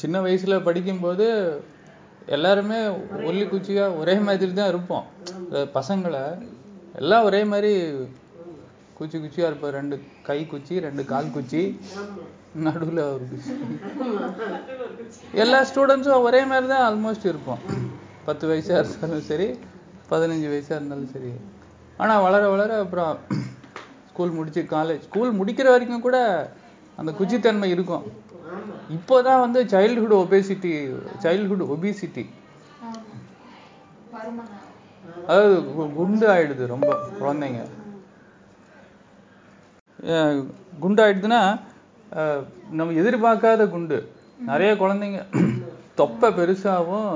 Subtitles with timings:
[0.00, 1.26] சின்ன வயசுல படிக்கும்போது
[2.36, 2.78] எல்லாருமே
[3.28, 5.04] ஒல்லி குச்சியா ஒரே மாதிரி தான் இருப்போம்.
[5.76, 6.22] பசங்களை
[7.00, 7.72] எல்லாம் ஒரே மாதிரி
[8.98, 9.74] குச்சி குச்சியா இருப்போம்.
[9.78, 9.96] ரெண்டு
[10.28, 11.62] கை குச்சி ரெண்டு கால் குச்சி.
[12.66, 13.52] நடுவில் ஒரு குச்சி.
[15.42, 17.62] எல்லா ஸ்டூடெண்ட்ஸும் ஒரே மாதிரி தான் ஆல்மோஸ்ட் இருப்போம்.
[18.28, 19.48] பத்து வயசா இருந்தாலும் சரி
[20.12, 21.32] பதினஞ்சு வயசா இருந்தாலும் சரி.
[22.02, 23.12] ஆனா வளர வளர அப்புறம்
[24.10, 26.18] ஸ்கூல் முடிச்சு காலேஜ் ஸ்கூல் முடிக்கிற வரைக்கும் கூட
[27.00, 28.04] அந்த குச்சித்தன்மை இருக்கும்.
[28.96, 30.72] இப்போதான் வந்து சைல்டுஹுட் ஒபேசிட்டி
[31.24, 32.24] சைல்டுஹுட் ஒபிசிட்டி
[35.28, 35.56] அதாவது
[35.96, 36.88] குண்டு ஆயிடுது ரொம்ப
[37.20, 37.60] குழந்தைங்க.
[40.82, 41.40] குண்டு ஆயிடுதுன்னா
[42.78, 43.98] நம்ம எதிர்பார்க்காத குண்டு.
[44.50, 45.20] நிறைய குழந்தைங்க
[46.00, 47.10] தொப்பை பெருசாவும்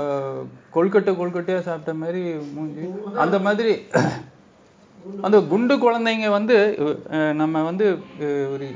[0.00, 0.42] அஹ்
[0.74, 2.22] கொழுக்கட்டை கொழுக்கட்டையா சாப்பிட்ட மாதிரி
[2.56, 2.84] மூஞ்சி.
[3.24, 3.74] அந்த மாதிரி
[5.26, 6.56] அந்த குண்டு குழந்தைங்க வந்து
[7.34, 7.86] நம்ம வந்து
[8.54, 8.68] ஒரு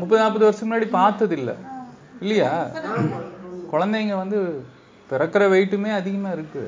[0.00, 1.36] முப்பது நாற்பது வருஷம் முன்னாடி பார்த்தது
[2.20, 2.52] இல்லையா?
[3.72, 4.38] குழந்தைங்க வந்து
[5.10, 6.62] பிறக்கிற வெயிட்டுமே அதிகமா இருக்கு.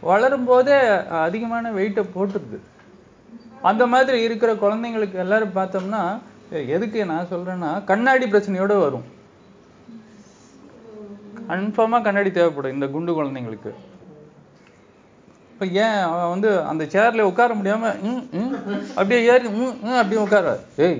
[0.00, 0.78] வளரும் போதே
[1.26, 2.58] அதிகமான வெயிட்டை போட்டுருது.
[3.62, 6.02] அந்த மாதிரி இருக்கிற குழந்தைங்களுக்கு எல்லாரும் பார்த்தோம்னா
[6.76, 9.06] எதுக்கு நான் சொல்றேன்னா கண்ணாடி பிரச்சனையோட வரும்.
[11.48, 13.72] கன்ஃபார்மா கண்ணாடி தேவைப்படும் இந்த குண்டு குழந்தைங்களுக்கு.
[15.52, 17.90] இப்ப ஏன் அவன் வந்து அந்த சேர்ல உட்கார முடியாம
[18.94, 19.46] அப்படியே ஏறி
[20.00, 20.98] அப்படியே உட்கார ஏய்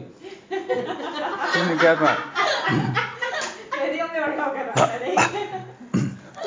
[0.58, 2.20] அப்படின்னு கேட்பேன்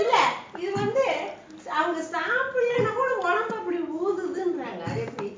[0.02, 0.16] இல்ல
[0.60, 1.06] இது வந்து
[1.74, 5.30] அவங்க சாப்பிடலன்னா கூட உடம்பு அப்படி ஊதுதுன்றாங்க அது எப்படி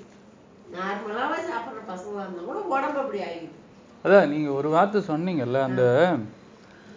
[0.75, 3.57] நார்மலாவே சாப்பிடுற பசங்களா இருந்தா கூட உடம்பு அப்படி ஆயிடுது
[4.05, 5.83] அதான் நீங்க ஒரு வார்த்தை சொன்னீங்கல்ல அந்த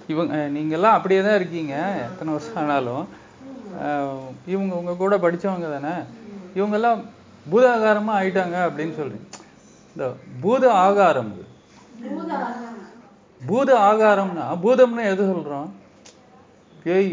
[0.08, 3.04] இவங்க அஹ், நீங்க எல்லாம் அப்படியே தான் இருக்கீங்க எத்தனை வருஷம் ஆனாலும்.
[3.82, 5.92] அஹ், இவங்க உங்க கூட படிச்சவங்க தானே.
[6.54, 7.00] இவங்க எல்லாம்
[7.46, 9.26] பூதாகாரமா ஆயிட்டாங்க அப்படின்னு சொல்றீங்க.
[9.96, 10.06] இந்த
[10.42, 11.32] பூத ஆகாரம்.
[13.40, 15.68] பூத ஆகாரம்னா பூதம்னு எது சொல்றோம்?
[16.84, 17.12] பேய்.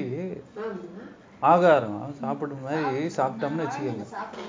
[1.52, 2.00] ஆகாரம்.
[2.22, 4.06] சாப்பிடும் மாதிரி சாப்பிட்டோம்னு வச்சுக்கோங்க.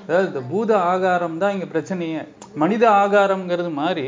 [0.07, 2.23] அதாவது இந்த பூத ஆகாரம் தான் இங்க பிரச்சனையே.
[2.63, 4.07] மனித ஆகாரம்ங்கிறது மாதிரி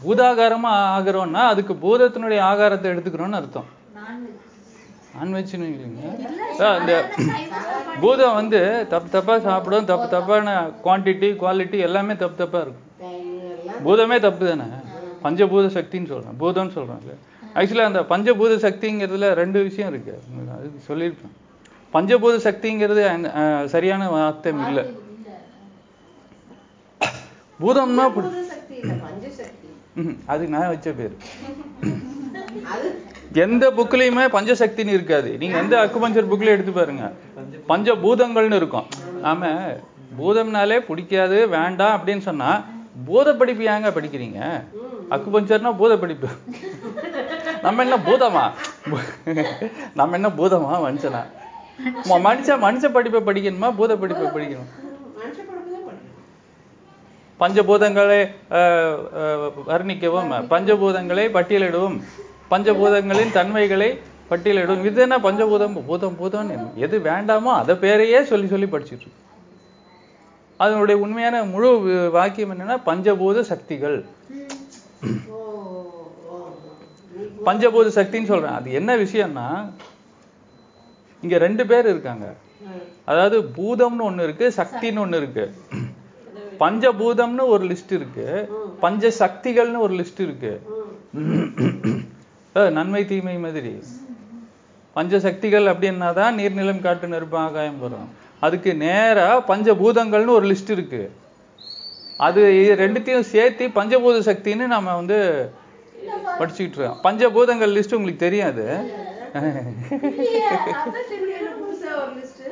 [0.00, 3.68] பூதாகாரமா ஆகிறோம்னா அதுக்கு பூதத்தினுடைய ஆகாரத்தை எடுத்துக்கிறோம்னு அர்த்தம்.
[3.98, 4.40] நான்வெஜ்
[5.16, 6.02] நான்வெஜ்னு இல்லைங்க
[6.80, 6.94] இந்த
[8.02, 8.60] பூதம் வந்து
[8.92, 12.83] தப்பு தப்பா சாப்பிடும் தப்பு தப்பான குவான்டிட்டி குவாலிட்டி எல்லாமே தப்பு தப்பா இருக்கும்.
[13.84, 14.66] பூதமே தப்பு தானே?
[15.24, 16.36] பஞ்சபூத சக்தின்னு சொல்றேன்.
[16.40, 17.12] பூதம்னு சொல்றாங்க
[17.58, 20.14] ஆக்சுவலா அந்த பஞ்சபூத சக்திங்கிறதுல ரெண்டு விஷயம் இருக்கு.
[20.56, 21.34] அது சொல்லியிருப்பேன்.
[21.94, 23.02] பஞ்சபூத சக்திங்கிறது
[23.74, 24.84] சரியான வார்த்தை இல்லை.
[27.60, 28.94] பூதம்னா இல்ல.
[30.32, 31.14] அது நான் வச்ச பேரு.
[33.44, 35.30] எந்த புக்லயுமே பஞ்சசக்தின்னு இருக்காது.
[35.42, 37.04] நீங்க எந்த அக்குபஞ்சர் புக்ல எடுத்து பாருங்க.
[37.70, 38.88] பஞ்ச பூதங்கள்னு இருக்கும்.
[39.26, 39.50] நாம
[40.18, 42.50] பூதம்னாலே பிடிக்காது வேண்டாம் அப்படின்னு சொன்னா
[43.08, 44.40] பூத படிப்பு ஏங்க படிக்கிறீங்க?
[45.14, 46.28] அக்குபஞ்சர்னா பூத படிப்பு
[47.64, 48.44] நம்ம என்ன பூதமா?
[49.98, 51.22] நம்ம என்ன பூதமா மனுஷனா?
[52.26, 54.70] மனுஷ மனுஷ படிப்பை படிக்கணுமா பூத படிப்பை படிக்கணும்?
[57.40, 58.20] பஞ்சபூதங்களை
[59.70, 61.96] வர்ணிக்கவும் பஞ்சபூதங்களை பட்டியலிடவும்
[62.52, 63.90] பஞ்சபூதங்களின் தன்மைகளை
[64.30, 65.74] பட்டியலிடும் இது என்ன பஞ்சபூதம்?
[65.88, 66.56] பூதம் பூதம்னு.
[66.84, 69.20] எது வேண்டாமோ அதை பேரையே சொல்லி சொல்லி படிச்சுட்டு இருக்கு.
[70.62, 71.70] அதனுடைய உண்மையான முழு
[72.16, 73.96] வாக்கியம் என்னன்னா பஞ்சபூத சக்திகள்.
[77.46, 78.56] பஞ்சபூத சக்தின்னு சொல்றேன்.
[78.58, 79.48] அது என்ன விஷயம்னா
[81.24, 82.26] இங்க ரெண்டு பேர் இருக்காங்க.
[83.10, 85.44] அதாவது பூதம்னு ஒண்ணு இருக்கு சக்தின்னு ஒண்ணு இருக்கு.
[86.62, 88.26] பஞ்சபூதம்னு ஒரு லிஸ்ட் இருக்கு.
[88.84, 90.52] பஞ்ச சக்திகள்னு ஒரு லிஸ்ட் இருக்கு.
[92.78, 93.72] நன்மை தீமை மாதிரி
[94.96, 98.08] பஞ்சசக்திகள் அப்படின்னா தான் நீர்நிலம் காட்டு நெருப்பு ஆகாயம் வரும்.
[98.46, 101.02] அதுக்கு நேராக பஞ்சபூதங்கள்னு ஒரு லிஸ்ட் இருக்கு.
[102.26, 105.18] அது இது ரெண்டுத்தையும் சேர்த்து பஞ்சபூத சக்தின்னு நம்ம வந்து
[106.40, 107.00] படிச்சுக்கிட்டு இருக்கோம்.
[107.06, 108.64] பஞ்சபூதங்கள் லிஸ்ட் உங்களுக்கு தெரியாது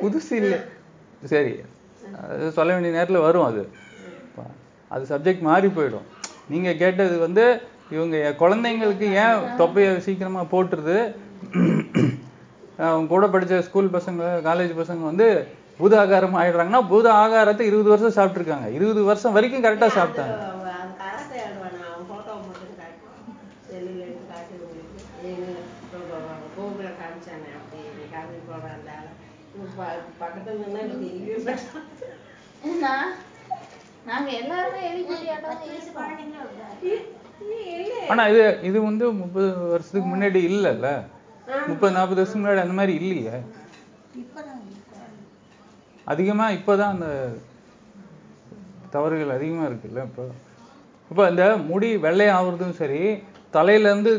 [0.03, 0.59] புதுசு இல்லை.
[1.31, 1.53] சரி.
[2.23, 3.61] அது சொல்ல வேண்டிய நேரத்தில் வரும் அது.
[4.93, 6.07] அது சப்ஜெக்ட் மாறி போயிடும்.
[6.53, 7.45] நீங்க கேட்டது வந்து
[7.95, 10.97] இவங்க குழந்தைங்களுக்கு ஏன் தொப்பையை சீக்கிரமா போட்டுருது?
[12.87, 15.27] அவங்க கூட படிச்ச ஸ்கூல் பசங்க காலேஜ் பசங்க வந்து
[15.77, 18.67] பூத ஆகாரம் ஆயிடுறாங்கன்னா பூத ஆகாரத்தை இருபது வருஷம் சாப்பிட்டுருக்காங்க.
[18.77, 20.35] இருபது வருஷம் வரைக்கும் கரெக்டா சாப்பிட்டாங்க.
[34.05, 34.81] நாங்க எல்லாருமே.
[38.07, 40.87] ஆனா இது இது வந்து முப்பது வருஷத்துக்கு முன்னாடி இல்லைல்ல.
[41.67, 43.37] முப்பது நாற்பது வருஷத்துக்கு முன்னாடி அந்த மாதிரி இல்லையே.
[46.11, 47.09] அதிகமா இப்போதான் அந்த
[48.95, 50.23] தவறுகள் அதிகமா இருக்குல்ல இப்போ.
[51.11, 52.99] இப்போ இந்த முடி வெள்ளை ஆகுறதும் சரி
[53.55, 54.11] தலையில இருந்து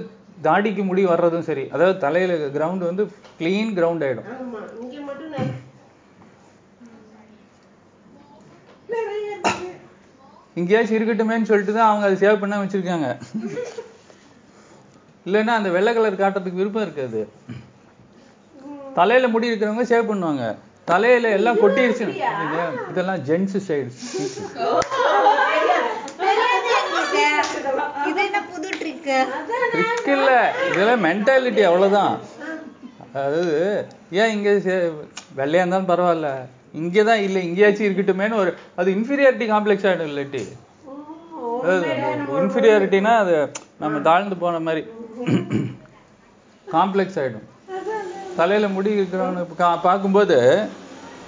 [0.46, 3.04] தாடிக்கு முடி வர்றதும் சரி அதாவது தலையில கிரவுண்ட் வந்து
[3.38, 4.42] க்ளீன் கிரவுண்ட் இருக்கு.
[10.60, 13.08] எங்கேயாச்சும் இருக்கட்டுமேன்னு சொல்லிட்டு தான் அவங்க அதை சேவ் பண்ண வச்சிருக்காங்க.
[15.26, 17.20] இல்லைன்னா அந்த வெள்ளை கலர் காட்டுறதுக்கு விருப்பம் இருக்காது.
[18.98, 20.44] தலையில முடி இருக்கிறவங்க சேவ் பண்ணுவாங்க.
[20.88, 22.06] தலையில எல்லாம் கொட்டிடுச்சு
[22.90, 23.90] இதெல்லாம் ஜென்ஸ் சைடு
[29.74, 30.30] ட்ரிக் இல்ல.
[30.70, 32.14] இதெல்லாம் மென்டாலிட்டி அவ்வளவுதான்.
[33.14, 33.54] அதாவது
[34.20, 34.50] ஏன் இங்க
[35.38, 36.28] வெள்ளையா இருந்தாலும் பரவாயில்ல.
[36.80, 40.42] இங்கே தான் இல்லை இங்கேயாச்சும் இருக்கட்டுமேன்னு ஒரு அது இன்ஃபீரியாரிட்டி காம்ப்ளெக்ஸ் ஆகிடும் இல்லாட்டி
[42.42, 43.34] இன்ஃபீரியாரிட்டினா அது
[43.82, 44.82] நம்ம தாழ்ந்து போன மாதிரி.
[46.66, 47.46] காம்ப்ளெக்ஸ் ஆயிடும்.
[48.36, 49.42] தலையில முடி இருக்கிறவனை
[49.88, 50.38] பார்க்கும்போது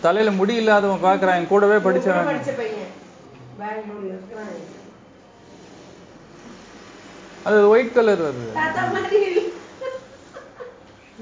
[0.04, 2.28] தலையில முடி இல்லாதவன் பார்க்கறான் என் கூடவே இருக்கிறான்.
[7.48, 8.46] அது ஒயிட் கலர் வருது.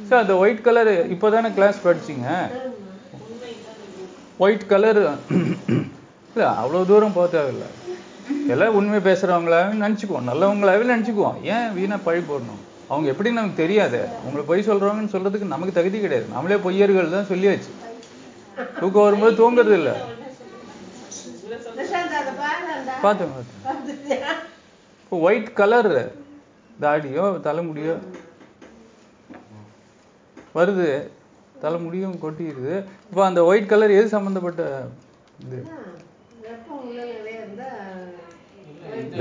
[0.08, 2.28] சார் அந்த ஒயிட் கலர் இப்போதானே கிளாஸ் படிச்சீங்க?
[4.44, 5.02] ஒயிட் கலர்
[6.34, 7.68] இல்லை அவ்வளோ தூரம் போக தேவையில்லை.
[8.52, 10.28] எல்லாம் உண்மை பேசுகிறவங்களாவே நினச்சிக்குவோம்.
[10.30, 11.38] நல்லவங்களாவே நினச்சிக்குவோம்.
[11.54, 12.62] ஏன் வீணா பழி போடணும்?
[12.90, 14.00] அவங்க எப்படி நமக்கு தெரியாது.
[14.26, 16.26] உங்களை பொய் சொல்கிறவங்கன்னு சொல்கிறதுக்கு நமக்கு தகுதி கிடையாது.
[16.34, 17.70] நம்மளே பொய்யர்கள் தான் சொல்லியாச்சு.
[18.80, 19.94] தூக்கம் வரும்போது தூங்குறது இல்லை.
[23.04, 23.32] பார்த்தேன்?
[25.02, 25.92] இப்போ ஒயிட் கலர்
[26.84, 27.94] தாடியோ தலைமுடியோ
[30.58, 30.88] வருது.
[31.64, 32.72] தலைமுடியும் கொட்டிடுது
[33.10, 34.62] இப்போ அந்த ஒயிட் கலர் எது சம்மந்தப்பட்ட
[35.44, 35.58] இது?
[36.46, 37.68] வெப்பம் உள்ள நிறைய இருந்தா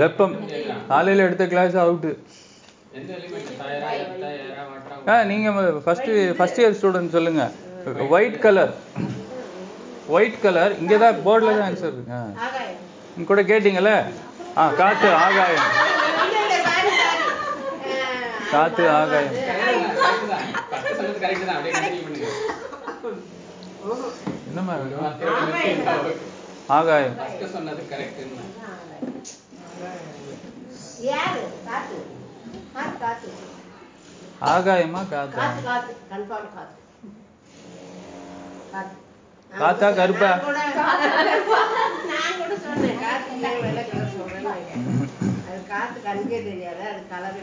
[0.01, 0.33] வெப்பம்.
[0.92, 2.12] காலையில் எடுத்த கிளாஸ் அவுட்டு
[2.98, 3.92] எந்த எலிமெண்ட் டயரா
[4.24, 5.55] டயரா வாட்டரா ஆ நீங்கள்
[5.85, 7.51] ஃபஸ்ட்டு ஃபஸ்ட் இயர் ஸ்டூடெண்ட் சொல்லுங்கள்
[8.11, 8.73] ஒயிட் கலர்
[10.09, 12.47] ஒயிட் கலர் இங்கே தான் போர்டில் தான் ஆன்சர் இருக்குங்க ஆ.
[13.15, 13.91] நீங்க கூட கேட்டிங்கல்ல?
[14.57, 15.67] ஆ காற்று ஆகாயம்.
[18.53, 19.35] காற்று காத்து, ஆகாயம்.
[20.71, 21.49] கரெக்ட் சொன்னது கரெக்ட்
[26.71, 27.15] ஆகாயம்.
[27.53, 28.44] சொன்னது கரெக்ட்னு
[31.07, 31.97] யாரு காத்து
[32.73, 33.29] காத்து காத்து
[34.51, 35.38] ஆகாயமா காத்தா?
[35.38, 35.94] காத்து காத்து
[36.56, 36.80] காத்து.
[38.74, 38.95] காத்து.
[39.51, 40.30] காத்தா, கருப்பா?
[40.30, 40.80] காத்து
[45.72, 47.42] காத்து காத்து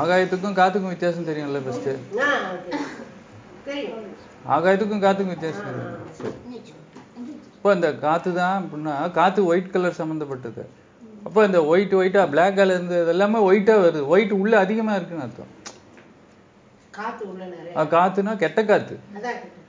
[0.00, 1.58] ஆகாயத்துக்கும் காத்துக்கும் வித்தியாசம் தெரியும்ல.
[3.66, 4.00] தெரியும்.
[4.54, 6.00] ஆகாயத்துக்கும் காத்துக்கும் வித்தியாசம் தெரியும்.
[7.56, 10.64] இப்போ இந்த காற்று தான் அப்படின்னா காற்று ஒயிட் கலர் சம்மந்தப்பட்டது
[11.24, 14.06] அப்போ இந்த ஒயிட் ஒயிட்டாக பிளாக் கலர் இருந்தது எல்லாமே ஒயிட்டாக வருது.
[14.06, 15.52] ஒயிட் உள்ள அதிகமாக இருக்குன்னு அர்த்தம்.
[16.90, 17.24] காத்து
[17.92, 18.92] காத்துனா கெட்ட அதான்
[19.36, 19.60] கிட்ட.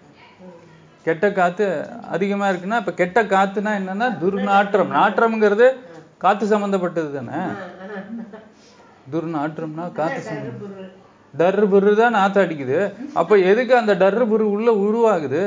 [0.42, 0.58] ம்.
[1.06, 1.66] கெட்ட காற்று
[2.10, 4.92] அதிகமாக இருக்குன்னா இப்போ கெட்ட காற்றுனா என்னன்னா துர்நாற்றம்.
[4.98, 5.68] நாற்றம்ங்கிறது
[6.18, 7.40] காற்று சம்மந்தப்பட்டது தானே.
[9.14, 10.92] துர்நாற்றம்னா அதான் சம்மந்தம்.
[11.34, 11.96] டர்ரு புரு.
[11.96, 12.78] தான் நாற்று அடிக்குது.
[13.14, 15.42] அப்போ எதுக்கு அந்த டர்ரு புரு உள்ள உருவாகுது?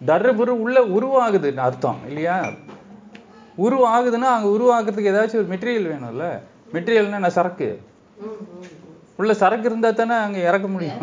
[0.00, 2.36] டர்ரு புரு உள்ள உருவாகுதுன்னு அர்த்தம் இல்லையா?
[3.58, 6.26] உருவாகுதுன்னா அங்க உருவாக்குறதுக்கு ஏதாச்சும் ஒரு மெட்டீரியல் வேணும்ல.
[6.74, 7.30] மெட்டீரியல்னா என்ன?
[7.38, 7.68] சரக்கு.
[9.18, 11.00] உள்ள சரக்கு இருந்தா தானே அங்க இறக்க முடியும்.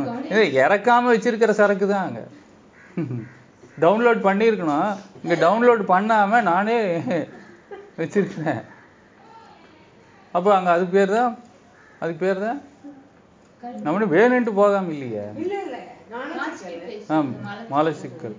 [0.63, 2.21] இறக்காம வச்சிருக்கிற சரக்கு தான் அங்க.
[3.83, 4.91] டவுன்லோட் பண்ணியிருக்கணும்
[5.23, 6.77] இங்க டவுன்லோட் பண்ணாம நானே
[7.99, 8.61] வச்சிருக்கிறேன்.
[10.33, 11.33] அப்போ அங்க அதுக்கு பேர் தான்?
[12.01, 12.59] அதுக்கு பேர் தான்?
[13.85, 15.25] நம்மளும் வேணுன்ட்டு போகாம இல்லையே.
[15.43, 15.77] இல்ல இல்ல.
[16.11, 16.33] நானே
[17.15, 17.31] ஆம்
[17.73, 18.35] மலச்சிக்கல்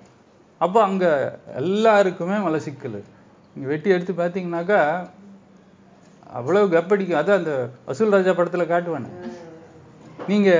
[0.60, 1.04] அப்போ அங்க
[1.60, 2.98] எல்லாருக்குமே மலச்சிக்கல்
[3.58, 4.80] நீங்கள் வெட்டி எடுத்து பார்த்தீங்கன்னாக்கா
[6.38, 7.20] அவ்வளவு கப்படிக்கும்.
[7.20, 7.52] அதான் அந்த
[7.86, 9.10] வசூல் ராஜா படத்துல காட்டுவானே.
[10.30, 10.50] நீங்க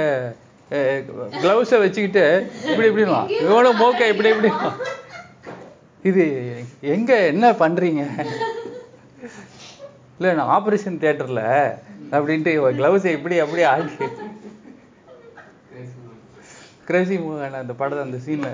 [1.42, 2.24] கிளவுஸ வச்சுக்கிட்டு
[2.70, 3.28] இப்படி இப்படிலாம்.
[3.42, 4.50] இவ்வளவு மோக்க இப்படி இப்படி.
[6.08, 6.24] இது
[6.94, 8.02] எங்க என்ன பண்றீங்க?
[10.18, 11.44] இல்ல நான் ஆபரேஷன் தியேட்டர்ல
[12.16, 13.94] அப்படின்ட்டு க்ளவுஸை இப்படி அப்படி ஆடி
[16.90, 18.50] கிரேசி மூவ் அந்த படத்தை அந்த சீன்ல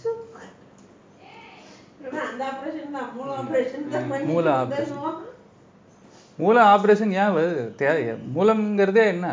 [0.00, 0.50] சூப்பர்
[2.32, 3.10] அந்த ஆபரேஷன் தான்
[4.26, 5.02] மூல ஆபரேஷன்
[6.38, 7.92] மூல ஆபரேஷன் ஏன் வருது தே-
[8.34, 9.26] மூலம்ங்கிறதே என்ன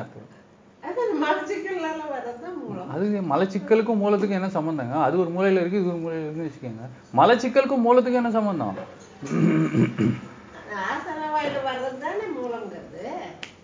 [2.93, 4.95] அது மலச்சிக்கலுக்கும் மூலத்துக்கும் என்ன சம்பந்தங்க?
[5.01, 6.85] அது ஒரு மூலையில இருக்கு இது ஒரு மூலையில இருக்குன்னு வச்சுக்கோங்க.
[7.13, 8.75] மலச்சிக்கலுக்கும் மூலத்துக்கும் என்ன சம்பந்தம்?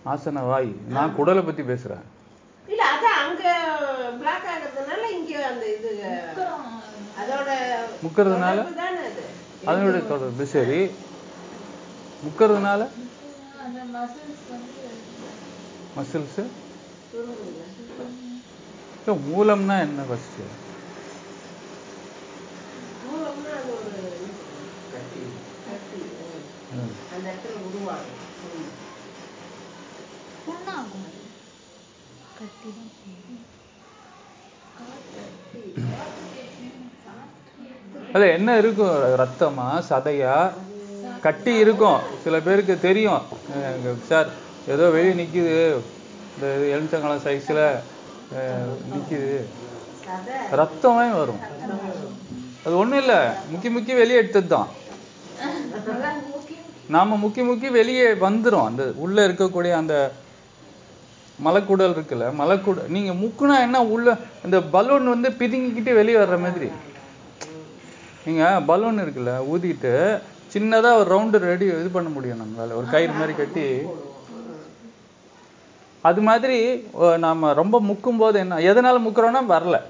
[0.04, 0.70] ஆசன வாய்.
[0.88, 2.04] நான் குடலை பத்தி பேசுறேன்.
[2.68, 3.44] இல்ல அதான் அங்க
[4.18, 5.90] பிளாக் ஆகுறதுனால இங்க அந்த இது
[7.20, 7.50] அதோட
[8.04, 8.58] முக்கறதுனால?
[9.64, 10.78] அதனுடைய தொடர்பு சரி
[12.24, 12.80] முக்கறதுனால?
[13.64, 14.72] அந்த மசில்ஸ் வந்து
[15.96, 16.40] மசில்ஸ்
[17.10, 17.66] சுருங்குதுல.
[19.06, 20.02] மூலம்னா என்ன
[23.70, 24.00] ஒரு
[24.92, 25.24] கட்டி.
[38.14, 38.96] அது என்ன இருக்கும்?
[39.22, 39.66] ரத்தமா?
[39.90, 40.36] சதையா?
[41.24, 41.98] கட்டி இருக்கும்.
[42.24, 43.22] சில பேருக்கு தெரியும்.
[44.08, 44.28] சார்
[44.74, 45.56] ஏதோ வெளியே நிக்குது.
[46.34, 47.60] இந்த எலுமிச்சங்காலம் சைஸ்ல
[48.92, 49.38] நிக்குது.
[50.60, 51.42] ரத்தமே வரும்.
[52.64, 53.14] அது ஒண்ணும் இல்ல.
[53.52, 54.68] முக்கி முக்கி வெளியே எடுத்தது தான்
[56.94, 58.66] நாம முக்கி முக்கி வெளியே வந்துரும்.
[58.70, 59.96] அந்த உள்ள இருக்கக்கூடிய அந்த
[61.44, 66.68] மலக்குடல் இருக்குல்ல மலக்குடல் நீங்க முக்குனா என்ன உள்ள இந்த பலூன் வந்து பிதுங்கிக்கிட்டு வெளியே வர்ற மாதிரி.
[68.24, 70.20] நீங்க பலூன் இருக்குல்ல ஊதிட்டு
[70.52, 72.74] சின்னதா ஒரு ரவுண்டு ரெடி இது பண்ண முடியும் நம்மளால.
[72.74, 73.80] ஒரு கயிறு மாதிரி கட்டி.
[76.00, 76.86] அது மாதிரி
[77.18, 79.80] நாம ரொம்ப முக்கும் போது என்ன எதனால முக்குறோம்னா வரல.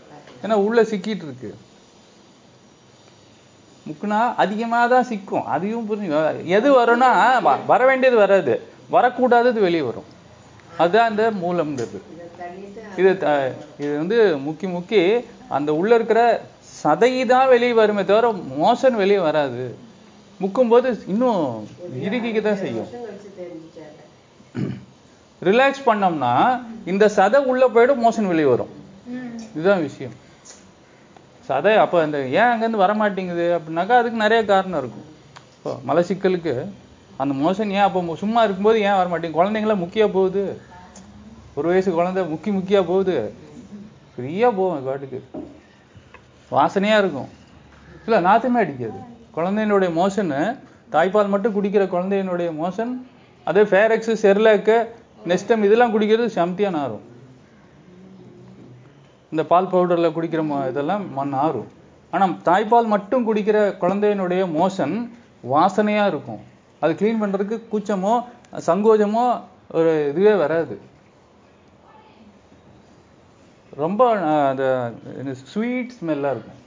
[0.42, 1.54] ஏன்னா உள்ள சிக்கிட்டு இருக்கு.
[3.88, 5.44] முக்குனா அதிகமாக தான் சிக்கும்.
[5.44, 8.62] அதையும் புரிஞ்சு எது வரும்னா வ- வர வேண்டியது வராது.
[8.92, 10.04] வரக்கூடாதது வெளியே வரும்.
[10.78, 12.00] அதுதான் இந்த மூலம்ங்கிறது.
[12.96, 16.42] இது த- இது வந்து முக்கி முக்கி அந்த உள்ள இருக்கிற
[16.82, 18.28] சதை தான் வெளியே வருமே தவிர
[18.60, 19.64] மோஷன் வெளியே வராது.
[20.42, 21.42] முக்கும்போது இன்னும்
[22.06, 22.90] இறுகிக்க தான் செய்யும்.
[25.48, 26.32] ரிலாக்ஸ் பண்ணோம்னா
[26.92, 28.72] இந்த சதை உள்ள போயிடும் மோஷன் வெளியே வரும்.
[29.56, 30.14] இதுதான் விஷயம்.
[31.48, 35.06] சதை அப்போ அந்த ஏன் அங்கேருந்து வர மாட்டேங்குது அப்படின்னாக்கா அதுக்கு நிறைய காரணம் இருக்கும்.
[35.56, 36.54] இப்போ மலச்சிக்கலுக்கு
[37.22, 40.44] அந்த மோஷன் ஏன் அப்போ சும்மா இருக்கும்போது ஏன் வர குழந்தைங்களாம் முக்கியா போகுது.
[41.58, 43.16] ஒரு வயசு குழந்தை முக்கி முக்கியா போகுது.
[44.12, 45.20] ஃப்ரீயாக போகும் காட்டுக்கு
[46.50, 47.28] வாசனையாக வாசனையா இருக்கும்.
[48.06, 49.08] இல்லை நாத்தமே அடிக்காது.
[49.36, 50.58] குழந்தையினுடைய மோஷனு
[50.92, 53.06] தாய்ப்பால் மட்டும் குடிக்கிற குழந்தையினுடைய மோஷன்
[53.44, 54.86] அதே ஃபேரெக்ஸு செர்லாக்கு
[55.24, 57.00] நெஸ்டம் இதெல்லாம் குடிக்கிறது செம்தியாக நாரும்
[59.30, 61.66] இந்த பால் பவுடரில் குடிக்கிற மோ- இதெல்லாம் மண் ஆறும்
[62.10, 65.10] ஆனால் தாய்ப்பால் மட்டும் குடிக்கிற குழந்தையினுடைய மோஷன்
[65.52, 66.40] வாசனையா இருக்கும்.
[66.80, 68.24] அது க்ளீன் பண்றதுக்கு கூச்சமோ
[68.66, 69.40] சங்கோஜமோ
[69.70, 70.80] ஒரு இதுவே வராது.
[73.76, 74.92] ரொம்ப அந்த
[75.44, 76.58] ஸ்வீட் ஸ்மெல்லாக இருக்கும்.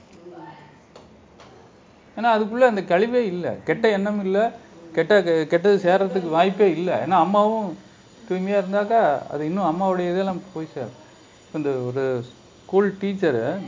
[2.16, 3.62] ஏன்னா அதுக்குள்ள அந்த கழிவே இல்லை.
[3.62, 4.50] கெட்ட எண்ணம் இல்லை.
[4.92, 6.94] கெட்ட கெ- கெட்டது சேர்றதுக்கு வாய்ப்பே இல்லை.
[6.94, 7.78] ஏன்னா அம்மாவும்
[8.28, 11.02] தூய்மையா இருந்தாக்கா அது இன்னும் அம்மாவுடைய இதெல்லாம் போய் சேரும்.
[11.54, 12.24] இந்த ஒரு
[12.64, 13.60] ஸ்கூல் டீச்சரு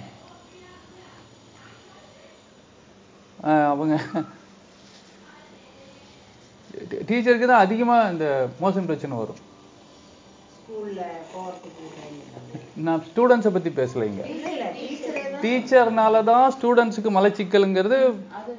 [3.43, 4.03] அவங்க
[6.89, 9.45] டீச்சருக்கு தான் அதிகமா இந்த மோஷன் பிரச்சனை வரும்.
[12.85, 14.23] நான் ஸ்டூடெண்ட்ஸை பத்தி பேசலைங்க.
[15.43, 16.47] டீச்சர்னால தான்.
[16.55, 17.99] ஸ்டூடெண்ட்ஸுக்கு மலச்சிக்கலுங்கிறது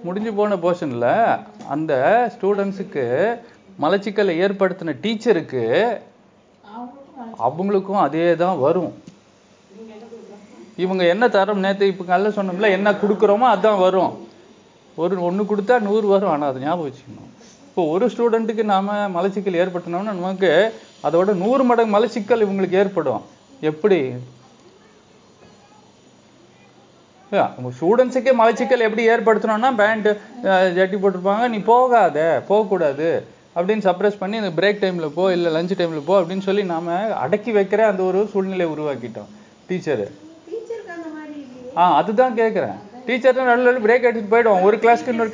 [0.08, 1.10] முடிஞ்சு போன போர்ஷன்ல
[1.74, 1.94] அந்த
[2.36, 3.04] ஸ்டூடெண்ட்ஸுக்கு
[3.84, 5.64] மலச்சிக்கலை ஏற்படுத்தின டீச்சருக்கு
[7.46, 8.92] அவங்களுக்கும் அதே தான் வரும்.
[10.86, 14.12] இவங்க என்ன தரம் நேத்து இப்ப நல்ல சொன்னோம்ல என்ன கொடுக்குறோமோ அதான் வரும்.
[15.04, 16.34] ஒரு ஒண்ணு கொடுத்தா நூறு வரும்.
[16.34, 17.32] ஆனா அது ஞாபகம் வச்சுக்கணும்.
[17.70, 20.52] இப்போ ஒரு ஸ்டூடெண்ட்டுக்கு நாம மலச்சிக்கல் ஏற்படுத்தினோம்னா நமக்கு
[21.08, 23.24] அதோட நூறு மடங்கு மலச்சிக்கல் இவங்களுக்கு ஏற்படும்.
[23.62, 24.00] எப்படி?
[27.78, 30.08] ஸ்டூடெண்ட்ஸுக்கே மலச்சிக்கல் எப்படி ஏற்படுத்தணும்னா பேண்ட்
[30.78, 31.48] ஜட்டி போட்டிருப்பாங்க.
[31.54, 32.18] நீ போகாத
[32.50, 33.10] போகக்கூடாது
[33.56, 37.54] அப்படின்னு சப்ரஸ் பண்ணி இந்த பிரேக் டைம்ல போ இல்லை லஞ்ச் டைம்ல போ அப்படின்னு சொல்லி நாம அடக்கி
[37.58, 39.32] வைக்கிற அந்த ஒரு சூழ்நிலையை உருவாக்கிட்டோம்.
[39.70, 40.08] டீச்சரு
[41.82, 45.32] ஆ அதுதான் கேட்குறேன் டீச்சர் நல்ல பிரேக் எடுத்துட்டு போயிடுவோம் ஒரு கிளாஸ்க்கு இன்னொரு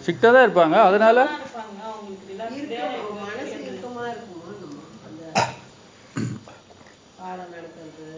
[0.00, 0.76] ஸ்ட்ரிக்டாக தான் இருப்பாங்க.
[0.88, 1.18] அதனால
[2.96, 5.22] இருக்கும் மனசு இறுக்கமா இருக்குமா நம்ம அந்த
[7.26, 8.08] பாடம் நடத்துறது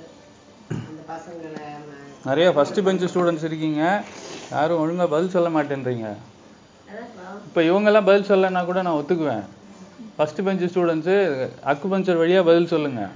[0.68, 4.02] அந்த பசங்களை ம- நிறைய ஃபர்ஸ்ட் பெஞ்ச் ஸ்டூடெண்ட்ஸ் இருக்கீங்க.
[4.50, 6.14] யாரும் ஒழுங்கா பதில் சொல்ல மாட்டேன்றீங்க.
[7.46, 9.42] இப்போ இவங்கெல்லாம் பதில் சொல்லனா கூட நான் ஒத்துக்குவேன்.
[10.16, 11.16] ஃபர்ஸ்ட் பெஞ்ச் ஸ்டூடெண்ட்ஸு
[11.64, 13.08] அக்குபஞ்சர் வழியா பதில் சொல்லுங்க.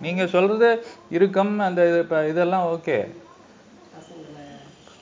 [0.00, 3.08] நீங்க சொல்றது இறுக்கம் அந்த இது இப்ப இதெல்லாம் ஓகே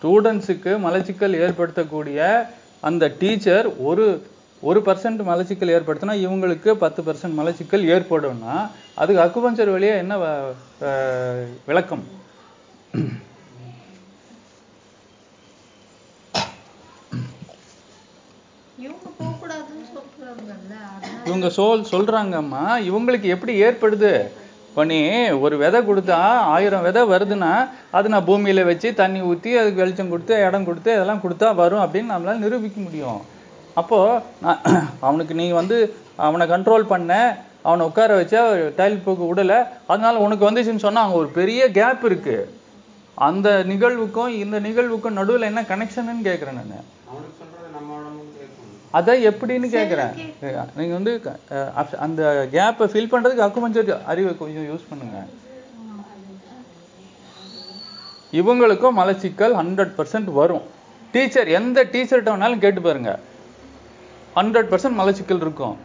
[0.02, 2.46] ஸ்டூடெண்ட்ஸுக்கு மலச்சிக்கல் ஏற்படுத்தக்கூடிய
[2.80, 4.26] அந்த டீச்சர் ஒரு
[4.68, 8.54] ஒரு பர்சன்ட் மலச்சிக்கல் ஏற்படுத்தினா இவங்களுக்கு பத்து பர்சன்ட் மலச்சிக்கல் ஏற்படும்னா
[9.02, 10.14] அதுக்கு அக்குபஞ்சர் வழியா என்ன
[11.71, 12.04] விளக்கம்?
[21.28, 24.11] இவங்க சொல் சொல்றாங்கம்மா இவங்களுக்கு எப்படி ஏற்படுது?
[24.68, 24.99] இப்போ நீ
[25.44, 26.18] ஒரு விதை கொடுத்தா
[26.54, 27.52] ஆயிரம் விதை வருதுன்னா
[27.97, 32.12] அது நான் பூமியில வச்சு தண்ணி ஊத்தி அதுக்கு வெளிச்சம் கொடுத்து இடம் கொடுத்து இதெல்லாம் கொடுத்தா வரும் அப்படின்னு
[32.14, 33.21] நம்மளால நிரூபிக்க முடியும்.
[33.80, 33.98] அப்போ
[34.44, 34.60] நான்
[35.06, 35.76] அவனுக்கு நீ வந்து
[36.26, 37.12] அவனை கண்ட்ரோல் பண்ண
[37.68, 38.40] அவனை உட்கார வச்சா
[38.78, 39.54] டைல் போக்கு விடல
[39.92, 42.36] அதனால உனக்கு வந்துச்சுன்னு சொன்னா அங்க ஒரு பெரிய கேப் இருக்கு.
[43.28, 46.90] அந்த நிகழ்வுக்கும் இந்த நிகழ்வுக்கும் நடுவுல என்ன கனெக்ஷன்னு கேக்குறேன் நான்.
[48.98, 50.12] அதான் எப்படின்னு கேக்குறேன்.
[50.78, 51.12] நீங்க வந்து
[52.06, 52.22] அந்த
[52.56, 55.18] கேப்பை ஃபில் பண்றதுக்கு அக்குபஞ்சர் அறிவை கொஞ்சம் யூஸ் பண்ணுங்க.
[58.40, 60.64] இவங்களுக்கும் மலச்சிக்கல் ஹண்ட்ரட் பர்சன்ட் வரும்.
[61.14, 63.12] டீச்சர் எந்த டீச்சர்கிட்ட வேணாலும் கேட்டு பாருங்க.
[64.36, 65.76] ஹண்ட்ரட் பர்சன்ட் மலச்சிக்கல் இருக்கும்.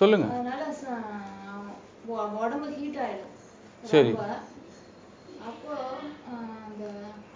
[0.00, 0.26] சொல்லுங்க.
[3.92, 4.12] சரி.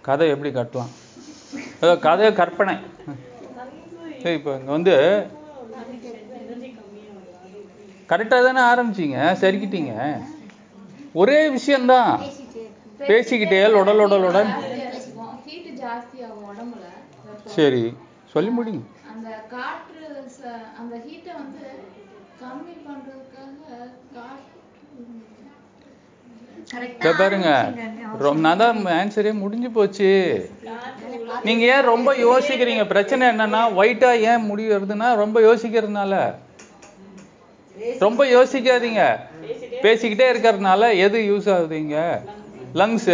[0.07, 0.91] கதை எப்படி கட்டலாம்?
[1.83, 2.75] ஏதோ கதை கற்பனை.
[4.23, 4.95] சரி இப்போ இங்கே வந்து
[8.11, 9.17] கரெக்டாக தானே ஆரம்பிச்சீங்க?
[9.43, 9.93] சரிக்கிட்டீங்க.
[11.21, 12.11] ஒரே விஷயம்தான்.
[13.09, 14.51] பேசிக்கிட்டே உடல் உடலுடன்.
[17.45, 17.83] சரி
[18.33, 18.83] சொல்லி முடிங்க
[19.13, 19.99] அந்த காற்று
[20.79, 21.65] அந்த ஹீட்டை வந்து
[22.41, 23.51] கம்மி பண்றதுக்காக
[24.15, 24.47] காற்று.
[27.19, 27.49] பாருங்க
[28.17, 30.11] ரொம்ப நான் தான் ஆன்சரே முடிஞ்சு போச்சு.
[31.43, 32.83] நீங்க ஏன் ரொம்ப யோசிக்கிறீங்க?
[32.87, 36.13] பிரச்சனை என்னன்னா ஒயிட்டா ஏன் முடி வருதுன்னா ரொம்ப யோசிக்கிறதுனால.
[37.99, 39.03] ரொம்ப யோசிக்காதீங்க.
[39.85, 41.97] பேசிக்கிட்டே இருக்கிறதுனால எது யூஸ் ஆகுதுங்க
[42.81, 43.11] லங்ஸ்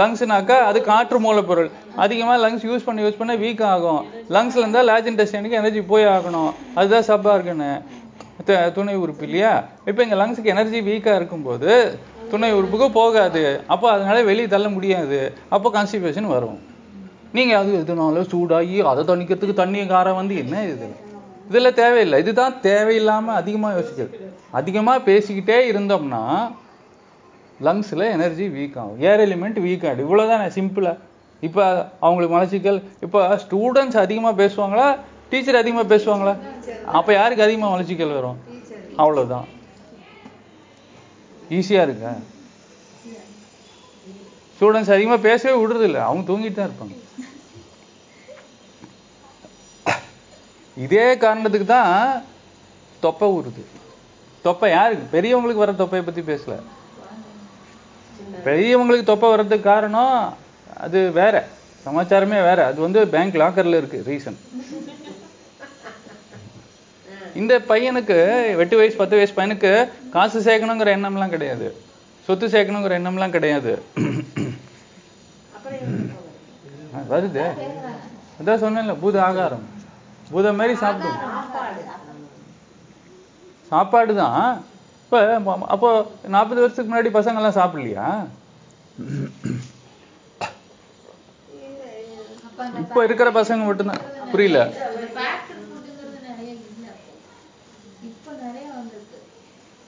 [0.00, 1.70] லங்ஸ்னாக்கா அது காற்று மூலப்பொருள்.
[2.04, 4.00] அதிகமாக லங்ஸ் யூஸ் பண்ண யூஸ் பண்ண வீக் ஆகும்.
[4.36, 6.50] லங்ஸ்ல இருந்தா லார்ஜ் இன்டெஸ்டைனுக்கு எனர்ஜி போய் ஆகணும்.
[6.74, 7.70] அதுதான் சப்பா இருக்குன்னு
[8.74, 9.52] துணை உறுப்பு இல்லையா?
[9.90, 11.70] இப்போ எங்கள் லங்ஸுக்கு எனர்ஜி வீக்காக இருக்கும்போது
[12.30, 13.42] துணை உறுப்புக்கு போகாது.
[13.74, 15.20] அப்போ அதனால வெளியே தள்ள முடியாது.
[15.48, 16.58] அப்போ கான்ஸ்டிபேஷன் வரும்.
[17.36, 20.88] நீங்க அது எதுனால சூடாகி அதை தணிக்கிறதுக்கு தண்ணி காரம் வந்து என்ன இது?
[21.48, 22.18] இதில் தேவையில்லை.
[22.24, 24.16] இதுதான் தேவையில்லாம அதிகமா யோசிக்கிறது.
[24.60, 26.22] அதிகமா பேசிக்கிட்டே இருந்தோம்னா
[27.64, 29.00] லங்ஸ்ல எனர்ஜி வீக் ஆகும்.
[29.00, 30.96] ஏர் எலிமெண்ட் வீக் ஆகிடும் இவ்வளவுதானே சிம்பிளா
[31.46, 34.98] இப்போ அவங்களுக்கு மலச்சிக்கல் இப்போ ஸ்டூடெண்ட்ஸ் அதிகமா பேசுவாங்களா?
[35.30, 36.34] டீச்சர் அதிகமா பேசுவாங்களா?
[36.98, 38.38] அப்போ யாருக்கு அதிகமா மலச்சிக்கல் வரும்?
[38.96, 39.48] அவ்வளவுதான்.
[41.50, 42.12] ஈஸியா இருக்கா?
[44.56, 46.94] ஸ்டூடெண்ட்ஸ் அதிகமா பேசவே விடுறது இல்ல அவங்க தூங்கிட்டு தான் இருப்பாங்க.
[50.76, 52.22] இதே காரணத்துக்கு தான்
[53.00, 53.62] தொப்பை ஊறுது.
[54.42, 55.18] தொப்பை யாருக்கு?
[55.18, 56.56] பெரியவங்களுக்கு வர தொப்பையை பத்தி பேசல.
[58.46, 60.18] பெரியவங்களுக்கு தொப்பை வர்றதுக்கு காரணம்
[60.84, 61.34] அது வேற.
[61.84, 62.58] சமாச்சாரமே வேற.
[62.70, 64.38] அது வந்து பேங்க் லாக்கர்ல இருக்கு ரீசன்
[67.40, 68.16] இந்த பையனுக்கு
[68.62, 69.70] எட்டு வயசு பத்து வயசு பையனுக்கு
[70.10, 71.66] காசு சேர்க்கணுங்கிற எண்ணம்லாம் கிடையாது.
[72.26, 73.72] சொத்து சேர்க்கணுங்கிற எண்ணம்லாம் கிடையாது?
[77.10, 77.44] வருது.
[78.38, 79.64] அதான் சொன்னேன்ல பூத ஆகாரம்.
[80.30, 81.18] பூத மாதிரி சாப்பிடும்.
[81.18, 81.82] சாப்பாடு
[83.70, 84.64] சாப்பாடு தான்.
[85.06, 85.18] இப்போ
[85.74, 85.88] அப்போ
[86.34, 88.06] நாற்பது வருஷத்துக்கு முன்னாடி பசங்க எல்லாம் சாப்பிடலையா?
[92.82, 94.02] இப்போ இருக்கிற பசங்க மட்டும்தான்.
[94.32, 94.60] புரியல.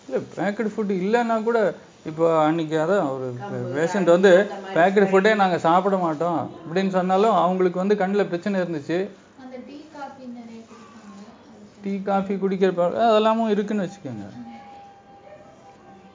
[0.08, 1.58] இல்ல பேக்கெட் ஃபுட் இல்லைன்னா கூட
[2.10, 3.26] இப்போ அன்னைக்கு அதான் ஒரு
[3.76, 4.30] பேஷண்ட் வந்து
[4.76, 8.98] பேக்கெட் ஃபுட்டே நாங்கள் சாப்பிட மாட்டோம் அப்படின்னு சொன்னாலும் அவங்களுக்கு வந்து கண்ணில் பிரச்சனை இருந்துச்சு.
[11.84, 12.70] டீ காஃபி குடிக்கிற
[13.08, 14.28] அதெல்லாமும் இருக்குன்னு வச்சுக்கோங்க.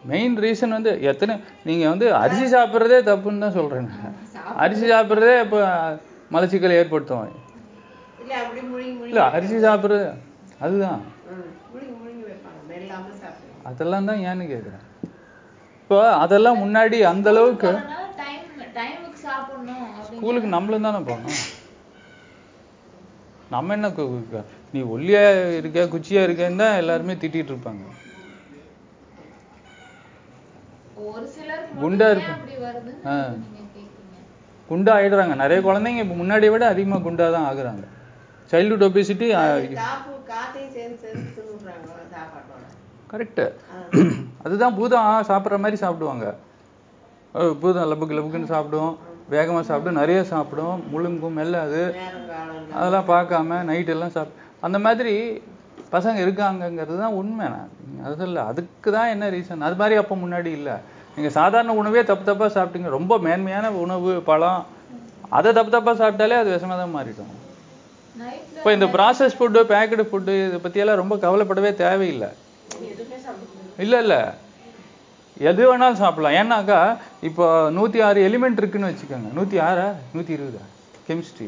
[0.04, 1.34] மெயின் ரீசன் வந்து எத்தனை
[1.68, 3.88] நீங்க வந்து அரிசி சாப்பிட்றதே தப்புன்னு தான் சொல்றேன்.
[3.92, 4.16] நான்.
[4.64, 5.60] அரிசி சாப்பிட்றதே இப்போ
[6.36, 7.40] மலச்சிக்கல் ஏற்படுத்தும்.
[9.12, 10.08] இல்ல அரிசி சாப்பிட்றது
[10.66, 11.02] அதுதான்.
[13.70, 14.84] அதெல்லாம் தான் ஏன்னு கேட்குறேன்
[15.82, 17.72] இப்போ அதெல்லாம் முன்னாடி அந்த அளவுக்கு
[20.14, 21.42] ஸ்கூலுக்கு நம்மளும் தானே போகணும்.
[23.54, 23.88] நம்ம என்ன
[24.74, 25.22] நீ ஒல்லியா
[25.60, 27.84] இருக்க குச்சியா இருக்கேன்னு தான் எல்லாருமே திட்டிட்டு இருப்பாங்க.
[31.12, 32.42] ஒரு சிலருக்கு குண்டா இருக்கும்.
[33.06, 33.26] ஆ.
[34.70, 35.36] குண்டா ஆயிடுறாங்க.
[35.36, 37.84] நிறைய குழந்தைங்க இப்போ முன்னாடியை விட அதிகமா குண்டா தான் ஆகுறாங்க.
[38.52, 39.28] Childhood obesity
[43.12, 43.46] correct.
[44.44, 46.36] அதுதான் பூதம் சாப்பிட்ற மாதிரி சாப்பிடுவாங்க.
[47.60, 48.98] பூதம் லபுக்கு லபுக்குன்னு சாப்பிடும்.
[49.32, 50.00] வேகமா சாப்பிடும்.
[50.00, 50.84] நிறைய சாப்பிடும்.
[50.94, 51.92] முழுங்கும் காலம்.
[52.74, 54.28] எல்லாம் அதெல்லாம் பார்க்காம நைட் எல்லாம் சாப்
[54.60, 55.14] அந்த மாதிரி
[55.94, 57.72] பசங்க இருக்காங்கங்கிறது தான் உண்மை நான்.
[58.08, 60.76] அது இல்லை அதுக்கு தான் என்ன ரீசன் அது மாதிரி அப்போ முன்னாடி இல்லை.
[61.16, 62.90] நீங்கள் சாதாரண உணவே தப்பு தப்பாக சாப்பிட்டீங்க.
[62.98, 64.62] ரொம்ப மேன்மையான உணவு பழம்.
[65.38, 67.34] அதை தப்பு தப்பாக சாப்பிட்டாலே அது விஷமாக தான் மாறிடும்.
[68.58, 72.30] இப்போ இந்த ப்ராசஸ் ஃபுட்டு பேக்கடு ஃபுட்டு இதை பற்றியெல்லாம் ரொம்ப கவலைப்படவே தேவையில்லை.
[73.84, 74.22] இல்லை இல்லை.
[75.50, 76.36] எது வேணாலும் சாப்பிடலாம்.
[76.40, 76.80] ஏன்னாக்கா
[77.30, 77.46] இப்போ
[77.78, 79.30] நூற்றி ஆறு எலிமெண்ட் இருக்குன்னு வச்சுக்கோங்க.
[79.38, 79.88] நூற்றி ஆறா?
[80.16, 80.64] நூற்றி இருபதா?
[81.08, 81.48] கெமிஸ்ட்ரி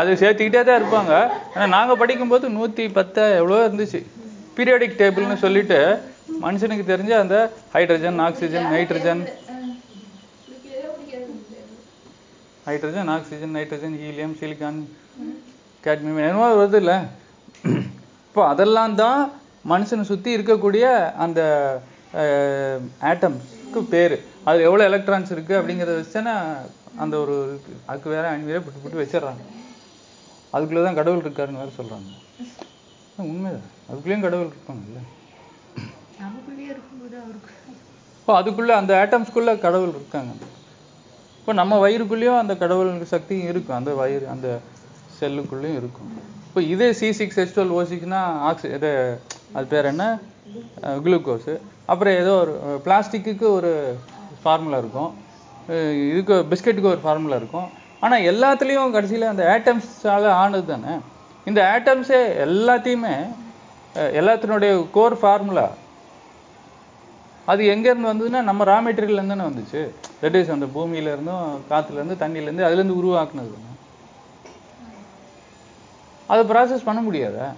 [0.00, 1.12] அது சேர்த்துக்கிட்டே தான் இருப்பாங்க.
[1.54, 4.00] ஆனால் நாங்கள் படிக்கும்போது நூற்றி பத்து எவ்வளோ இருந்துச்சு.
[4.56, 5.78] பீரியாடிக் டேபிள்னு சொல்லிட்டு
[6.44, 7.36] மனுஷனுக்கு தெரிஞ்ச அந்த
[7.74, 9.22] hydrogen oxygen nitrogen
[12.66, 14.80] hydrogen oxygen nitrogen helium silicon
[15.84, 16.98] cadmium என்னவோ வருது இல்லை.
[18.26, 19.22] இப்போ அதெல்லாம் தான்
[19.72, 20.84] மனுஷனை சுற்றி இருக்கக்கூடிய
[21.24, 21.40] அந்த
[23.10, 24.14] ஆட்டம்ஸ்க்கு பேர்.
[24.48, 26.36] அது எவ்வளோ எலக்ட்ரான்ஸ் இருக்குது அப்படிங்கிறத வச்சேன்னா
[27.02, 27.36] அந்த ஒரு
[27.88, 29.42] அதுக்கு வேற அணி வேற புட்டு புட்டு வச்சிடுறாங்க.
[30.54, 32.10] அதுக்குள்ளே தான் கடவுள் இருக்காருன்னு வேற சொல்கிறாங்க
[33.32, 33.68] உண்மைதான்.
[33.90, 35.00] அதுக்குள்ளேயும் கடவுள் இருப்பாங்கல்ல.
[38.20, 40.32] இப்போ அதுக்குள்ளே அந்த ஆட்டம்ஸ்குள்ளே கடவுள் இருக்காங்க.
[41.38, 43.78] இப்போ நம்ம வயிறுக்குள்ளேயும் அந்த கடவுள் சக்தியும் இருக்கும்.
[43.80, 44.48] அந்த வயிறு அந்த
[45.18, 46.10] செல்லுக்குள்ளேயும் இருக்கும்.
[46.46, 48.90] இப்போ இதே C six H twelve O சிக்ஸ்னா ஆக்சி இது
[49.56, 50.04] அது பேர் என்ன?
[51.04, 51.54] குளுக்கோஸு.
[51.92, 52.54] அப்புறம் ஏதோ ஒரு
[52.86, 53.72] பிளாஸ்டிக்கு ஒரு
[54.42, 55.10] ஃபார்முலா இருக்கும்.
[56.12, 57.68] இதுக்கு பிஸ்கெட்டுக்கு ஒரு ஃபார்முலா இருக்கும்.
[58.04, 60.94] ஆனால் எல்லாத்துலேயும் கடைசியில் அந்த ஆட்டம்ஸால் ஆனது தானே.
[61.48, 63.14] இந்த ஆட்டம்ஸே எல்லாத்தையுமே
[64.20, 65.66] எல்லாத்தினுடைய கோர் ஃபார்முலா
[67.52, 69.80] அது எங்கேருந்து வந்ததுன்னா நம்ம ரா மெட்டீரியல்லேருந்து தானே வந்துச்சு.
[70.22, 73.70] தட் இஸ் அந்த பூமியிலேருந்தும் காற்றுலேருந்து தண்ணியிலேருந்து அதுலேருந்து உருவாக்குனது தானே.
[76.32, 77.48] அதை ப்ராசஸ் பண்ண முடியாதா?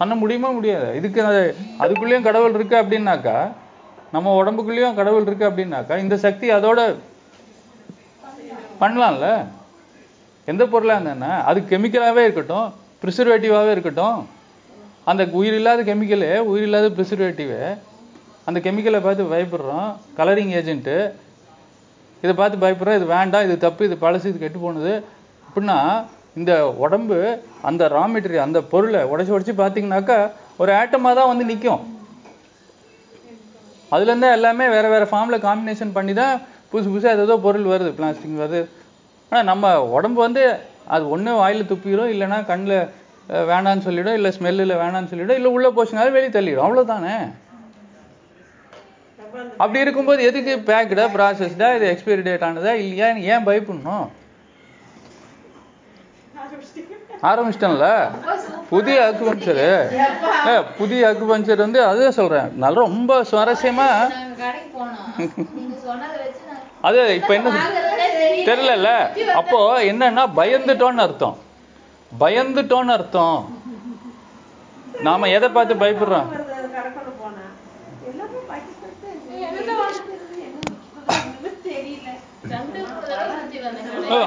[0.00, 0.88] பண்ண முடியுமா முடியாதா?
[1.00, 1.42] இதுக்கு அது
[1.82, 3.36] அதுக்குள்ளேயும் கடவுள் இருக்கு அப்படின்னாக்கா
[4.14, 6.80] நம்ம உடம்புக்குள்ளேயும் கடவுள் இருக்கு அப்படின்னாக்கா இந்த சக்தி அதோட
[8.82, 9.28] பண்ணலாம்ல.
[10.50, 12.68] எந்த பொருளாக இருந்தானே அது கெமிக்கலாகவே இருக்கட்டும்
[13.02, 14.18] ப்ரிசர்வேட்டிவாகவே இருக்கட்டும்.
[15.10, 17.60] அந்த உயிர் இல்லாத கெமிக்கலு உயிர் இல்லாத ப்ரிசர்வேட்டிவு
[18.48, 19.88] அந்த கெமிக்கலை பார்த்து பயப்படுறோம்.
[20.18, 20.96] கலரிங் ஏஜென்ட்டு
[22.22, 22.98] இதை பார்த்து பயப்படுறோம்.
[22.98, 24.92] இது வேண்டாம் இது தப்பு இது பழசு இது கெட்டு போனது.
[25.48, 25.78] அப்படின்னா
[26.40, 26.52] இந்த
[26.84, 27.18] உடம்பு
[27.68, 30.16] அந்த ரா மெட்டீரியல் அந்த பொருளை உடச்சி உடச்சி பார்த்தீங்கன்னாக்கா
[30.62, 31.82] ஒரு ஆட்டமாக தான் வந்து நிற்கும்
[33.94, 36.34] அதுலேருந்து எல்லாமே வேற வேற ஃபார்மில் காம்பினேஷன் பண்ணி தான்
[36.74, 38.60] புதுசு புதுசாக ஏதோ பொருள் வருது பிளாஸ்டிக் வருது.
[39.32, 40.44] ஆனால் நம்ம உடம்பு வந்து
[40.94, 42.76] அது ஒன்று வாயில் துப்பிடும் இல்லைன்னா கண்ணில்
[43.50, 46.66] வேணான்னு சொல்லிடும் இல்லை ஸ்மெல்லில் வேணான்னு சொல்லிடும் இல்லை உள்ளே போச்சுனாலும் வெளியே தள்ளிடும்.
[46.66, 47.16] அவ்வளோதானே
[49.62, 53.06] அப்படி இருக்கும்போது எதுக்கு பேக்கடா ப்ராசஸ்டா இது எக்ஸ்பைரி டேட் ஆனதா இல்லையா?
[53.32, 54.04] ஏன் பயப்படணும்?
[57.30, 57.88] ஆரம்பிச்சிட்டேன்ல?
[58.72, 59.68] புதிய அக்குபஞ்சரு
[60.80, 62.50] புதிய அக்குபஞ்சர் வந்து அதுதான் சொல்றேன்.
[62.64, 63.88] நல்ல ரொம்ப சுவாரஸ்யமா
[66.86, 67.50] அது இப்ப என்ன.
[68.48, 68.90] தெரியலல்ல.
[69.40, 69.58] அப்போ
[69.90, 71.36] என்னன்னா பயந்துட்டோன்னு அர்த்தம்.
[72.22, 73.38] பயந்துட்டோன்னு அர்த்தம்.
[75.06, 76.28] நாம எதை பார்த்து பயப்படுறோம்.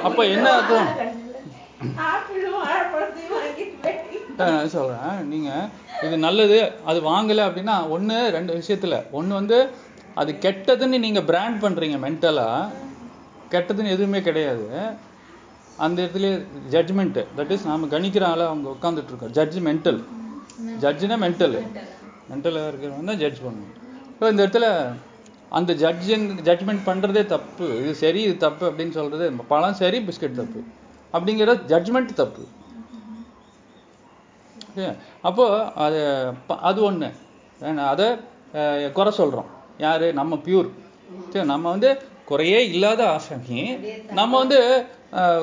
[0.07, 0.89] அப்ப என்ன அர்த்தம்?
[4.73, 5.27] சொல்றேன்.
[5.27, 5.49] நீங்க
[6.05, 6.57] இது நல்லது
[6.89, 8.95] அது வாங்கல அப்படின்னா ஒண்ணு ரெண்டு விஷயத்துல.
[9.19, 9.57] ஒண்ணு வந்து
[10.17, 12.71] அது கெட்டதுன்னு நீங்க பிராண்ட் பண்றீங்க மென்டலா
[13.49, 14.69] கெட்டதுன்னு எதுவுமே கிடையாது.
[15.77, 19.31] அந்த இடத்துல ஜட்ஜ்மெண்ட் தட் இஸ் நாம கணிக்கிற ஆள அவங்க உட்காந்துட்டு இருக்கோம்.
[19.31, 20.03] ஜட்ஜ் மென்டல்
[20.81, 21.67] ஜட்ஜுனா மென்டல்
[22.31, 23.75] மென்டலாக இருக்கிறவங்க தான் ஜட்ஜ் பண்ணணும்
[24.07, 24.93] இப்போ இந்த இடத்துல
[25.49, 27.77] அந்த ஜட்ஜிங் ஜட்ஜ்மெண்ட் பண்றதே தப்பு.
[27.77, 30.63] இது சரி இது தப்பு அப்படின்னு சொல்றது பழம் சரி பிஸ்கட் தப்பு.
[31.13, 32.45] அப்படிங்கிற ஜட்ஜ்மெண்ட் தப்பு.
[34.75, 37.11] ஓகே அப்போ அது ப- அது ஒண்ணு.
[37.77, 38.17] அதை
[38.91, 39.55] குறை சொல்றோம்.
[39.79, 40.05] யார்?
[40.19, 40.69] நம்ம பியூர்
[41.31, 41.89] சரி நம்ம வந்து
[42.25, 43.59] குறையே இல்லாத ஆசாமி
[44.19, 44.57] நம்ம வந்து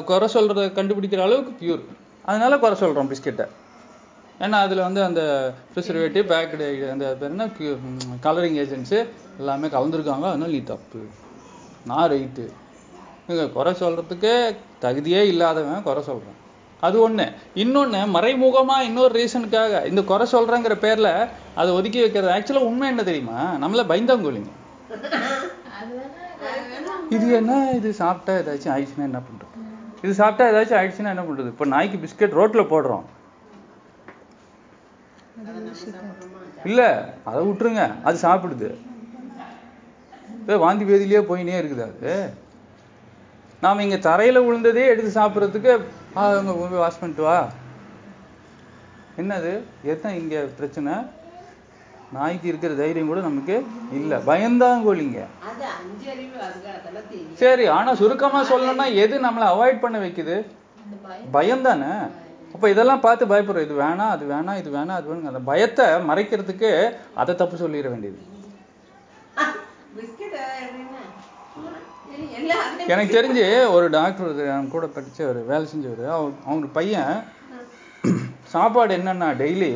[0.05, 1.85] குறை சொல்கிறத கண்டுபிடிக்கிற அளவுக்கு பியூர்
[2.25, 3.47] அதனால குறை சொல்கிறோம் பிஸ்கெட்டை
[4.41, 5.23] ஏன்னா அதில் வந்து அந்த
[5.73, 7.45] ப்ரிசர்வேட்டிவ் பேக்கடு அந்த பேர் என்ன?
[8.27, 8.99] கலரிங் ஏஜென்ட்ஸு
[9.41, 11.01] எல்லாமே கலந்துருக்காங்க அதனால நீ தப்பு.
[11.91, 12.45] நான் ரைட்டு
[13.29, 14.33] நீங்கள் குறை சொல்கிறதுக்கு
[14.85, 16.39] தகுதியே இல்லாதவன் குறை சொல்கிறேன்
[16.81, 17.33] அது ஒண்ணு.
[17.55, 23.55] இன்னொன்னு மறைமுகமா இன்னொரு ரீசனுக்காக இந்த குறை சொல்றேங்கிற பேர்ல அதை ஒதுக்கி வைக்கிறது ஆக்சுவலா உண்மை என்ன தெரியுமா?
[23.55, 24.53] நம்மள பயந்தாங்கோலிங்க.
[27.11, 27.71] இது என்ன?
[27.71, 29.53] இது சாப்பிட்டா ஏதாச்சும் ஆயிடுச்சுன்னா என்ன பண்றது?
[30.03, 31.47] இது சாப்பிட்டா ஏதாச்சும் ஆயிடுச்சுன்னா என்ன பண்றது?
[31.47, 33.03] இப்போ நாய்க்கு பிஸ்கெட் ரோட்ல போடுறோம்.
[36.65, 38.03] இல்ல அதை விட்டுருங்க.
[38.03, 38.77] அது சாப்பிடுது.
[40.59, 42.31] வாந்தி பேதியிலேயே போயினே இருக்குது அது.
[43.61, 45.85] நாம இங்க தரையில விழுந்ததே எடுத்து சாப்பிடுறதுக்கு
[46.17, 47.37] ஆ, அங்க போய் வாஷ் பண்ணிட்டு வா.
[49.19, 49.53] என்னது?
[49.85, 50.95] எத்தனை இங்க பிரச்சனை?
[52.13, 53.55] நாய்க்கு இருக்கிற தைரியம் கூட நமக்கு
[53.99, 54.13] இல்ல.
[54.27, 55.21] பயந்தாங்கோலிங்க
[56.77, 57.39] அதெல்லாம் தெரியும்.
[57.41, 60.37] சரி ஆனா சுருக்கமா சொல்லணும்னா எது நம்மளை அவாய்ட் பண்ண வைக்குது?
[61.33, 61.63] பயம்.
[61.63, 61.91] தானே
[62.55, 63.67] அப்ப இதெல்லாம் பார்த்து பயப்படுறோம்.
[63.67, 66.71] இது வேணாம் அது வேணாம் இது வேணாம் அது வேணும் அந்த பயத்தை மறைக்கிறதுக்கு
[67.15, 68.21] அதை தப்பு சொல்லிட வேண்டியது
[69.97, 71.01] பிஸ்கட் எப்படின்னா
[71.49, 72.04] சரி, எல்லாம் அந்த
[72.93, 73.47] எனக்கு தெரிஞ்சு
[73.77, 76.05] ஒரு டாக்டர் என் கூட படிச்சவர் வேலை செஞ்சவர்
[76.45, 77.23] அவங்க பையன்
[78.55, 79.71] சாப்பாடு என்னன்னா டெய்லி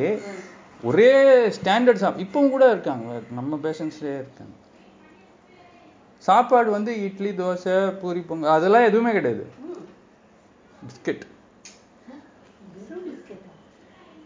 [0.83, 1.11] ஒரே
[1.57, 3.19] ஸ்டாண்டர்ட் சாப் இப்பவும் கூட இருக்காங்க.
[3.37, 4.55] நம்ம பேஷண்ட்ஸ்லேயே இருக்காங்க.
[6.27, 9.45] சாப்பாடு வந்து இட்லி தோசை பூரி பொங்கல் அதெல்லாம் எதுவுமே கிடையாது.
[10.87, 11.25] பிஸ்கெட்.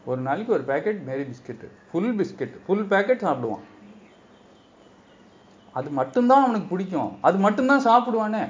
[0.06, 2.56] ஒரு நாளைக்கு ஒரு packet Marie biscuit full biscuit.
[2.66, 3.64] Full packet சாப்பிடுவான்.
[5.80, 7.12] அது மட்டும்தான் அவனுக்கு பிடிக்கும்.
[7.28, 8.44] அது மட்டும்தான் சாப்பிடுவானே.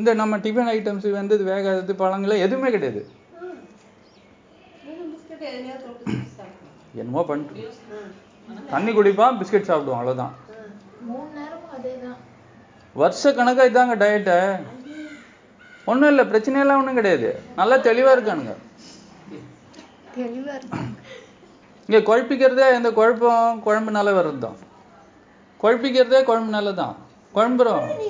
[0.00, 3.02] இந்த நம்ம டிஃபன் ஐட்டம்ஸ் வெந்தது வேகாதது பழங்கள் எதுவுமே கிடையாது.
[7.00, 7.70] என்னமோ பண்ணிட்டு
[8.72, 10.10] தண்ணி குடிப்பான் பிஸ்கெட் சாப்பிடுவான்
[11.76, 12.18] அதேதான்
[13.02, 14.36] வருஷ கணக்கா இதாங்க டயட்டை
[15.90, 17.30] ஒண்ணும் இல்லை பிரச்சனையெல்லாம் ஒண்ணும் கிடையாது.
[17.58, 18.54] நல்லா தெளிவா இருக்கானுங்க.
[21.88, 24.58] இங்க குழப்பிக்கிறதே இந்த குழப்பம் குழம்புனால வர்றது தான்
[25.64, 26.94] குழப்பிக்கிறதே குழம்புனால தான்
[27.34, 27.84] குழம்புறோம்.
[27.84, 28.04] குழம்பு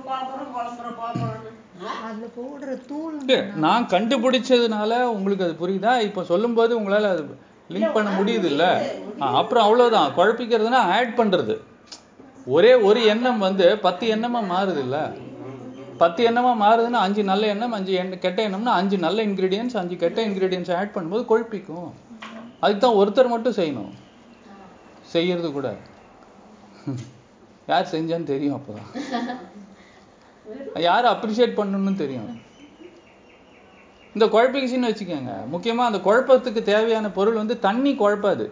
[0.00, 1.50] குழம்பு
[3.60, 5.92] நான் கண்டுபிடிச்சதுனால உங்களுக்கு அது புரியுதா?
[6.00, 7.24] இப்போ சொல்லும்போது உங்களால அது
[7.70, 8.64] லிங்க் பண்ண முடியுது இல்ல
[9.38, 10.12] அப்புறம் அவ்வளவுதான்.
[10.16, 11.54] குழப்பிக்கிறதுனா ஆட் பண்றது.
[12.46, 14.98] ஒரே ஒரு எண்ணம் வந்து பத்து எண்ணமா மாறுது இல்ல
[16.00, 20.18] பத்து எண்ணமா மாறுதுன்னா அஞ்சு நல்ல எண்ணம் அஞ்சு எண்ண கெட்ட எண்ணம்னா அஞ்சு நல்ல இன்கிரீடியன்ஸ் அஞ்சு கெட்ட
[20.28, 21.90] இன்கிரீடியன்ஸ் ஆட் பண்ணும்போது கொழுப்பிக்கும்.
[22.62, 23.92] அதுக்கு தான் ஒருத்தர் மட்டும் செய்யணும்.
[25.14, 25.68] செய்யறது கூட.
[27.70, 28.88] யார் செஞ்சான்னு தெரியும் அப்பதான்.
[30.86, 32.30] யார் அப்ரிஷியேட் பண்ணணும்னு தெரியும்.
[34.14, 35.34] இந்த குழப்பிக்கிச்சின்னு வச்சுக்கோங்க.
[35.52, 38.46] முக்கியமா அந்த குழப்பத்துக்கு தேவையான பொருள் வந்து தண்ணி குழப்பாது.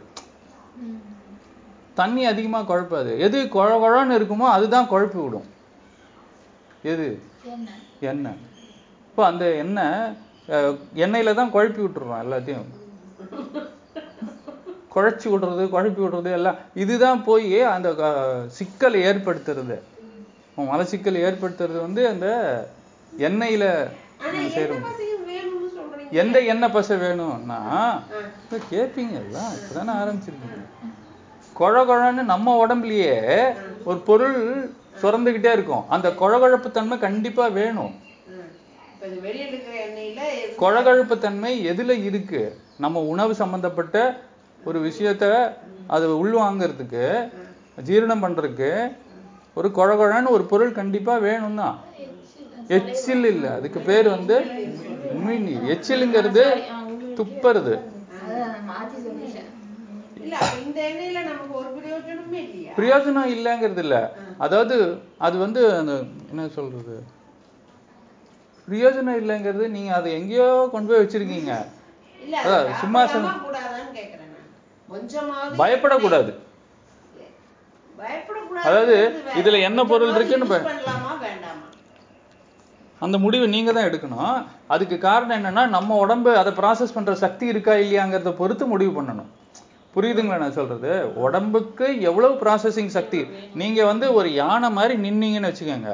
[2.00, 3.12] தண்ணி அதிகமா குழப்பாது.
[3.26, 5.48] எது குழ குழன்னு இருக்குமோ அதுதான் குழப்பி விடும்.
[6.92, 7.08] எது?
[8.11, 8.40] எண்ணெய்.
[9.11, 10.14] இப்போ அந்த எண்ணெய்
[11.04, 12.68] எண்ணெயில தான் குழப்பி விட்டுறோம் எல்லாத்தையும்.
[14.94, 16.58] குழச்சி விடுறது குழப்பி விடுறது எல்லாம்.
[16.82, 17.88] இதுதான் போய் அந்த
[18.58, 19.76] சிக்கலை ஏற்படுத்துறது.
[20.70, 22.28] மலச்சிக்கல் ஏற்படுத்துறது வந்து அந்த
[23.28, 23.64] எண்ணெயில
[24.54, 24.88] சொல்றீங்க.
[26.22, 27.61] எந்த எண்ணெய் பசை வேணும்னா
[28.42, 30.61] இப்ப கேட்பீங்க எல்லாம் இப்பதானே ஆரம்பிச்சிருக்கீங்க.
[31.58, 33.16] குழ குழன்னு நம்ம உடம்புலயே
[33.88, 34.38] ஒரு பொருள்
[35.00, 35.84] சுரந்துகிட்டே இருக்கும்.
[35.88, 37.92] அந்த குழகுழப்பு தன்மை கண்டிப்பா வேணும்.
[40.61, 42.42] குழகுழப்பு தன்மை எதுல இருக்கு?
[42.76, 43.96] நம்ம உணவு சம்பந்தப்பட்ட
[44.62, 45.24] ஒரு விஷயத்த
[45.88, 47.04] அது உள்வாங்கிறதுக்கு
[47.88, 48.70] ஜீரணம் பண்றதுக்கு
[49.56, 51.76] ஒரு குழகுழன்னு ஒரு பொருள் கண்டிப்பா வேணும் தான்
[52.76, 53.44] எச்சில் இல்ல.
[53.58, 54.37] அதுக்கு பேர் வந்து
[55.74, 56.44] எச்சிலுங்கிறது
[57.18, 60.17] துப்புறது அதான் நான் மாத்தி சொல்லிட்டேன் இல்ல அப்ப இந்த எண்ணெயில நமக்கு ஒரு
[62.76, 67.04] பிரயோஜனமே இல்லைங்கிறது இல்ல அதாவது அது வந்து அந்த என்ன சொல்றது?
[68.68, 71.66] பிரயோஜனம் இல்லைங்கிறது நீங்க அதை எங்கேயோ கொண்டு போய் வச்சிருக்கீங்க.
[72.80, 73.00] சும்மா
[75.58, 76.32] பயப்படக்கூடாது.
[78.62, 80.44] அதாவது, இதுல என்ன பொருள் இருக்குன்னு
[83.00, 84.46] அந்த முடிவை நீங்க தான் எடுக்கணும்.
[84.66, 89.26] அதுக்கு காரணம் என்னன்னா நம்ம உடம்பு அதை ப்ராசஸ் பண்ற சக்தி இருக்கா இல்லையாங்கிறத பொறுத்து முடிவு பண்ணணும்.
[89.94, 90.90] புரியுதுங்களா நான் சொல்றது?
[91.24, 93.20] உடம்புக்கு எவ்வளவு ப்ராசஸிங் சக்தி?
[93.55, 95.92] நீங்க வந்து ஒரு யானை மாதிரி நின்னீங்கன்னு வச்சுக்கோங்க.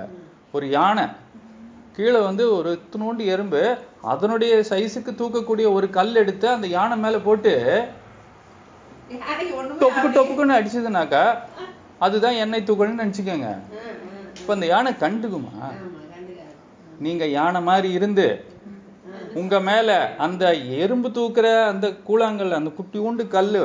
[0.52, 1.04] ஒரு யானை.
[1.96, 3.60] கீழே வந்து ஒரு இத்தினோண்டு எறும்பு
[4.12, 7.52] அதனுடைய சைஸுக்கு தூக்கக்கூடிய ஒரு கல் எடுத்து அந்த யானை மேல போட்டு
[9.82, 11.24] டொப்பு டொப்புக்குன்னு அடிச்சதுனாக்கா
[11.98, 13.48] அதுதான் எண்ணெய் தூக்கணும்னு நினைச்சுக்கோங்க.
[14.38, 15.52] இப்போ இப்ப அந்த யானை கண்டுக்குமா?
[16.98, 18.26] நீங்க யானை மாதிரி இருந்து
[19.34, 20.44] உங்க மேல அந்த
[20.82, 23.62] எறும்பு தூக்குற அந்த கூழாங்கல் அந்த குட்டியூண்டு கல்லு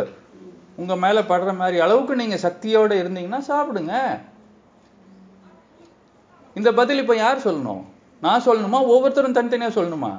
[0.80, 3.94] உங்க மேல படுற மாதிரி அளவுக்கு நீங்க சக்தியோட இருந்தீங்கன்னா சாப்பிடுங்க.
[6.56, 7.84] இந்த பதில் இப்ப யார் சொல்லணும்?
[8.24, 8.80] நான் சொல்லணுமா?
[8.94, 10.12] ஒவ்வொருத்தரும் தனித்தனியா சொல்லணுமா?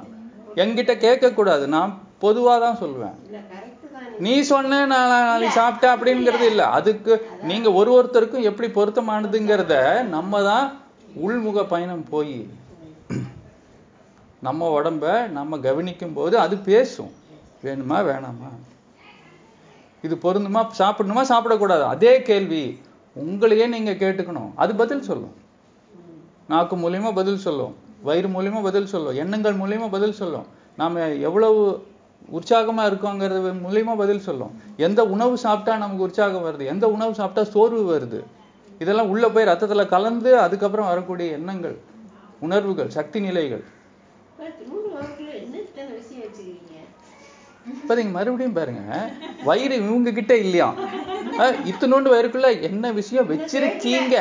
[0.61, 1.91] என்கிட்ட கேட்க கூடாது நான்
[2.23, 3.17] பொதுவா தான் சொல்லுவேன்
[4.25, 6.63] நீ சொன்ன நான் நாளைக்கு சாப்பிட்டேன் அப்படிங்கிறது இல்ல.
[6.77, 9.75] அதுக்கு நீங்க ஒரு ஒருத்தருக்கும் எப்படி பொருத்தமானதுங்கிறத
[10.15, 10.67] நம்ம தான்
[11.25, 12.35] உள்முக பயணம் போய்
[14.47, 15.05] நம்ம உடம்ப
[15.37, 17.11] நம்ம கவனிக்கும் போது அது பேசும்.
[17.65, 18.51] வேணுமா வேணாமா?
[20.01, 21.83] இது பொருந்துமா சாப்பிடணுமா சாப்பிடக்கூடாது?
[21.83, 22.79] அதே கேள்வி.
[23.19, 24.51] உங்களையே நீங்க கேட்டுக்கணும்.
[24.55, 25.33] அது பதில் சொல்லும்.
[26.47, 27.75] நாக்கு மூலியமா பதில் சொல்லும்.
[28.01, 29.15] வயிறு மூலியமா பதில் சொல்லும்.
[29.15, 30.45] எண்ணங்கள் மூலியமா பதில் சொல்லும்.
[30.77, 31.85] நாம எவ்வளவு
[32.33, 34.61] உற்சாகமா இருக்கோங்கிறது மூலியமா பதில் சொல்லும்.
[34.77, 36.65] எந்த உணவு சாப்பிட்டா நமக்கு உற்சாகம் வருது?
[36.65, 38.23] எந்த உணவு சாப்பிட்டா சோர்வு வருது?
[38.79, 41.77] இதெல்லாம் உள்ள போய் ரத்தத்துல கலந்து அதுக்கப்புறம் வரக்கூடிய எண்ணங்கள்
[42.39, 43.63] உணர்வுகள் சக்தி நிலைகள்.
[47.65, 48.83] இப்ப நீங்க மறுபடியும் பாருங்க.
[49.43, 50.67] வயிறு இவங்க கிட்ட இல்லையா?
[51.41, 54.15] அஹ், இத்தினோண்டு வயிறுக்குள்ள என்ன விஷயம் வச்சிருக்கீங்க?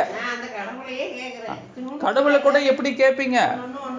[2.02, 3.38] கடவுளை கூட எப்படி கேட்பீங்க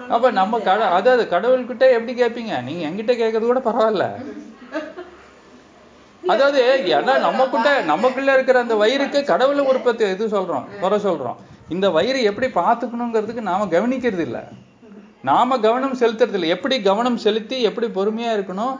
[0.08, 4.06] அப்ப நம்ம கட அதாவது கடவுள்கிட்ட எப்படி கேட்பீங்க நீங்க என்கிட்ட கேட்கறது கூட பரவாயில்ல.
[6.22, 6.60] அதாவது
[6.96, 11.38] ஏன்னா நமக்குள்ள நமக்குள்ள இருக்கிற அந்த வயிறுக்கு கடவுளை உற்பத்தி இது சொல்றோம் குறை சொல்றோம்.
[11.68, 14.38] இந்த வயிறு எப்படி பார்த்துக்கணுங்கிறதுக்கு நாம கவனிக்கிறது இல்ல
[15.24, 18.74] நாம கவனம் செலுத்துறது இல்லை எப்படி கவனம் செலுத்தி எப்படி பொறுமையா இருக்கணும்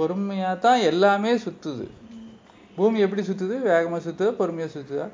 [0.00, 1.86] பொறுமையாக தான் எல்லாமே சுற்றுது
[2.76, 5.06] பூமி எப்படி சுற்றுது வேகமாக சுற்றுதா பொறுமையாக சுற்றுதா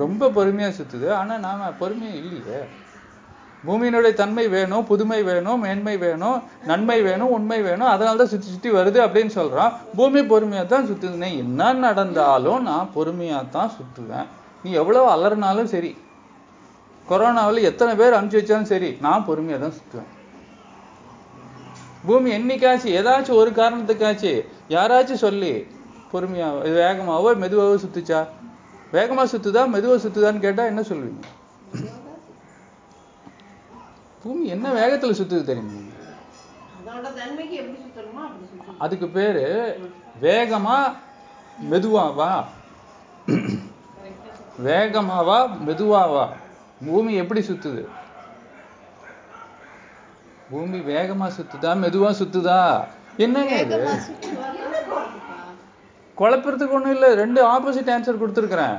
[0.00, 2.60] ரொம்ப பொறுமையாக சுற்றுது ஆனால் நாம் பொறுமையாக இல்லையே
[3.64, 6.36] பூமியினுடைய தன்மை வேணும் புதுமை வேணும் மேன்மை வேணும்
[6.66, 11.16] நன்மை வேணும் உண்மை வேணும் அதனால தான் சுற்றி சுற்றி வருது அப்படின்னு சொல்கிறான் பூமி பொறுமையாக தான் சுத்துது
[11.22, 14.28] நீ என்ன நடந்தாலும் நான் பொறுமையாக தான் சுற்றுவேன்
[14.64, 15.90] நீ எவ்வளோ அலறினாலும் சரி.
[17.06, 20.10] கொரோனாவில் எத்தனை பேர் அனுப்பிச்சி வச்சாலும் சரி நான் பொறுமையாக தான் சுற்றுவேன்
[22.04, 24.32] பூமி என்னைக்காச்சும் ஏதாச்சும் ஒரு காரணத்துக்காச்சு
[24.70, 25.52] யாராச்சும் சொல்லி
[26.12, 28.20] பொறுமையா இது வேகமாவோ மெதுவாவோ சுத்துச்சா?
[28.92, 31.20] வேகமா சுத்துதா மெதுவா சுத்துதான்னு கேட்டா என்ன சொல்லுவீங்க
[34.24, 35.76] பூமி என்ன வேகத்துல சுத்துது தெரியுமா?
[38.78, 39.44] அதுக்கு பேரு
[40.22, 40.76] வேகமா
[41.70, 42.32] மெதுவாவா
[44.62, 46.24] வேகமாவா மெதுவாவா
[46.80, 47.82] பூமி எப்படி சுத்துது?
[50.50, 52.58] பூமி வேகமா சுத்துதா மெதுவா சுத்துதா?
[53.16, 53.76] என்னங்க இது?
[56.18, 57.14] குழப்பறதுக்கு ஒண்ணும் இல்ல.
[57.14, 58.76] ரெண்டு ஆப்போசிட் ஆன்சர் கொடுத்துருக்கிறேன்.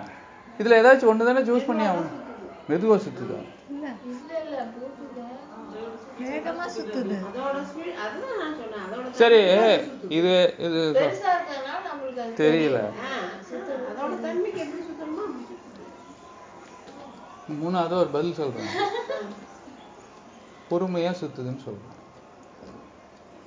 [0.60, 2.17] இதுல ஏதாச்சும் ஒண்ணு தானே சூஸ் பண்ணி ஆகணும்.
[2.69, 3.38] மெதுவா சுத்துதா.
[3.73, 3.86] இல்ல
[4.43, 5.27] இல்ல பூமியில
[6.31, 7.15] வேகமா சுத்துது.
[7.29, 8.84] அதோட ஸ்பீட் அதுதான் நான் சொன்னேன்.
[8.88, 9.39] அதோட சரி.
[10.17, 10.34] இது
[10.67, 10.81] இது
[12.41, 12.79] தெரியல.
[17.62, 18.69] மூணாவது ஒரு பதில் சொல்றேன்.
[20.71, 21.99] பொறுமையா சுத்துதுன்னு சொல்றேன்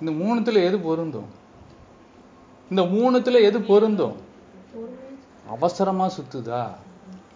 [0.00, 1.28] இந்த மூணுத்துல எது பொருந்தும்?
[2.70, 4.16] இந்த மூணுத்துல எது பொருந்தும்?
[5.48, 6.62] அவசரமா சுத்துதா?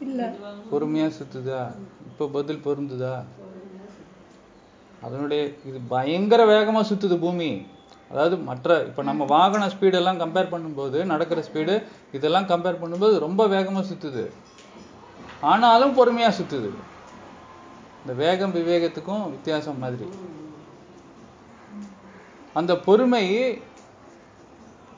[0.00, 0.34] இல்ல.
[0.72, 1.74] பொறுமையா சுத்துதா?
[2.06, 3.24] இப்ப பதில் பொருந்துதா?
[5.02, 7.66] அதனுடைய இது பயங்கர வேகமா சுத்துது பூமி.
[8.10, 13.84] அதாவது மற்ற இப்ப நம்ம வாகன ஸ்பீடெல்லாம் கம்பேர் பண்ணும்போது நடக்கிற ஸ்பீடு இதெல்லாம் கம்பேர் பண்ணும்போது ரொம்ப வேகமா
[13.90, 14.30] சுத்துது.
[15.40, 16.70] ஆனாலும் பொறுமையா சுத்துது.
[18.00, 20.08] இந்த வேகம் விவேகத்துக்கும் வித்தியாசம் மாதிரி.
[22.54, 23.24] அந்த பொறுமை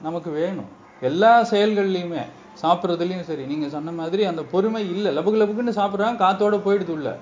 [0.02, 0.68] நமக்கு வேணும்.
[1.00, 2.22] எல்லா செயல்கள்லையுமே
[2.62, 5.18] சாப்பிட்றதுலையும் சரி நீங்க சொன்ன மாதிரி அந்த பொறுமை இல்லை.
[5.18, 7.16] லபுக்கு லபுக்குன்னு சாப்பிட்றாங்க காத்தோட போயிடுது உள்ள.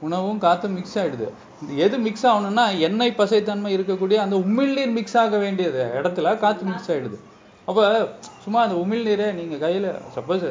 [0.00, 1.28] உணவும் காத்தும் மிக்ஸ் ஆயிடுது.
[1.76, 5.90] எது மிக்ஸ் ஆகணும்னா எண்ணெய் பசைத்தன்மை இருக்கக்கூடிய அந்த உமிழ்நீர் மிக்ஸ் ஆக வேண்டியது.
[6.02, 7.18] இடத்துல காத்து மிக்ஸ் ஆயிடுது.
[7.64, 8.08] அப்ப
[8.42, 10.46] சும்மா அந்த உமிழ்நீரை நீங்க கையில சப்போஸ்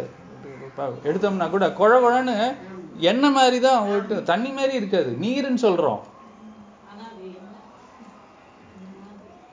[1.03, 2.36] எடுத்தோம்னா கூட குழ குழன்னு
[3.00, 5.18] எண்ணெய் மாதிரி தான் ஒட்டு தண்ணி மாதிரி இருக்காது.
[5.22, 6.00] நீருன்னு சொல்றோம்.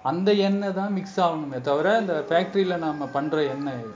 [0.03, 3.87] அந்த எண்ணெய் தான் மிக்ஸ் ஆகணுமே தவிர இந்த ஃபேக்டரியில நாம பண்ற எண்ணெய்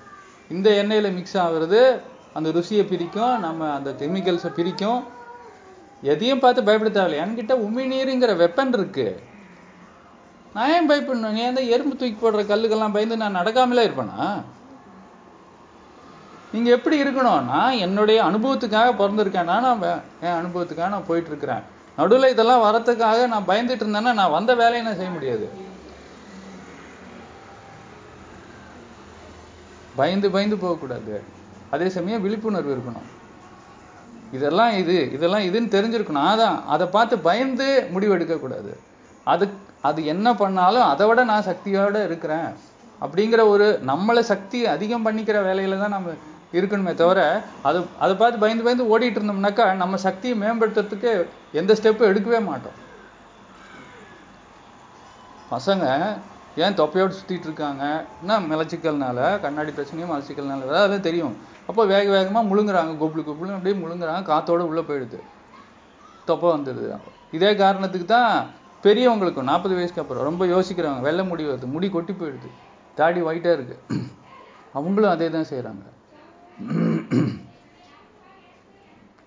[0.48, 1.80] இந்த எண்ணெயில மிக்ஸ் ஆகுறது
[2.34, 5.00] அந்த ருசியை பிரிக்கும் நம்ம அந்த கெமிக்கல்ஸை பிரிக்கும்.
[6.02, 7.18] எதையும் பார்த்து பயப்பட தேவையில்லை.
[7.24, 9.22] என்கிட்ட உமிழ்நீருங்கிற வெப்பன் இருக்கு.
[10.54, 11.36] நான் ஏன் பயப்படணும்?
[11.36, 14.42] நீ அந்த எறும்பு தூக்கி போடுற கல்லுக்கெல்லாம் பயந்து நான் நடக்காமலே இருப்பேனா?
[16.52, 19.82] நீங்க எப்படி இருக்கணும் நான் என்னுடைய அனுபவத்துக்காக பிறந்திருக்கேன்னா நான்
[20.26, 21.62] என் அனுபவத்துக்காக நான் போயிட்டு இருக்கிறேன்
[21.98, 25.46] நடுவுல இதெல்லாம் வரத்துக்காக நான் பயந்துட்டு இருந்தேன்னா நான் வந்த வேலையை நான் செய்ய முடியாது.
[29.96, 31.14] பயந்து பயந்து போகக்கூடாது.
[31.74, 33.08] அதே சமயம் விழிப்புணர்வு இருக்கணும்.
[34.36, 36.28] இதெல்லாம் இது இதெல்லாம் இதுன்னு தெரிஞ்சிருக்கணும்.
[36.32, 38.72] அதான் அதை பார்த்து பயந்து முடிவெடுக்க கூடாது
[39.32, 39.46] அது
[39.88, 42.48] அது என்ன பண்ணாலும் அதை விட நான் சக்தியோட இருக்கிறேன்.
[43.04, 46.10] அப்படிங்கிற ஒரு நம்மளை சக்தி அதிகம் பண்ணிக்கிற வேலையில தான் நம்ம
[46.58, 47.20] இருக்கணுமே தவிர
[47.68, 51.10] அது அதை பார்த்து பயந்து பயந்து ஓடிட்டு இருந்தோம்னாக்கா நம்ம சக்தியை மேம்படுத்துறதுக்கு
[51.60, 52.78] எந்த ஸ்டெப்பும் எடுக்கவே மாட்டோம்.
[55.52, 55.84] பசங்க
[56.64, 57.84] ஏன் தொப்பையோடு சுத்திட்டு இருக்காங்க?
[58.20, 61.34] என்ன மலச்சிக்கல்னால கண்ணாடி பிரச்சனையும் மலச்சிக்கல்னால அதாவது தெரியும்.
[61.68, 65.18] அப்போ வேக வேகமா முழுங்குறாங்க குப்புளு குப்புளு அப்படியே முழுங்குறாங்க காத்தோட உள்ளே போயிடுது.
[66.28, 66.88] தொப்பை வந்துடுது.
[67.36, 68.32] இதே காரணத்துக்கு தான்
[68.84, 72.50] பெரியவங்களுக்கும் நாற்பது வயசுக்கு அப்புறம் ரொம்ப யோசிக்கிறாங்க வெள்ளை முடி வருது முடி கொட்டி போயிடுது.
[72.98, 73.76] தாடி ஒயிட்டா இருக்கு.
[74.78, 75.86] அவங்களும் அதே தான் செய்கிறாங்க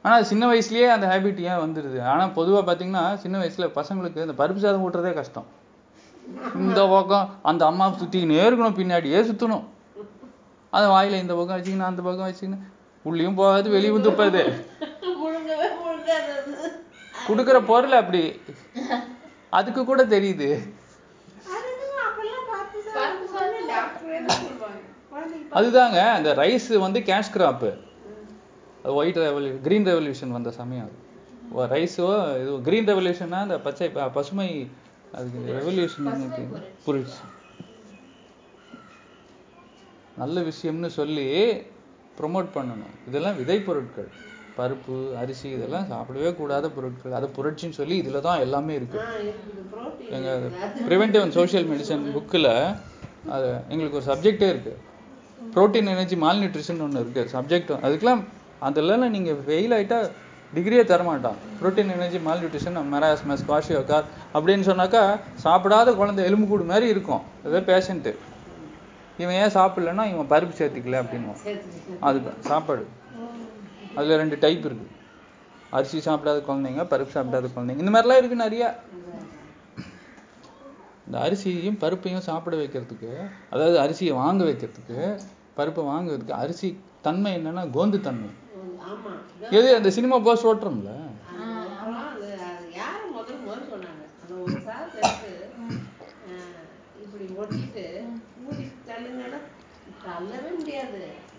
[0.06, 4.64] ஆனா சின்ன வயசுலயே அந்த ஹேபிட் ஏன் வந்துடுது ஆனா பொதுவா பாத்தீங்கன்னா சின்ன வயசுல பசங்களுக்கு இந்த பருப்பு
[4.64, 5.48] சாதம் ஊட்டுறதே கஷ்டம்.
[6.64, 9.64] இந்த பக்கம் அந்த அம்மா சுத்திக்கினே இருக்கணும் பின்னாடியே சுத்தணும்.
[10.74, 12.60] அந்த வாயில இந்த பக்கம் வச்சுக்கின்னு அந்த பக்கம் வச்சுக்கின்னு
[13.06, 14.44] உள்ளேயும் போகாது வெளியும் துப்பாது
[17.28, 18.24] கொடுக்குற பொருள் அப்படி.
[19.60, 20.50] அதுக்கு கூட தெரியுது
[21.56, 27.72] அதுக்கு அப்பெல்லாம் பார்த்து சாப்பிட்டு சொன்னா டாக்டரே தான் சொல்லுவாங்க குழந்தைக்கு அதுதாங்க அந்த ரைஸ் வந்து கேஷ் கிராப்பு
[28.84, 30.98] அது ஒயிட் ரெவல்யூ கிரீன் ரெவல்யூஷன் வந்த சமயம் அது.
[31.76, 32.08] ரைஸோ
[32.42, 33.88] இது கிரீன் ரெவல்யூஷன்னா அந்த பச்சை
[34.18, 34.48] பசுமை
[35.18, 36.08] அதுக்கு ரெவல்யூஷன்
[36.86, 37.22] புரிச்சு
[40.22, 41.28] நல்ல விஷயம்னு சொல்லி
[42.20, 42.94] ப்ரொமோட் பண்ணணும்.
[43.10, 44.10] இதெல்லாம் விதை பொருட்கள்.
[44.58, 47.16] பருப்பு அரிசி இதெல்லாம் சாப்பிடவே கூடாத பொருட்கள்.
[47.20, 49.00] அது புரட்சின்னு சொல்லி இதுல தான் எல்லாமே இருக்கு.
[49.06, 49.64] ஆ இருக்குது.
[49.72, 50.32] புரோட்டீன் எங்க
[50.90, 52.52] ப்ரிவென்டிவ் அண்ட் சோஷியல் மெடிசன் புக்கில்
[53.36, 54.74] அது எங்களுக்கு ஒரு சப்ஜெக்டே இருக்கு.
[55.40, 57.24] புரோட்டீன் எனர்ஜி மால் நியூட்ரிஷன் ஒன்று இருக்கு.
[57.36, 58.22] சப்ஜெக்ட் அதுக்கெல்லாம்
[58.68, 60.00] அதெல்லாம் நீங்க ஃபெயில் ஆயிட்டா
[60.54, 64.08] டிகிரியே தர மாட்டான் protein energy malnutrition marasmus kwashiorkor
[64.38, 65.02] அப்படின்னு சொன்னாக்கா
[65.44, 67.24] சாப்பிடாத குழந்தை எலும்புக்கூடு மாதிரி இருக்கும்.
[67.50, 68.14] ஏதோ பேஷண்ட்டு
[69.18, 71.42] இவன் ஏன் சாப்பிடலன்னா இவன் பருப்பு சேர்த்துக்கல அப்படின்னுவான்.
[72.00, 72.86] அது சாப்பாடு.
[73.96, 74.88] அதுல ரெண்டு டைப் இருக்கு.
[75.78, 77.84] அரிசி சாப்பிடாத குழந்தைங்க பருப்பு சாப்பிடாத குழந்தைங்க.
[77.84, 78.64] இந்த மாதிரிலாம் இருக்கு நிறைய.
[81.06, 83.12] இந்த அரிசியையும் பருப்பையும் சாப்பிட வைக்கிறதுக்கு
[83.50, 85.20] அதாவது அரிசியை வாங்க வைக்கிறதுக்கு
[85.54, 86.70] பருப்பை வாங்க வைக்கிறதுக்கு அரிசி
[87.02, 88.30] தன்மை என்னன்னா கோந்து தன்மை.
[89.52, 89.76] எது?
[89.76, 90.92] அந்த சினிமா போஸ்ட் ஓட்டுறோம்ல.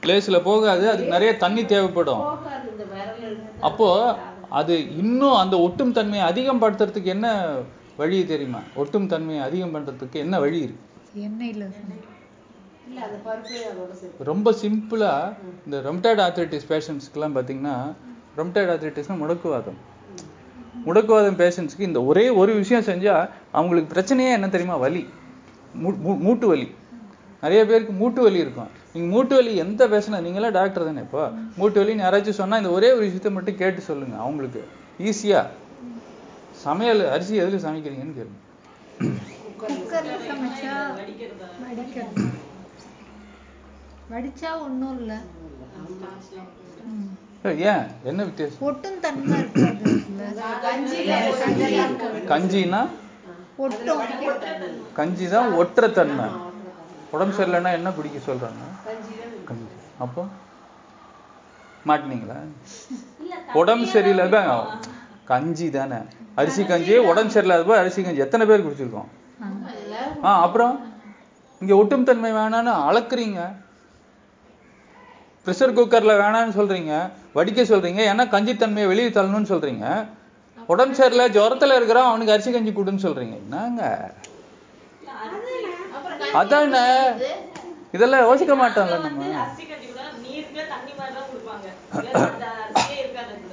[0.03, 2.25] பிளேஸ்ல போகாது அதுக்கு நிறைய தண்ணி தேவைப்படும்.
[3.61, 3.89] அப்போ
[4.49, 7.27] அது இன்னும் அந்த ஒட்டும் தன்மையை அதிகம் படுத்துறதுக்கு என்ன
[7.97, 8.61] வழி தெரியுமா?
[8.75, 10.83] ஒட்டும் தன்மையை அதிகம் பண்றதுக்கு என்ன வழி இருக்கு?
[14.19, 15.13] ரொம்ப சிம்பிளா
[15.65, 17.75] இந்த ரொம்டாய்டு ஆர்த்ரைட்டிஸ் பேஷண்ட்ஸ்க்குலாம் பார்த்தீங்கன்னா
[18.37, 19.79] ரொம்டாய்டு ஆர்த்ரைட்டிஸ்னா முடக்குவாதம்.
[20.87, 24.77] முடக்குவாதம் பேஷண்ட்ஸ்க்கு இந்த ஒரே ஒரு விஷயம் செஞ்சா அவங்களுக்கு பிரச்சனையே என்ன தெரியுமா?
[24.77, 25.07] வலி.
[25.75, 26.67] மூட்டு வலி.
[27.43, 28.69] நிறைய பேருக்கு மூட்டு வலி இருக்கும்.
[28.95, 31.31] நீங்க மூட்டு வலி எந்த பேஷண்ட் நீங்களாம் டாக்டர் தானே இப்போ?
[31.57, 34.65] மூட்டு வலின்னு யாராச்சும் சொன்னா இந்த ஒரே ஒரு விஷயத்தை மட்டும் கேட்டு சொல்லுங்க அவங்களுக்கு.
[34.99, 35.47] ஈஸியா
[36.65, 38.41] சமையல் அரிசி எதுல சமைக்கிறீங்கன்னு கேளுங்க.
[44.13, 45.19] வடிச்சா ஒன்றும் இல்லை.
[47.71, 47.85] ஏன்?
[48.11, 48.63] என்ன வித்தியாசம்?
[48.69, 49.39] ஒட்டும் தன்மை
[52.33, 52.81] கஞ்சினா
[53.65, 54.03] ஒட்டும்
[54.99, 56.27] கஞ்சி தான் ஒற்ற தன்மை
[57.15, 58.63] உடம்பு சரியில்லைன்னா என்ன குடிக்க சொல்றாங்க?
[59.49, 59.75] கஞ்சி.
[60.05, 60.23] அப்போ?
[61.89, 62.39] மாட்டினீங்களா?
[63.61, 64.25] உடம்பு சரியில்லை
[65.31, 65.99] கஞ்சி தானே.
[66.41, 69.09] அரிசி கஞ்சி உடம்பு சரியில்லாத போய் அரிசி கஞ்சி எத்தனை பேர் குடிச்சிருக்கோம்?
[70.27, 70.75] ஆ அப்புறம்?
[71.63, 73.41] இங்க ஒட்டும் தன்மை வேணான்னு அளக்குறீங்க.
[75.47, 76.93] ப்ரெஷர் குக்கர்ல வேணான்னு சொல்றீங்க.
[77.39, 78.03] வடிக்க சொல்றீங்க.
[78.13, 79.87] ஏன்னா கஞ்சி தன்மையை வெளியே தள்ளணும்னு சொல்றீங்க.
[80.73, 83.37] உடம்பு சரியில்லை ஜுரத்துல இருக்கிறான் அவனுக்கு அரிசி கஞ்சி கொடுன்னு சொல்றீங்க.
[83.45, 83.83] என்னங்க?
[86.41, 86.85] அதானே?
[87.97, 89.25] இதெல்லாம் யோசிக்க மாட்டோம்ல நம்ம.
[89.43, 91.67] அரிசி கஞ்சி கூட நீருக்குள்ள தண்ணி மாதிரி தான் கொடுப்பாங்க
[92.01, 93.53] இல்ல அந்த அரிசியே இருக்காது அதுல.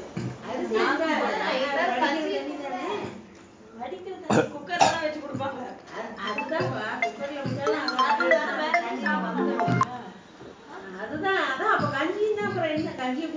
[3.82, 5.60] வடிக்கிறது குக்கர்ல தான் வச்சு கொடுப்பாங்க
[6.28, 6.51] அதுதான்ப்பா குக்கர்ல விட்டாலும்
[11.02, 11.88] அதுதான் அதான் அப்ப
[12.46, 12.92] அப்புறம் என்ன?
[13.02, 13.28] கஞ்சியை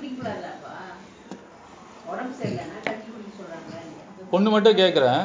[2.11, 5.23] உடம்பு சரியில்லைன்னா கஞ்சி குடிக்க ஒண்ணு மட்டும் கேட்குறேன்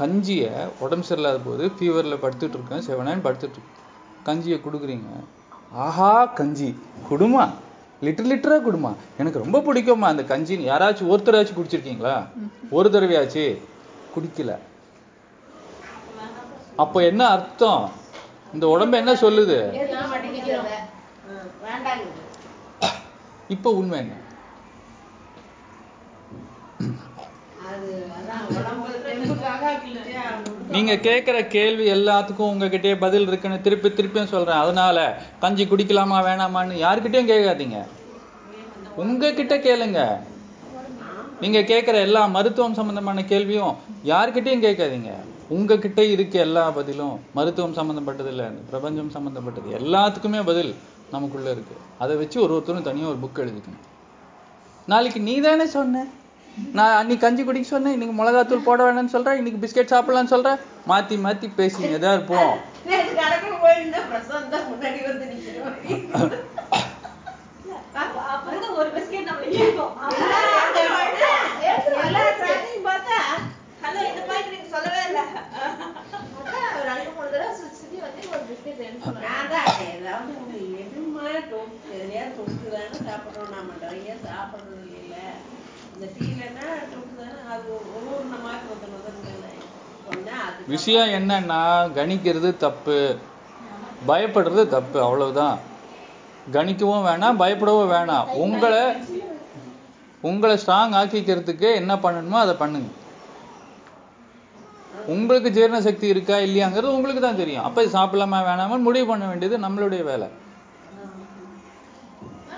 [0.00, 2.82] கஞ்சியை உடம்பு சரியில்லாத போது ஃபீவரில் படுத்துட்டு இருக்கேன்.
[2.88, 3.74] செவனான்னு படுத்துட்டு இருக்கேன்
[4.26, 5.08] கஞ்சியை கொடுக்குறீங்க.
[5.72, 6.68] ஆஹா கஞ்சி.
[7.10, 7.44] குடுமா?
[8.02, 8.92] லிட்டர் லிட்டராக குடுமா?
[9.18, 10.68] எனக்கு ரொம்ப பிடிக்கும்மா அந்த கஞ்சின்னு.
[10.72, 12.14] யாராச்சும் ஒருத்தராச்சும் குடிச்சிருக்கீங்களா?
[12.70, 13.44] ஒரு தடவையாச்சு.
[14.14, 14.52] குடிக்கல.
[16.82, 17.84] அப்போ என்ன அர்த்தம்?
[18.54, 19.58] இந்த உடம்பு என்ன சொல்லுது?
[23.54, 24.14] இப்போ உண்மை என்ன?
[30.74, 34.62] நீங்க கேட்குற கேள்வி எல்லாத்துக்கும் உங்ககிட்டயே பதில் இருக்குன்னு திருப்பி திருப்பியும் சொல்றேன்.
[34.64, 34.98] அதனால
[35.42, 37.78] கஞ்சி குடிக்கலாமா வேணாமான்னு யாருக்கிட்டையும் கேட்காதீங்க.
[39.02, 40.02] உங்ககிட்ட கேளுங்க.
[41.42, 43.74] நீங்க கேட்குற எல்லா மருத்துவம் சம்பந்தமான கேள்வியும்
[44.12, 45.12] யாருக்கிட்டையும் கேட்காதீங்க.
[45.50, 50.72] உங்ககிட்ட இருக்க எல்லா பதிலும் மருத்துவம் சம்பந்தப்பட்டது இல்லை பிரபஞ்சம் சம்பந்தப்பட்டது எல்லாத்துக்குமே பதில்
[51.14, 51.74] நமக்குள்ள இருக்கு.
[52.02, 53.84] அதை வச்சு ஒரு ஒருத்தரும் தனியா ஒரு புக் எழுதிக்கணும்.
[54.88, 56.02] நாளைக்கு நீ தானே சொன்ன?
[56.76, 60.58] நான் அன்னைக்கு கஞ்சி குடிக்க சொன்னேன் இன்னைக்கு மிளகாத்தூள் போட வேணாம்னு சொல்றேன் இன்னைக்கு பிஸ்கெட் சாப்பிடலாம்னு சொல்றேன்
[60.90, 62.54] மாத்தி மாத்தி பேசிங்க தான் இருப்போம்
[62.88, 65.76] நேத்து கடைக்கு போயிருந்தா பிரசாந்த் தான் முன்னாடி வந்து நிக்கிறோம்
[68.02, 69.94] அப்ப கூட ஒரு பிஸ்கெட் நம்மள கேட்கும்
[72.02, 73.18] எல்லா பிராணியும் பார்த்தா
[73.84, 75.20] ஹலோ இந்த பாயிண்ட் நீங்க சொல்லவே இல்ல
[79.24, 85.16] நான் தான் ஏதாவது ஒண்ணு எதுமா தொட்டு எதையாவது தொட்டு தானே சாப்பிடுறோம் நம்ம நிறைய சாப்பிடுறது இல்ல
[85.94, 89.32] இந்த டீலன்னா தொட்டு தானே அது ஒவ்வொரு மாதிரி நொத்த நொத்தன்னு
[90.06, 91.62] சொன்னா அது விஷயம் என்னன்னா
[91.96, 93.16] கணிக்கிறது தப்பு.
[94.08, 95.58] பயப்படுறது தப்பு அவ்வளவுதான்.
[96.52, 98.30] கணிக்கவும் வேணாம் பயப்படவும் வேணாம்.
[98.44, 98.80] உங்களை
[100.20, 102.88] உங்களை ஸ்ட்ராங் ஆக்கிக்கிறதுக்கு என்ன பண்ணணுமோ அதை பண்ணுங்க.
[105.06, 107.66] உங்களுக்கு ஜீரண சக்தி இருக்கா இல்லையாங்கிறது உங்களுக்கு தான் தெரியும்.
[107.68, 110.28] அப்ப சாப்பிடலாமா வேணாமான்னு முடிவு பண்ண வேண்டியது நம்மளுடைய வேலை.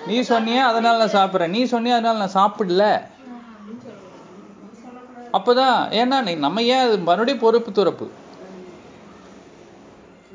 [0.06, 1.54] நீ சொன்னியே அதனால நான் சாப்பிட்றேன்.
[1.56, 2.86] நீ சொன்னியே அதனால நான் சாப்பிடல.
[5.36, 8.06] அப்பதான் ஏன்னா நீ நம்ம ஏன் அது மறுபடியும் பொறுப்பு துறப்பு?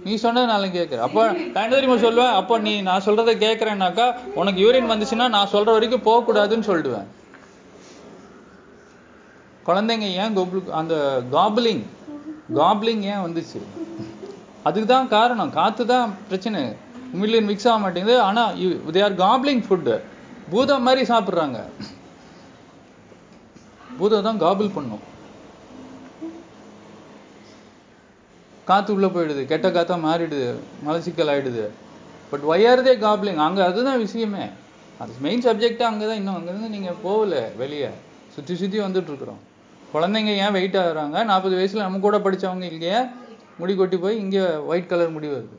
[0.05, 1.21] நீ சொன்னது நான் கேட்குற அப்போ
[1.55, 2.33] நான் தெரியுமா சொல்லுவேன்?
[2.39, 4.07] அப்போ நீ நான் சொல்றதை கேட்குறேன்னாக்கா
[4.39, 7.07] உனக்கு யூரின் வந்துச்சுன்னா நான் சொல்ற வரைக்கும் போகக்கூடாதுன்னு சொல்லிடுவேன்
[9.67, 10.95] குழந்தைங்க ஏன் கோப்ளு அந்த
[11.35, 11.83] காப்ளிங்
[12.59, 13.59] காப்ளிங் ஏன் வந்துச்சு?
[14.67, 15.53] அதுக்கு தான் காரணம்.
[15.57, 16.61] காத்து தான் பிரச்சனை.
[17.15, 18.15] உமிழ்நீர் மிக்ஸ் ஆக மாட்டேங்குது.
[18.27, 18.43] ஆனா
[18.95, 19.95] தே ஆர் காப்ளிங் ஃபுட்டு
[20.51, 21.59] பூதம் மாதிரி சாப்பிட்றாங்க.
[23.99, 25.03] பூதம் தான் காபிள் பண்ணும்.
[28.65, 29.45] காத்து உள்ள போயிடுது.
[29.45, 30.53] கெட்ட காத்தா மாறிடுது.
[30.87, 31.65] மலச்சிக்கல் ஆயிடுது.
[32.29, 34.45] பட் ஒய்ஆர் தே காப்ளிங் அங்க அதுதான் விஷயமே.
[34.99, 36.19] அது மெயின் சப்ஜெக்டா அங்கதான்.
[36.21, 37.89] இன்னும் அங்கிருந்து நீங்க போகல வெளியே.
[38.35, 39.41] சுத்தி சுத்தி வந்துட்டு இருக்கிறோம்
[39.93, 41.17] குழந்தைங்க ஏன் வெயிட் ஆகுறாங்க?
[41.23, 42.95] நாற்பது வயசுல நம்ம கூட படிச்சவங்க இங்கே
[43.57, 45.57] முடி கொட்டி போய் இங்க ஒயிட் கலர் முடி வருது.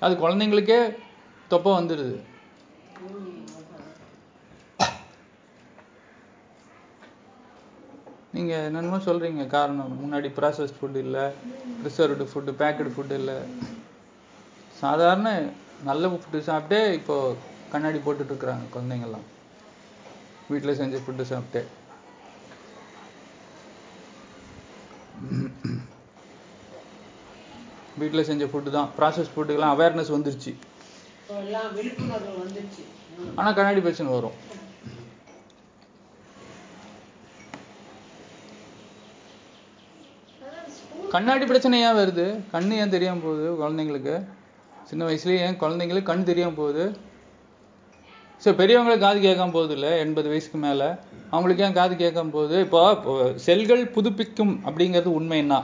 [0.00, 0.78] அது குழந்தைங்களுக்கே
[1.48, 2.14] தொப்பை வந்துடுது.
[8.34, 9.92] நீங்கள் என்னென்னமோ சொல்கிறீங்க காரணம்.
[10.02, 11.24] முன்னாடி ப்ராசஸ் ஃபுட் இல்லை
[11.80, 13.36] ப்ரிசர்வ்டு ஃபுட்டு பேக்கடு ஃபுட் இல்லை.
[14.80, 15.28] சாதாரண
[15.88, 17.38] நல்ல ஃபுட்டு சாப்பிட்டே இப்போது
[17.72, 19.26] கண்ணாடி போட்டுட்ருக்குறாங்க குழந்தைங்கள்லாம்
[20.52, 21.62] வீட்டில் செஞ்ச ஃபுட்டு சாப்பிட்டே.
[28.00, 28.90] வீட்டில் செஞ்ச ஃபுட்டு தான்.
[28.98, 30.52] ப்ராசஸ் ஃபுட்டுக்கெல்லாம் அவேர்னஸ் வந்துருச்சு.
[33.38, 34.38] ஆனால் கண்ணாடி பிரச்சனை வரும்.
[41.14, 42.24] கண்ணாடி பிரச்சனை ஏன் வருது.
[42.52, 44.14] கண்ணு ஏன் தெரியாம போகுது குழந்தைங்களுக்கு?
[44.88, 46.84] சின்ன வயசுலயே ஏன் குழந்தைங்களுக்கு கண் தெரியாம போகுது?
[48.42, 50.88] சரி பெரியவங்களுக்கு காது கேட்காம போகுது இல்லை எண்பது வயசுக்கு மேல.
[51.30, 52.56] அவங்களுக்கு ஏன் காது கேட்காம போகுது?
[52.66, 53.14] இப்போ இப்போ
[53.46, 55.60] செல்கள் புதுப்பிக்கும் அப்படிங்கிறது உண்மைன்னா.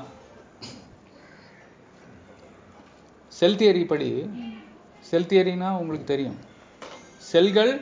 [3.40, 4.08] செல் தியரி படி
[5.10, 6.38] செல் தியரினா உங்களுக்கு தெரியும்.
[7.32, 7.72] செல்கள்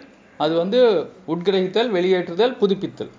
[0.45, 0.81] அது வந்து
[1.35, 3.13] உட்கிரகித்தல் வெளியேற்றுதல் புதுப்பித்தல்.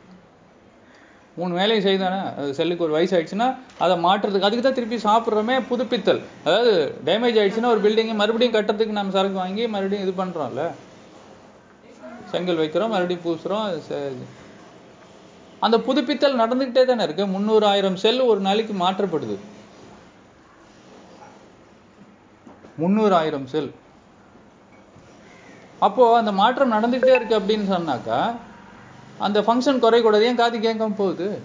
[1.37, 2.19] மூணு வேலையும் செய்தானே?
[2.39, 3.47] அது செல்லுக்கு ஒரு வயசு ஆயிடுச்சுன்னா
[3.83, 6.21] அதை மாற்றுறதுக்கு அதுக்கு தான் திருப்பி சாப்பிட்றோமே புதுப்பித்தல்.
[6.45, 6.73] அதாவது
[7.09, 10.65] டேமேஜ் ஆயிடுச்சுன்னா ஒரு பில்டிங்கை மறுபடியும் கட்டுறதுக்கு நம்ம சரக்கு வாங்கி மறுபடியும் இது பண்றோம்ல.
[12.31, 13.67] செங்கல் வைக்கிறோம் மறுபடியும் பூசுறோம்
[15.65, 17.23] அந்த புதுப்பித்தல் நடந்துகிட்டே தானே இருக்கு.
[17.35, 19.37] முந்நூறு ஆயிரம் செல் ஒரு நாளைக்கு மாற்றப்படுது.
[22.81, 23.71] முந்நூறு ஆயிரம் செல்.
[25.87, 28.19] அப்போ அந்த மாற்றம் நடந்துகிட்டே இருக்கு அப்படின்னு சொன்னாக்கா
[29.19, 31.41] அந்த ஃபங்க்ஷன் குறைக்கூடாது ஏன் காது கேட்காம போகுது?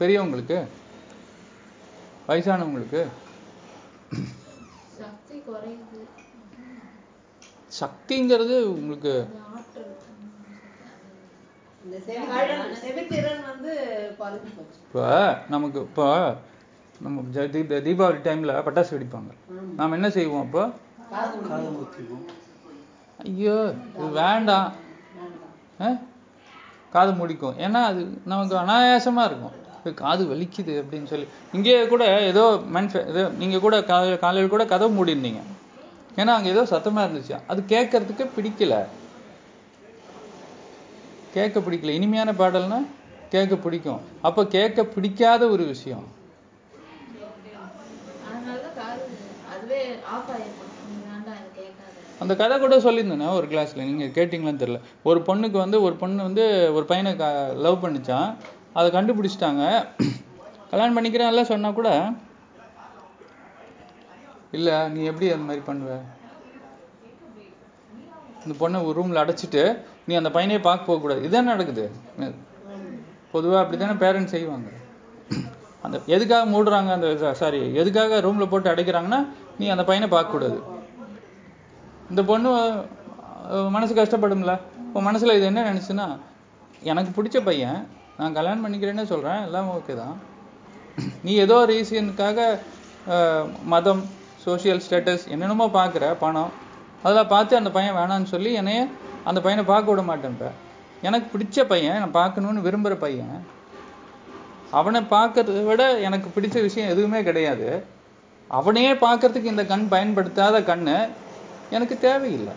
[0.00, 0.66] பெரியவங்களுக்கு?
[2.28, 3.06] வயசானவங்களுக்கு?
[7.80, 9.28] சக்திங்கிறது உங்களுக்கு
[14.82, 16.34] இப்போ நமக்கு இப்போ
[17.00, 19.30] நம்ம தீபாவளி டைம்ல பட்டாசு வெடிப்பாங்க.
[19.76, 20.70] நாம் என்ன செய்வோம் அப்போ.
[23.24, 24.72] ஐயோ இது வேண்டாம்.
[25.80, 25.96] வேண்டாம்.
[25.96, 26.07] ஆ?
[26.92, 27.56] காது முடிக்கும்.
[27.58, 29.54] ஏன்னா அது நமக்கு அனாயாசமா இருக்கும்.
[30.02, 31.26] காது வலிக்குது அப்படின்னு சொல்லி.
[31.52, 35.42] இங்கேயே கூட ஏதோ மனுஷன் ஏதோ நீங்க கூட காலையில் காலையில் கூட கதவு மூடிருந்தீங்க
[36.20, 37.34] ஏன்னா அங்க ஏதோ சத்தமா இருந்துச்சு.
[37.46, 38.76] அது கேட்கறதுக்கு பிடிக்கல.
[41.34, 41.96] கேட்க பிடிக்கல.
[41.98, 42.78] இனிமையான பாடல்னா
[43.32, 44.00] கேட்க பிடிக்கும்.
[44.28, 46.06] அப்ப கேட்க பிடிக்காத ஒரு விஷயம்
[48.28, 49.02] அதனாலதான் காது
[49.52, 49.80] அதுவே
[50.14, 54.78] ஆஃப் ஆயிருக்கும் நீ வேண்டாம் இது கேட்காத அந்த கதை கூட சொல்லியிருந்தேனே ஒரு கிளாஸ்ல நீங்க கேட்டிங்களான்னு தெரியல.
[55.08, 56.44] ஒரு பொண்ணுக்கு வந்து ஒரு பொண்ணு வந்து
[56.76, 57.12] ஒரு பையனை
[57.66, 58.30] லவ் பண்ணிச்சான்
[58.78, 59.64] அதை கண்டுபிடிச்சிட்டாங்க.
[60.70, 61.90] கல்யாணம் பண்ணிக்கிறேன் எல்லாம் சொன்னா கூட
[64.56, 65.94] இல்ல நீ எப்படி அந்த மாதிரி பண்ணுவ?
[68.44, 69.62] இந்த பொண்ணை ஒரு ரூம்ல அடைச்சிட்டு
[70.08, 71.20] நீ அந்த பையனையே பார்க்க போக கூடாது.
[71.22, 71.84] நடக்குது நடக்குது?
[73.32, 74.68] பொதுவா அப்படித்தானே பேரண்ட்ஸ் செய்வாங்க.
[75.86, 79.20] அந்த எதுக்காக மூடுறாங்க அந்த சாரி எதுக்காக ரூம்ல போட்டு அடைக்கிறாங்கன்னா
[79.58, 80.58] நீ அந்த பையனை பார்க்க கூடாது.
[82.12, 82.50] இந்த பொண்ணு
[83.74, 84.52] மனசு கஷ்டப்படும்ல.
[84.86, 86.06] இப்போ மனசுல இது என்ன நினைச்சுன்னா
[86.90, 87.80] எனக்கு பிடிச்ச பையன்
[88.18, 90.14] நான் கல்யாணம் பண்ணிக்கிறேன்னே சொல்றேன் எல்லாம் ஓகே தான்.
[91.26, 92.38] நீ ஏதோ ரீசனுக்காக
[93.72, 94.02] மதம்
[94.46, 96.50] சோஷியல் ஸ்டேட்டஸ் என்னென்னமோ பார்க்குற பணம்
[97.02, 98.80] அதெல்லாம் பார்த்து அந்த பையன் வேணான்னு சொல்லி என்னைய
[99.28, 100.46] அந்த பையனை பார்க்க விட மாட்டேன்ற.
[101.08, 103.36] எனக்கு பிடிச்ச பையன் நான் பார்க்கணுன்னு விரும்புகிற பையன்.
[104.78, 107.68] அவனை பார்க்கறத விட எனக்கு பிடிச்ச விஷயம் எதுவுமே கிடையாது.
[108.58, 110.98] அவனையே பார்க்கறதுக்கு இந்த கண் பயன்படுத்தாத கண்ணு
[111.70, 112.52] எனக்கு தேவையில்லை.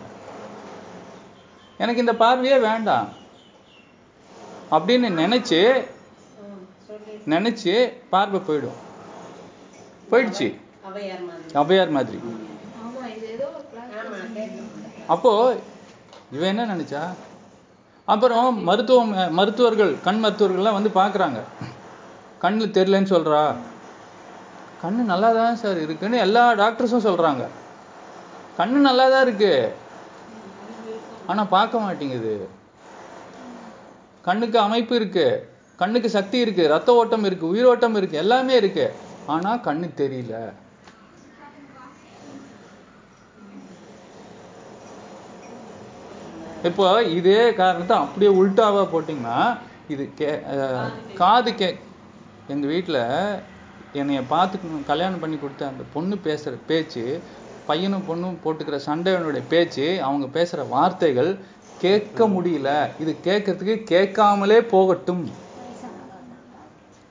[1.78, 3.08] எனக்கு இந்த பார்வையே வேண்டாம்.
[4.70, 5.60] அப்படின்னு நினைச்சு
[7.28, 8.78] நினைச்சு பார்வை போயிடும்.
[10.10, 10.48] போயிடுச்சு.
[11.54, 12.18] அவையார் மாதிரி.
[15.06, 15.56] அப்போ
[16.32, 17.02] இவன் என்ன நினைச்சா?
[18.04, 21.40] அப்புறம் மருத்துவம் மருத்துவர்கள் கண் மருத்துவர்கள்லாம் வந்து பாக்குறாங்க
[22.42, 23.54] கண்ணு தெரியலன்னு சொல்றா.
[24.82, 27.44] கண்ணு நல்லா தான் சார் இருக்குன்னு எல்லா டாக்டர்ஸும் சொல்றாங்க.
[28.58, 29.52] கண்ணு நல்லா தான் இருக்கு.
[31.26, 32.34] ஆனா பார்க்க மாட்டேங்குது.
[34.26, 35.28] கண்ணுக்கு அமைப்பு இருக்கு.
[35.80, 36.64] கண்ணுக்கு சக்தி இருக்கு.
[36.74, 37.46] ரத்த ஓட்டம் இருக்கு.
[37.54, 38.16] உயிரோட்டம் இருக்கு.
[38.24, 38.86] எல்லாமே இருக்கு.
[39.34, 40.36] ஆனா கண்ணு தெரியல.
[46.68, 46.84] இப்போ
[47.18, 49.38] இதே காரணத்தை அப்படியே உல்டாவா போட்டிங்கன்னா
[49.92, 50.28] இது கே
[51.20, 51.68] காது கே
[52.52, 52.98] எங்க வீட்டுல
[54.00, 57.04] என்னைய பாத்துக்கணும் கல்யாணம் பண்ணி கொடுத்த அந்த பொண்ணு பேசுற பேச்சு
[57.66, 61.38] பையனும் பொண்ணும் போட்டுக்கிற சண்டையனுடைய பேச்சு அவங்க பேசுற வார்த்தைகள்
[61.80, 62.90] கேட்க முடியல.
[63.00, 65.30] இது கேட்கறதுக்கு கேட்காமலே போகட்டும்.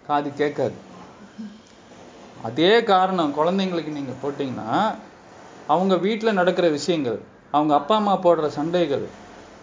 [0.08, 0.74] காது கேட்காது.
[2.43, 4.70] அதே காரணம் குழந்தைங்களுக்கு நீங்க போட்டீங்கன்னா
[5.68, 7.20] அவங்க வீட்டுல நடக்கிற விஷயங்கள்
[7.52, 9.06] அவங்க அப்பா அம்மா போடுற சண்டைகள்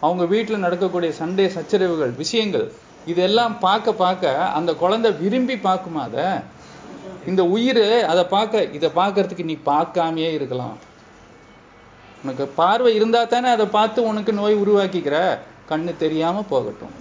[0.01, 2.73] அவங்க வீட்டுல நடக்கக்கூடிய சண்டை சச்சரவுகள் விஷயங்கள்
[3.07, 6.05] இதெல்லாம் பார்க்க பார்க்க அந்த குழந்தை விரும்பி பார்க்குமா
[7.27, 10.77] இந்த உயிர் அதை பார்க்க இதை பார்க்கறதுக்கு நீ பார்க்காமையே இருக்கலாம்.
[12.23, 15.39] உனக்கு பார்வை இருந்தா தானே அதை பார்த்து உனக்கு நோய் உருவாக்கிக்கிற.
[15.69, 16.97] கண்ணு தெரியாம போகட்டும்.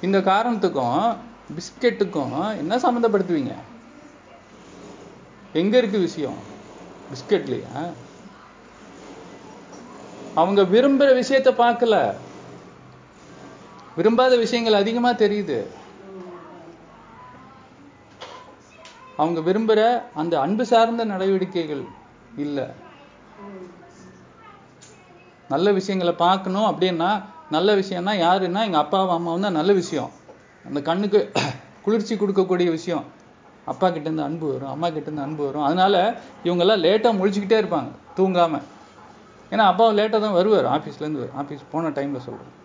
[0.00, 1.16] இந்த காரணத்துக்கும்
[1.56, 3.54] பிஸ்கெட்டுக்கும் என்ன சம்மந்தப்படுத்துவீங்க
[5.52, 6.38] எங்க இருக்கு விஷயம்?
[7.10, 7.92] பிஸ்கெட்லயா?
[10.34, 12.14] அவங்க விரும்புற விஷயத்த பார்க்கல.
[13.96, 15.58] விரும்பாத விஷயங்கள் அதிகமா தெரியுது.
[19.20, 19.82] அவங்க விரும்புகிற
[20.20, 21.84] அந்த அன்பு சார்ந்த நடவடிக்கைகள்
[22.44, 22.66] இல்லை.
[25.52, 27.10] நல்ல விஷயங்களை பார்க்கணும் அப்படின்னா
[27.56, 30.10] நல்ல விஷயம்னா யாருன்னா எங்கள் அப்பாவும் அம்மாவும் தான் நல்ல விஷயம்.
[30.64, 31.20] அந்த கண்ணுக்கு
[31.84, 33.04] குளிர்ச்சி கொடுக்கக்கூடிய விஷயம்.
[33.72, 35.66] அப்பா கிட்டேருந்து அன்பு வரும் அம்மா கிட்டேருந்து அன்பு வரும்.
[35.68, 35.94] அதனால
[36.46, 38.66] இவங்கெல்லாம் லேட்டாக முழிச்சுக்கிட்டே இருப்பாங்க தூங்காமல்
[39.52, 42.56] ஏன்னா அப்பாவும் லேட்டாக தான் வருவார் ஆஃபீஸ்லேருந்து ஆஃபீஸ் போன டைமில் சொல்கிறேன்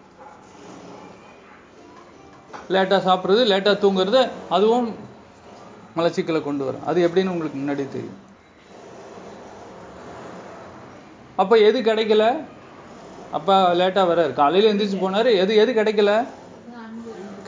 [2.73, 4.87] லேட்டாக சாப்பிட்றது லேட்டாக தூங்குறது அதுவும்
[5.97, 6.85] மலச்சிக்கலை கொண்டு வரும்.
[6.85, 8.19] அது எப்படின்னு உங்களுக்கு முன்னாடி தெரியும்.
[11.35, 12.25] அப்போ எது கிடைக்கல?
[13.31, 14.33] அப்பா லேட்டாக வர்றாரு.
[14.33, 15.29] காலையில் எந்திரிச்சு போனார்.
[15.35, 16.11] எது எது கிடைக்கல?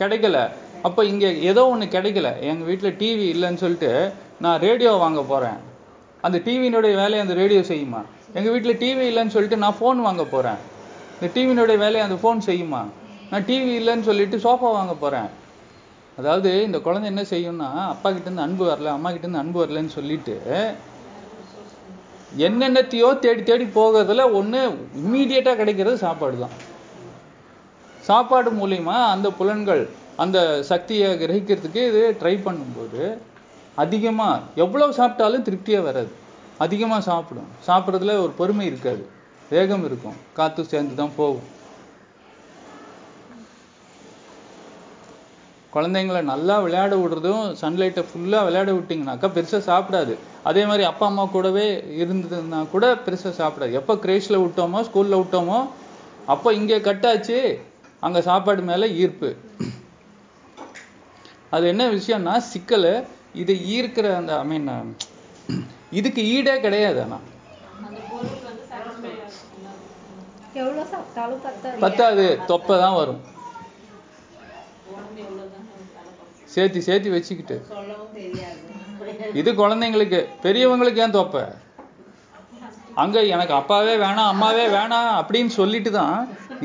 [0.00, 0.38] கிடைக்கல.
[0.82, 2.28] அப்போ இங்கே ஏதோ ஒன்று கிடைக்கல.
[2.40, 5.58] எங்கள் வீட்டில் டிவி இல்லைன்னு சொல்லிட்டு நான் ரேடியோ வாங்க போகிறேன்
[6.20, 8.00] அந்த டிவியினுடைய வேலையை அந்த ரேடியோ செய்யுமா?
[8.34, 10.60] எங்கள் வீட்டில் டிவி இல்லைன்னு சொல்லிட்டு நான் ஃபோன் வாங்க போகிறேன்
[11.14, 12.82] இந்த டிவியினுடைய வேலையை அந்த ஃபோன் செய்யுமா?
[13.30, 15.28] நான் டிவி இல்லைன்னு சொல்லிட்டு சோஃபா வாங்க போகிறேன்
[16.18, 20.34] அதாவது இந்த குழந்தை என்ன செய்யும்னா அப்பா கிட்டேருந்து அன்பு வரல அம்மா கிட்டேருந்து அன்பு வரலன்னு சொல்லிட்டு
[22.46, 24.60] என்னென்னத்தையோ தேடி தேடி போகிறதுல ஒன்று
[25.02, 26.56] இம்மீடியட்டாக கிடைக்கிறது சாப்பாடு தான்
[28.08, 29.82] சாப்பாடு மூலிமா அந்த புலன்கள்
[30.24, 30.38] அந்த
[30.70, 33.02] சக்தியை கிரகிக்கிறதுக்கு இது ட்ரை பண்ணும்போது
[33.82, 36.10] அதிகமாக எவ்வளோ சாப்பிட்டாலும் திருப்தியாக வராது.
[36.64, 37.50] அதிகமாக சாப்பிடும்.
[37.66, 39.02] சாப்பிட்றதுல ஒரு பொறுமை இருக்காது.
[39.50, 40.16] வேகம் இருக்கும்.
[40.38, 41.46] காற்று சேர்ந்து தான் போகும்.
[45.74, 50.14] குழந்தைங்கள நல்லா விளையாட விடுறதும் சன்லைட்டை ஃபுல்லாக விளையாட விட்டிங்கனாக்கா பெருசாக சாப்பிடாது.
[50.50, 51.66] அதே மாதிரி அப்பா அம்மா கூடவே
[52.02, 53.72] இருந்ததுன்னா கூட பெருசாக சாப்பிடாது.
[53.80, 55.58] எப்போ கிரேஷில் விட்டோமோ ஸ்கூலில் விட்டோமோ
[56.34, 57.38] அப்போ இங்கே கட்டாச்சு.
[58.06, 59.30] அங்கே சாப்பாடு மேலே ஈர்ப்பு.
[61.54, 62.90] அது என்ன விஷயம்னா சிக்கல்
[63.42, 64.68] இதை ஈர்க்கிற அந்த ஐ மீன்
[65.98, 67.26] இதுக்கு ஈடே கிடையாது ஆனால்
[71.84, 73.20] பத்தாது தொப்பை தான் வரும்
[74.92, 76.37] உடம்பு எவ்வளவுதான் வேலை பார்க்கும்.
[76.54, 77.56] சேர்த்தி சேர்த்தி வச்சுக்கிட்டு.
[79.40, 81.42] இது குழந்தைங்களுக்கு பெரியவங்களுக்கு ஏன் தொப்பை?
[83.02, 86.16] அங்க எனக்கு அப்பாவே வேணாம் அம்மாவே வேணாம் அப்படின்னு சொல்லிட்டு தான்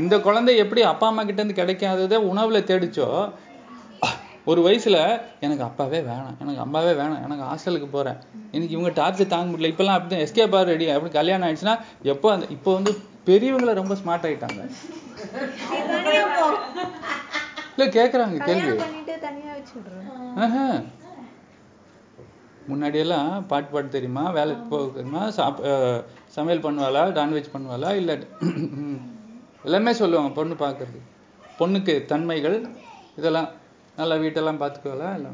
[0.02, 3.08] இந்த குழந்தை எப்படி அப்பா அம்மா கிட்ட இருந்து கிடைக்காததை உணவுல தேடிச்சோ?
[4.52, 4.98] ஒரு வயசுல
[5.46, 8.18] எனக்கு அப்பாவே வேணாம் எனக்கு அம்மாவே வேணாம் எனக்கு ஹாஸ்டலுக்கு போறேன்.
[8.56, 9.72] எனக்கு இவங்க டார்ச்சர் தாங்க முடியல.
[9.74, 11.76] இப்பெல்லாம் அப்படிதான் எஸ்கேப் ஆர் ரெடி அப்படி கல்யாணம் ஆயிடுச்சுன்னா
[12.14, 12.94] எப்போ அந்த இப்போ வந்து
[13.30, 14.62] பெரியவங்களை ரொம்ப ஸ்மார்ட் ஆயிட்டாங்க.
[17.76, 18.74] இல்ல கேக்குறாங்க கேள்வி.
[22.70, 24.24] முன்னாடியெல்லாம் பாட்டு பாட்டு தெரியுமா?
[24.38, 25.24] வேலைக்கு போக தெரியுமா?
[25.38, 25.60] சாப்
[26.36, 27.02] சமையல் பண்ணுவாளா?
[27.20, 27.90] நான்வெஜ் பண்ணுவாளா?
[28.02, 28.16] இல்லை
[29.68, 31.02] எல்லாமே சொல்லுவாங்க பொண்ணு பார்க்கறது
[31.60, 32.58] பொண்ணுக்கு தன்மைகள்
[33.20, 33.50] இதெல்லாம்
[34.00, 35.32] நல்லா வீட்டெல்லாம் பார்த்துக்குவாளா இல்லை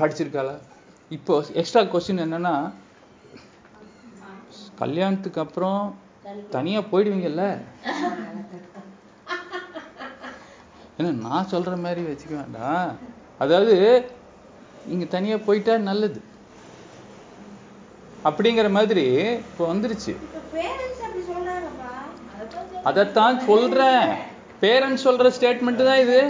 [0.00, 0.56] படிச்சிருக்காளா?
[1.16, 2.54] இப்போ எக்ஸ்ட்ரா கொஸ்டின் என்னன்னா
[4.82, 5.82] கல்யாணத்துக்கு அப்புறம்
[6.56, 7.44] தனியா போயிடுவீங்கல்ல?
[10.98, 12.88] ஏன்னா நான் சொல்ற மாதிரி வச்சுக்க வேண்டாம்.
[13.42, 13.74] அதாவது
[14.94, 16.20] இங்க தனியா போயிட்டா நல்லது.
[18.28, 19.04] அப்படிங்கிற மாதிரி
[19.50, 20.12] இப்போ வந்துருச்சு.
[22.88, 24.08] அதைத்தான் சொல்றேன்.
[24.62, 26.20] பேரண்ட்ஸ் சொல்ற ஸ்டேட்மெண்ட் தான் இது.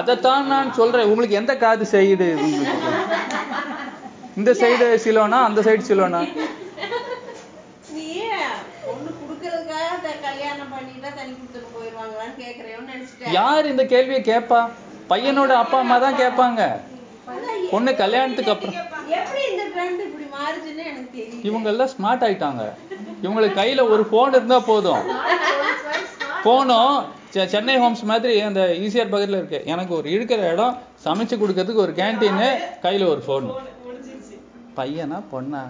[0.00, 1.08] அதைத்தான் நான் சொல்றேன்.
[1.12, 2.28] உங்களுக்கு எந்த காது செய்யுது?
[4.40, 6.22] இந்த சைடு சிலோனா அந்த சைடு சிலோனா?
[13.38, 14.60] யார் இந்த கேள்வியை கேட்பா
[15.12, 16.62] பையனோட அப்பா அம்மா தான் கேட்பாங்க.
[17.72, 18.76] பொண்ணு கல்யாணத்துக்கு அப்புறம்.
[19.18, 21.42] எப்படி இந்த ட்ரெண்ட் இப்படி மாறுச்சுன்னு எனக்கு தெரியும்.
[21.48, 22.62] இவங்க எல்லாம் ஸ்மார்ட் ஆயிட்டாங்க.
[23.24, 25.02] இவங்களுக்கு கையில ஒரு போன் இருந்தா போதும்.
[26.46, 26.96] போனும்.
[27.52, 29.58] சென்னை ஹோம்ஸ் மாதிரி அந்த ஈசிஆர் பக்கத்துல இருக்கு.
[29.72, 32.42] எனக்கு ஒரு இருக்கிற இடம் சமைச்சு கொடுக்கறதுக்கு ஒரு கேன்டீன்
[32.86, 33.48] கையில ஒரு போன்
[33.86, 34.36] முடிஞ்சிருச்சு
[34.78, 35.62] பையனா பொண்ணா?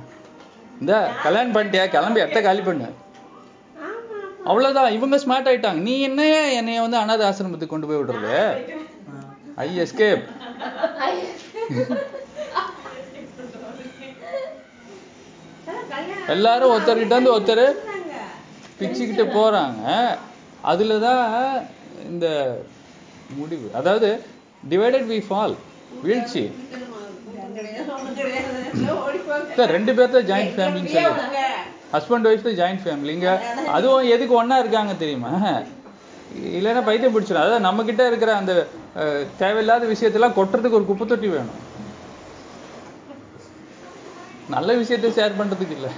[0.80, 0.92] இந்த
[1.24, 1.84] கல்யாணம் பண்ணிட்டியா?
[1.96, 2.88] கிளம்பி இடத்த காலி பண்ணு.
[4.50, 4.94] அவ்வளவுதான்.
[4.98, 5.80] இவங்க ஸ்மார்ட் ஆயிட்டாங்க.
[5.88, 6.22] நீ என்ன
[6.60, 8.38] என்னைய வந்து அனாத ஆசிரமத்துக்கு கொண்டு போய் விடுறது?
[9.66, 10.24] ஐ எஸ்கேப்
[15.68, 17.64] அதான் கல்யாணம் எல்லாரும் ஒருத்தர்கிட்ட இருந்து ஒருத்தர்.
[18.78, 19.82] பிச்சுக்கிட்டு போறாங்க.
[20.70, 21.26] அதுல தான்
[22.10, 22.26] இந்த
[23.38, 23.66] முடிவு.
[23.80, 24.08] அதாவது
[24.72, 25.54] டிவைடட் வி ஃபால்
[26.06, 26.44] வீழ்ச்சி.
[29.56, 31.44] சார் ரெண்டு பேர்த்த ஜாயிண்ட் ஃபேமிலின்னு சொல்லி.
[31.94, 33.30] ஹஸ்பண்ட் ஒய்ஃப் ஜாயிண்ட் ஃபேமிலி இங்க
[33.76, 35.32] அதுவும் எதுக்கு ஒண்ணா இருக்காங்க தெரியுமா?
[36.58, 38.52] இல்லைன்னா பைத்தியம் பிடிச்சிடும் அதாவது நம்ம கிட்ட இருக்கிற அந்த
[39.42, 41.60] தேவையில்லாத விஷயத்தெல்லாம் கொட்டுறதுக்கு ஒரு குப்பை தொட்டி வேணும்.
[44.54, 45.88] நல்ல விஷயத்த ஷேர் பண்றதுக்கு இல்ல.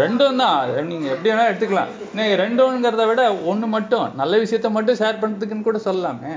[0.00, 0.70] ரெண்டும் தான்.
[0.90, 1.90] நீங்க எப்படி வேணா எடுத்துக்கலாம்.
[2.18, 4.06] நீங்க ரெண்டுங்கிறத விட ஒண்ணு மட்டும்.
[4.20, 6.32] நல்ல விஷயத்த மட்டும் ஷேர் பண்றதுக்குன்னு கூட சொல்லலாமே.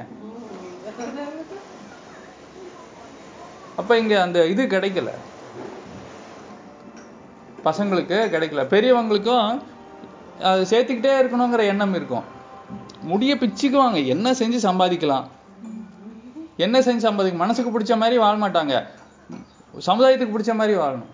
[3.79, 5.11] அப்ப இங்க அந்த இது கிடைக்கல.
[7.67, 8.63] பசங்களுக்கு கிடைக்கல.
[8.73, 9.49] பெரியவங்களுக்கும்
[10.41, 12.23] அது சேர்த்துக்கிட்டே இருக்கணுங்கிற எண்ணம் இருக்கும்.
[13.01, 14.05] முடிய பிச்சுக்குவாங்க.
[14.05, 15.23] என்ன செஞ்சு சம்பாதிக்கலாம்?
[16.57, 17.39] என்ன செஞ்சு சம்பாதிக்க?
[17.39, 18.85] மனசுக்கு பிடிச்ச மாதிரி வாழ மாட்டாங்க.
[19.87, 21.13] சமுதாயத்துக்கு பிடிச்ச மாதிரி வாழணும்.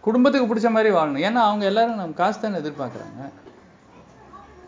[0.00, 1.30] குடும்பத்துக்கு பிடிச்ச மாதிரி வாழணும்.
[1.30, 3.30] ஏன்னா அவங்க எல்லாரும் நம்ம காசு தானே எதிர்பார்க்குறாங்க.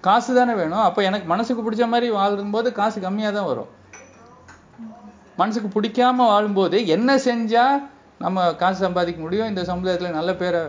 [0.01, 0.79] காசு தானே வேணும்.
[0.79, 3.69] அப்போ எனக்கு மனசுக்கு பிடிச்ச மாதிரி வாழும்போது காசு கம்மியாக தான் வரும்.
[5.37, 7.89] மனசுக்கு பிடிக்காம வாழும்போது என்ன செஞ்சா
[8.19, 9.49] நம்ம காசு சம்பாதிக்க முடியும்?
[9.49, 10.61] இந்த சமுதாயத்துல நல்ல பேரை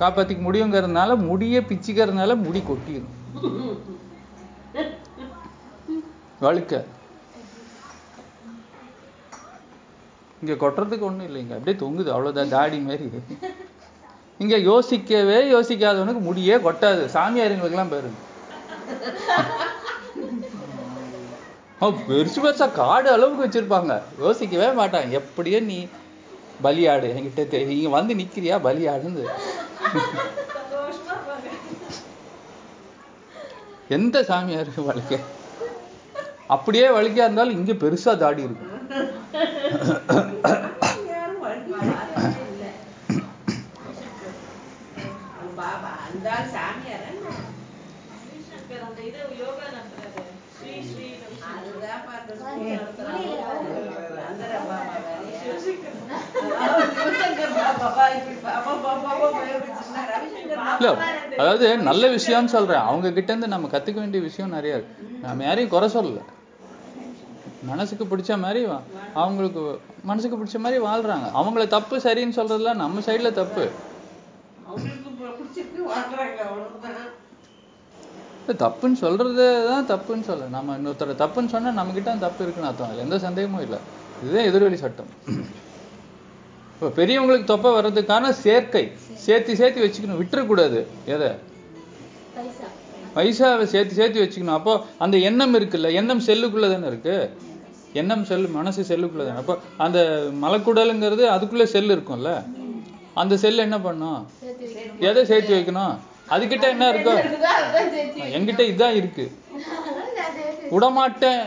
[0.00, 3.78] காப்பாத்திக்க முடியுங்கிறதுனால முடிய பிச்சுக்கிறதுனால முடி கொட்டிடும்
[6.40, 6.84] வழுக்க.
[10.42, 11.54] இங்க கொட்டுறதுக்கு ஒண்ணும் இல்லைங்க.
[11.56, 12.08] அப்படியே தொங்குது.
[12.08, 12.48] அவ்வளவுதான்.
[12.48, 13.10] தாடி மாதிரி.
[14.38, 17.04] இங்க யோசிக்கவே யோசிக்காதவனுக்கு முடியே கொட்டாது.
[17.04, 18.08] சாமியாருங்களுக்கெல்லாம் பாருங்க
[21.80, 24.02] பெருசு பெருசா காடு அளவுக்கு வச்சிருப்பாங்க.
[24.18, 25.10] யோசிக்கவே மாட்டாங்க.
[25.10, 25.86] எப்படியோ நீ
[26.62, 27.06] பலியாடு.
[27.06, 28.60] என்கிட்ட தெ- இங்க வந்து நிக்கிறியா?
[28.60, 29.28] பலியாடுன்னு.
[33.88, 35.14] எந்த சாமியாருக்கு வலிக்க
[36.48, 38.66] அப்படியே வலிக்கா இருந்தாலும் இங்க பெருசா தாடி இருக்கு.
[46.04, 47.06] அந்த சாமியார்
[60.78, 60.90] இல்ல
[61.38, 62.80] அதாவது நல்ல விஷயம்னு சொல்றேன்.
[62.80, 65.18] அவங்க கிட்ட இருந்து நம்ம கத்துக்க வேண்டிய விஷயம் நிறைய இருக்கு.
[65.22, 66.20] நம்ம யாரையும் குறை சொல்லல.
[67.62, 68.80] மனசுக்கு பிடிச்ச மாதிரி வா-
[69.14, 69.62] அவங்களுக்கு
[70.02, 71.26] மனசுக்கு பிடிச்ச மாதிரி வாழ்றாங்க.
[71.34, 73.64] அவங்கள தப்பு சரின்னு சொல்றதுல நம்ம சைடுல தப்பு
[74.66, 77.18] அவங்களுக்கு பு- பிடிச்சிருக்கு வாழ்றாங்க அவ்வளவுதான்
[78.50, 80.44] இல்ல, தப்புன்னு சொல்றது தான் தப்புன்னு சொல்ல.
[80.44, 82.88] நம்ம இன்னொருத்தர் தப்புன்னு சொன்னா நம்ம கிட்ட அந்த தப்பு இருக்குன்னு அர்த்தம்.
[82.88, 83.78] அதுல எந்த சந்தேகமும் இல்லை.
[84.22, 85.10] இதுதான் எதிர்வழி சட்டம்.
[86.74, 88.92] இப்போ பெரியவங்களுக்கு தொப்பை வர்றதுக்கான சேர்க்கை.
[89.14, 90.20] சேர்த்து சேர்த்து வச்சுக்கணும்.
[90.22, 90.86] விட்டுறக்கூடாது.
[91.04, 91.30] எதை?
[92.34, 92.66] பைசா.
[93.14, 94.58] பைசாவை சேர்த்து சேர்த்து வச்சுக்கணும்.
[94.58, 95.92] அப்போ அந்த எண்ணம் இருக்குல்ல.
[95.92, 97.30] எண்ணம் செல்லுக்குள்ள தானே இருக்கு?
[97.92, 99.38] எண்ணம் செல்லு மனசு செல்லுக்குள்ள தானே.
[99.38, 102.44] அப்போ அந்த மலக்குடலுங்கிறது அதுக்குள்ள செல் இருக்கும்ல.
[103.14, 104.26] அந்த செல் என்ன பண்ணும்?
[104.98, 105.96] எதை சேர்த்து வைக்கணும்?
[106.34, 107.14] அதுகிட்ட என்ன இருக்கோ?
[108.36, 109.24] என்கிட்ட இதுதான் இருக்கு.
[110.74, 111.42] விடமாட்டேன்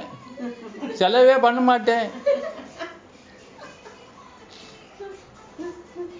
[1.00, 2.06] செலவே பண்ண மாட்டேன்.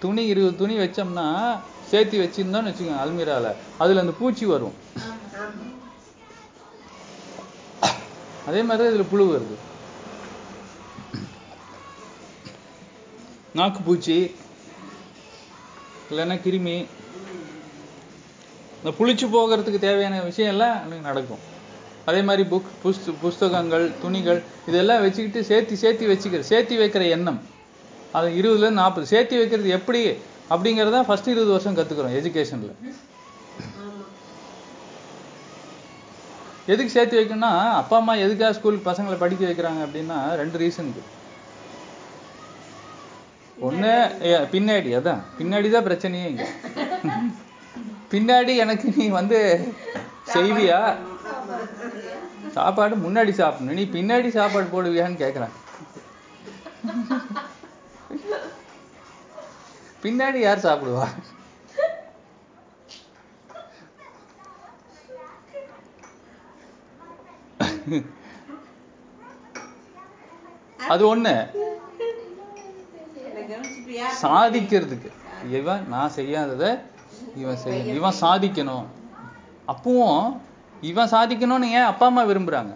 [0.02, 1.26] துணி இருபது துணி வச்சோம்னா
[1.90, 3.48] சேர்த்து வச்சிருந்தோம்னு வச்சுக்கோங்க அல்மீரால.
[3.82, 4.76] அதுல அந்த பூச்சி வரும்.
[8.48, 9.56] அதே மாதிரி தான் இதுல புழு வருது.
[13.58, 14.16] நாக்கு பூச்சி
[16.10, 16.76] இல்லைன்னா கிருமி
[18.84, 21.42] இந்த புளிச்சு போகிறதுக்கு தேவையான விஷயம் எல்லாம் எனக்கு நடக்கும்.
[22.08, 27.38] அதே மாதிரி புக் புஸ்த புஸ்தகங்கள் துணிகள் இதெல்லாம் வச்சுக்கிட்டு சேர்த்து சேர்த்து வச்சுக்கிற சேர்த்து வைக்கிற எண்ணம்.
[28.18, 29.06] அது இருபதுலேருந்து நாற்பது.
[29.12, 30.00] சேர்த்து வைக்கிறது எப்படி?
[30.52, 32.74] அப்படிங்கிறத ஃபர்ஸ்ட் இருபது வருஷம் கற்றுக்குறோம் எஜுகேஷனில்
[36.72, 41.02] எதுக்கு சேர்த்து வைக்கணும்னா அப்பா அம்மா எதுக்காக ஸ்கூல் பசங்களை படிக்க வைக்கிறாங்க அப்படின்னா ரெண்டு ரீசனுக்கு
[43.56, 43.90] ஒன்று
[44.54, 45.20] பின்னாடி அதான்.
[45.38, 46.46] பின்னாடி தான் பிரச்சனையே இங்கே.
[48.14, 49.38] பின்னாடி எனக்கு நீ வந்து
[50.34, 50.80] செய்வியா?
[52.50, 53.78] சாப்பாடு முன்னாடி சாப்பிடணும்.
[53.80, 55.54] நீ பின்னாடி சாப்பாடு போடுவியான்னு கேக்குறேன்.
[60.04, 61.06] பின்னாடி யார் சாப்பிடுவா?
[70.92, 71.34] அது ஒண்ணு.
[74.22, 75.10] சாதிக்கிறதுக்கு.
[75.58, 76.70] இவன் நான் செய்யாததை
[77.42, 78.86] இவன் செய்ய இவன் சாதிக்கணும்.
[79.72, 80.26] அப்பவும்
[80.90, 82.74] இவன் சாதிக்கணும்னு ஏன் அப்பா அம்மா விரும்புறாங்க?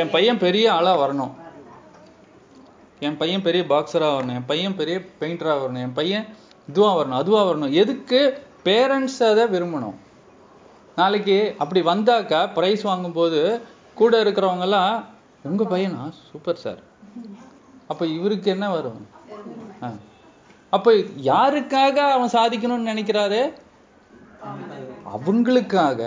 [0.00, 1.32] என் பையன் பெரிய ஆளா வரணும்.
[3.06, 4.36] என் பையன் பெரிய பாக்ஸரா வரணும்.
[4.38, 5.84] என் பையன் பெரிய பெயிண்டரா வரணும்.
[5.86, 6.26] என் பையன்
[6.68, 7.72] இதுவா வரணும் அதுவா வரணும்.
[7.82, 8.20] எதுக்கு
[8.64, 9.96] பேரண்ட்ஸ் அதை விரும்பணும்?
[10.96, 13.40] நாளைக்கு அப்படி வந்தாக்கா ப்ரைஸ் வாங்கும்போது
[13.94, 14.94] கூட இருக்கிறவங்க எல்லாம்
[15.42, 16.02] உங்க பையனா?
[16.30, 16.80] Super sir.
[17.88, 19.00] அப்ப இவருக்கு என்ன வரும்?
[20.76, 20.92] அப்ப
[21.32, 23.40] யாருக்காக அவன் சாதிக்கணும்னு நினைக்கிறாரு?
[25.14, 26.00] அவங்களுக்காக.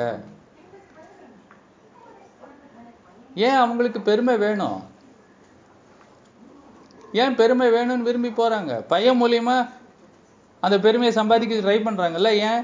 [3.46, 4.80] ஏன் அவங்களுக்கு பெருமை வேணும்?
[7.22, 8.80] ஏன் பெருமை வேணும்னு விரும்பி போறாங்க?
[8.94, 9.58] பையன் மூலியமா
[10.64, 12.64] அந்த பெருமையை சம்பாதிக்க ட்ரை பண்றாங்கல்ல ஏன்?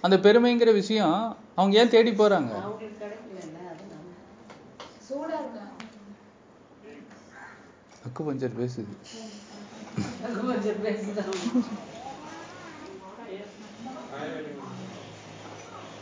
[0.00, 1.20] அந்த பெருமைங்கிற விஷயம்
[1.54, 4.10] அவங்க ஏன் தேடி போறாங்க அவங்களுக்கு கிடைக்கலல்ல, அதனால.
[5.08, 5.66] சூடா இருக்காங்க
[8.08, 8.92] அக்கு பஞ்சர் பேசுது.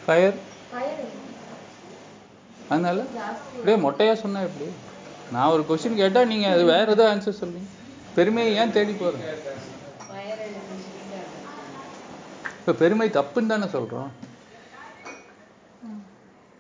[0.05, 0.37] ஃபயர்
[2.71, 3.01] அதனால?
[3.55, 4.69] அப்படியே மொட்டையா சொன்னா எப்படி?
[5.33, 7.69] நான் ஒரு கொஸ்டின் கேட்டா நீங்க அது வேற ஏதோ ஆன்சர் சொல்லுங்க.
[8.17, 8.95] பெருமையை ஏன் தேடி
[10.47, 10.93] electricity.
[12.61, 14.09] இப்போ பெருமை தப்புன்னு தானே சொல்றோம்.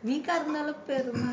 [0.07, 1.33] வீக்கா இருந்தாலும் பெருமை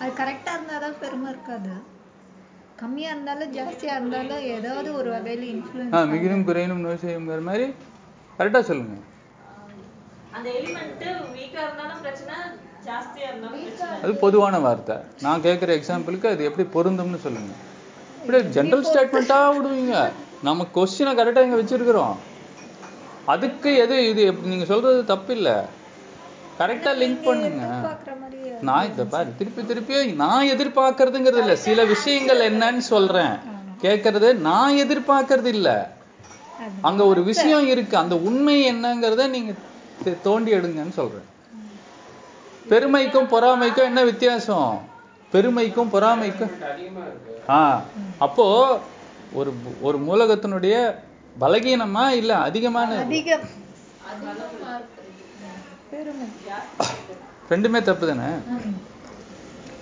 [0.00, 1.72] அது கரெக்டா இருந்தாதான் பெருமை இருக்காது.
[2.80, 7.66] கம்மியா இருந்தாலும் ஜாஸ்தியா இருந்தாலும் ஏதாவது ஒரு வகையில ஆ இன்ஃப்ளூயன்ஸ் மிகினும் குறையினும் நோய் செய்யுங்கிற மாதிரி?
[8.38, 8.96] கரெக்டாக சொல்லுங்க.
[10.36, 11.04] அந்த எலிமெண்ட்
[11.36, 12.36] வீக்கா இருந்தாலும் பிரச்சனை
[12.86, 13.96] ஜாஸ்தியா இருந்தாலும் பிரச்சனை.
[14.04, 14.96] அது பொதுவான வார்த்தை.
[15.26, 17.52] நான் கேட்குற எக்ஸாம்பிளுக்கு அது எப்படி பொருந்தும்னு சொல்லுங்க.
[18.20, 19.96] இப்படி ஜென்ரல் ஸ்டேட்மெண்ட்டாக விடுவீங்க.
[20.48, 22.16] நம்ம கொஸ்டினை கரெக்டாக இங்கே வச்சிருக்கிறோம்.
[23.34, 25.56] அதுக்கு எது இது எப்படி நீங்க சொல்றது தப்பு இல்லை
[26.60, 27.88] கரெக்டாக லிங்க் பண்ணுங்க.
[28.60, 29.32] நான் இதை பாரு.
[29.38, 31.56] திருப்பி திருப்பி நான் எதிர்பார்க்கறதுங்கிறது இல்ல.
[31.56, 33.32] சில விஷயங்கள் என்னன்னு சொல்றேன்.
[33.82, 35.90] கேட்கறது நான் எதிர்பார்க்கறது இல்ல.
[36.80, 37.96] அங்க ஒரு விஷயம் இருக்கு.
[37.96, 39.52] அந்த உண்மை என்னங்கிறத நீங்க
[40.22, 41.28] தோண்டி எடுங்கன்னு சொல்றேன்.
[42.68, 44.80] பெருமைக்கும் பொறாமைக்கும் என்ன வித்தியாசம்?
[45.32, 47.42] பெருமைக்கும் பொறாமைக்கும் அதிகமா இருக்கு.
[47.48, 47.82] ஆ.
[48.18, 48.78] அப்போ
[49.32, 50.94] ஒரு ஒரு மூலகத்தினுடைய
[51.40, 53.40] பலகீனமா இல்ல அதிகமான அதிகம்
[54.10, 55.79] அதிகமா இருக்கு பெருமை
[57.50, 58.28] ரெண்டுமே தப்பு தானே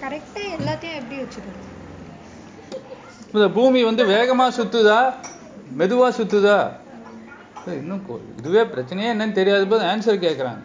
[0.03, 1.67] கரெக்டா எல்லாத்தையும் எப்படி வச்சுக்கிறது
[3.33, 4.99] இந்த பூமி வந்து வேகமா சுத்துதா?
[5.79, 6.59] மெதுவா சுத்துதா?
[7.79, 8.03] இன்னும்
[8.39, 10.63] இதுவே பிரச்சனையே என்னன்னு தெரியாத போது ஆன்சர் கேட்குறாங்க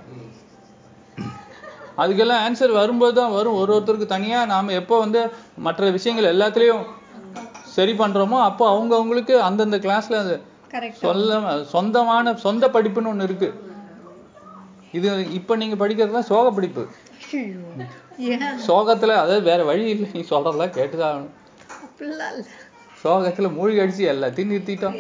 [1.98, 3.58] அதுக்கெல்லாம் ஆன்சர் வரும்போது தான் வரும்.
[3.62, 5.22] ஒரு ஒருத்தருக்கு தனியா நாம எப்போ வந்து
[5.66, 6.86] மற்ற விஷயங்கள் எல்லாத்துலேயும்
[7.76, 10.18] சரி பண்றோமோ அப்போ அவங்க அவங்களுக்கு அந்தந்த கிளாஸ்ல
[11.04, 11.34] சொல்ல
[11.74, 13.50] சொந்தமான சொந்த படிப்புன்னு ஒண்ணு இருக்கு.
[14.98, 16.84] இது இப்போ நீங்க படிக்கிறது தான் சோக படிப்பு.
[18.68, 20.08] சோகத்துல அதாவது வேற வழி இல்லை.
[20.16, 21.34] நீ சொல்றதெல்லாம் கேட்டுதான் ஆகணும்.
[23.04, 24.98] சோகத்துல மூழ்கி அடிச்சு எல்லாத்தையும் நிறுத்திட்டோம்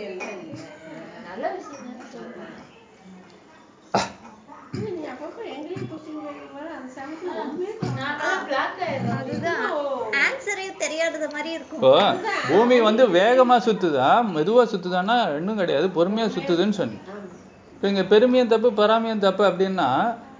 [12.50, 15.88] பூமி வந்து வேகமா சுத்துதா மெதுவா சுத்துதான்னா ரெண்டும் கிடையாது.
[15.98, 17.04] பொறுமையா சுத்துதுன்னு சொன்னேன்.
[17.84, 19.88] இப்போ இங்க பெருமையும் தப்பு பராமையும் தப்பு அப்படின்னா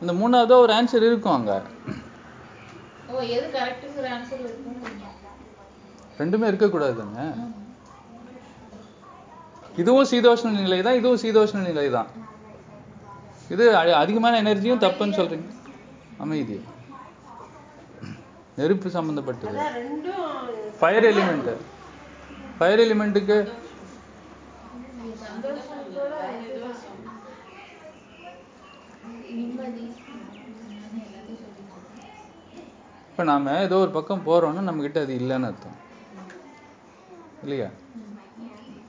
[0.02, 1.54] இந்த மூணாவதா ஒரு ஆன்சர் இருக்கும் அங்க.
[6.20, 7.26] ரெண்டுமே இருக்கக்கூடாது தானே
[9.78, 12.10] இதுவும் சீதோஷ்ண நிலை தான் இதுவும் சீதோஷ்ண நிலை தான்
[13.50, 13.66] இது
[14.02, 15.50] அதிகமான எனர்ஜியும் தப்புன்னு சொல்றீங்க.
[16.20, 16.58] அமைதி.
[18.58, 19.58] நெருப்பு சம்பந்தப்பட்டது.
[20.80, 21.52] ஃபயர் எலிமெண்ட்
[22.58, 23.38] ஃபயர் எலிமெண்ட்டுக்கு
[25.24, 26.80] சந்தோஷத்தோட இதுதான்
[29.34, 29.86] நிம்மதி
[33.10, 35.76] இப்போ நாம ஏதோ ஒரு பக்கம் போறோம்னா நம்ம கிட்ட அது இல்லைன்னு அர்த்தம்.
[37.44, 37.68] இல்லையா?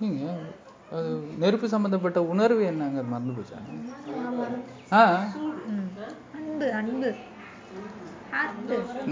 [0.01, 0.23] நீங்க
[0.93, 1.09] அது
[1.43, 3.59] நெருப்பு சம்பந்தப்பட்ட உணர்வு என்னங்க மறந்து போச்சா?
[4.93, 5.03] ஆ?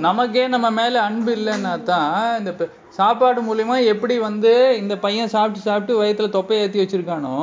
[0.02, 2.52] நமக்கே நம்ம மேல அன்பு இல்லைன்னா தான் இந்த
[2.96, 7.36] சாப்பாடு மூலியமா எப்படி வந்து இந்த பையன் சாப்பிட்டு சாப்பிட்டு வயித்துல தொப்பை ஏத்தி வச்சிருக்கானோ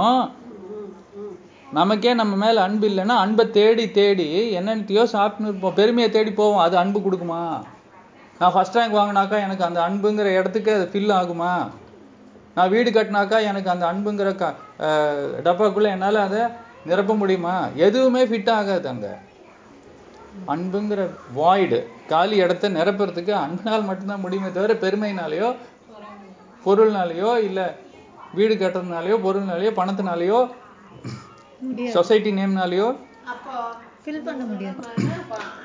[1.78, 5.76] நமக்கே நம்ம மேல அன்பு இல்லைன்னா அன்பை தேடி தேடி என்னென்னத்தையோ சாப்பிட்டு இருப்போம்.
[5.80, 6.64] பெருமையை தேடி போவோம்.
[6.66, 7.42] அது அன்பு கொடுக்குமா?
[8.40, 11.52] நான் ஃபர்ஸ்ட் ரேங்க் வாங்கினாக்கா எனக்கு அந்த அன்புங்கிற இடத்துக்கு அது ஃபில் ஆகுமா?
[12.56, 14.46] நான் வீடு கட்டினாக்கா எனக்கு அந்த அன்புங்கிற க
[14.86, 16.42] டப்பாக்குள்ளே டப்பாக்குள்ள என்னால அதை
[16.86, 17.56] நிரப்ப முடியுமா?
[17.88, 19.10] எதுவுமே ஃபிட் ஆகாது அங்க.
[20.54, 21.02] அன்புங்கிற
[21.36, 25.50] வாய்டு காலி இடத்த நிரப்புறதுக்கு அன்பினால் மட்டும்தான் முடியுமே தவிர பெருமைனாலேயோ
[26.66, 27.66] பொருள்னாலேயோ இல்லை
[28.34, 30.40] வீடு கட்டுறதுனாலயோ பொருள்னாலேயோ பணத்தினாலேயோ
[31.96, 32.88] சொசைட்டி நேம்னாலேயோ
[33.34, 33.54] அப்போ
[34.04, 34.82] ஃபில் பண்ண முடியாது.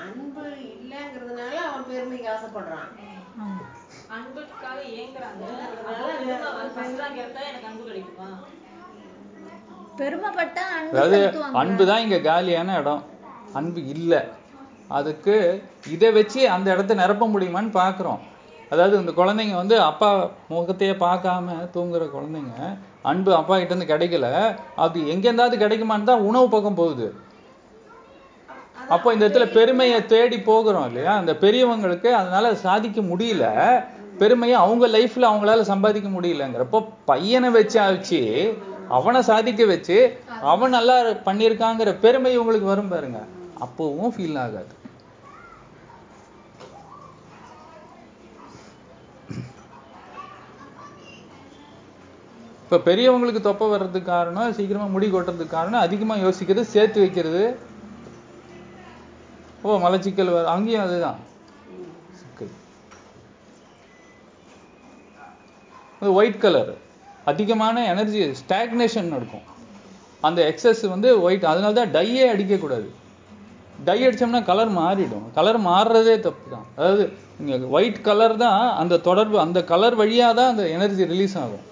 [0.05, 2.89] அன்பு இல்லைங்கிறதுனால அவன் பெருமைக்கு ஆசைப்படுறான்.
[4.17, 5.43] அன்புக்காக ஏங்குறாங்க
[7.51, 8.29] எனக்கு அன்பு கிடைக்குமா?
[10.01, 11.19] பெருமைப்பட்டா அன்பு அதாவது
[11.61, 13.03] அன்பு தான் இங்க காலியான இடம்.
[13.59, 14.23] அன்பு இல்லை.
[14.99, 15.35] அதுக்கு
[15.95, 18.21] இதை வச்சு அந்த இடத்த நிரப்ப முடியுமான்னு பார்க்குறோம்
[18.73, 20.09] அதாவது இந்த குழந்தைங்க வந்து அப்பா
[20.53, 22.59] முகத்தையே பார்க்காம தூங்குற குழந்தைங்க
[23.11, 24.29] அன்பு அப்பா கிட்ட இருந்து கிடைக்கல.
[24.85, 27.07] அது எங்கேருந்தாவது கிடைக்குமான்னு தான் உணவு பக்கம் போகுது.
[28.95, 31.13] அப்போ இந்த இடத்துல பெருமையை தேடி போகிறோம் இல்லையா?
[31.21, 33.47] அந்த பெரியவங்களுக்கு அதனால சாதிக்க முடியல.
[34.19, 36.79] பெருமையை அவங்க லைஃப்ல அவங்களால சம்பாதிக்க முடியலங்கிறப்போ
[37.11, 38.21] பையனை வச்சு ஆச்சு
[38.89, 39.99] அவனை சாதிக்க வச்சு
[40.53, 40.97] அவன் நல்லா
[41.29, 43.21] பண்ணியிருக்காங்கிற பெருமை உங்களுக்கு வரும் பாருங்க.
[43.65, 44.73] அப்பவும் ஃபீல் ஆகாது.
[52.65, 57.43] இப்போ பெரியவங்களுக்கு தொப்பை வர்றதுக்கு காரணம் சீக்கிரமாக முடி கொட்டுறதுக்கு காரணம் அதிகமாக யோசிக்கிறது சேர்த்து வைக்கிறது.
[59.65, 61.19] ஓ மலச்சிக்கல் வர அங்கேயும் அதுதான்.
[62.21, 62.53] சிக்கல்.
[66.21, 66.73] ஒயிட் கலர்
[67.33, 69.47] அதிகமான எனர்ஜி ஸ்டாக்னேஷன் நடக்கும்
[70.29, 72.89] அந்த எக்ஸஸ் வந்து ஒயிட் அதனால தான் டையே அடிக்கக்கூடாது.
[73.87, 75.29] டை அடிச்சோம்னா கலர் மாறிடும்.
[75.39, 77.05] கலர் மாறுறதே தப்பு தான் அதாவது
[77.39, 81.65] நீங்கள் ஒயிட் கலர் தான் அந்த தொடர்பு அந்த கலர் வழியாக தான் அந்த எனர்ஜி ரிலீஸ் ஆகும்.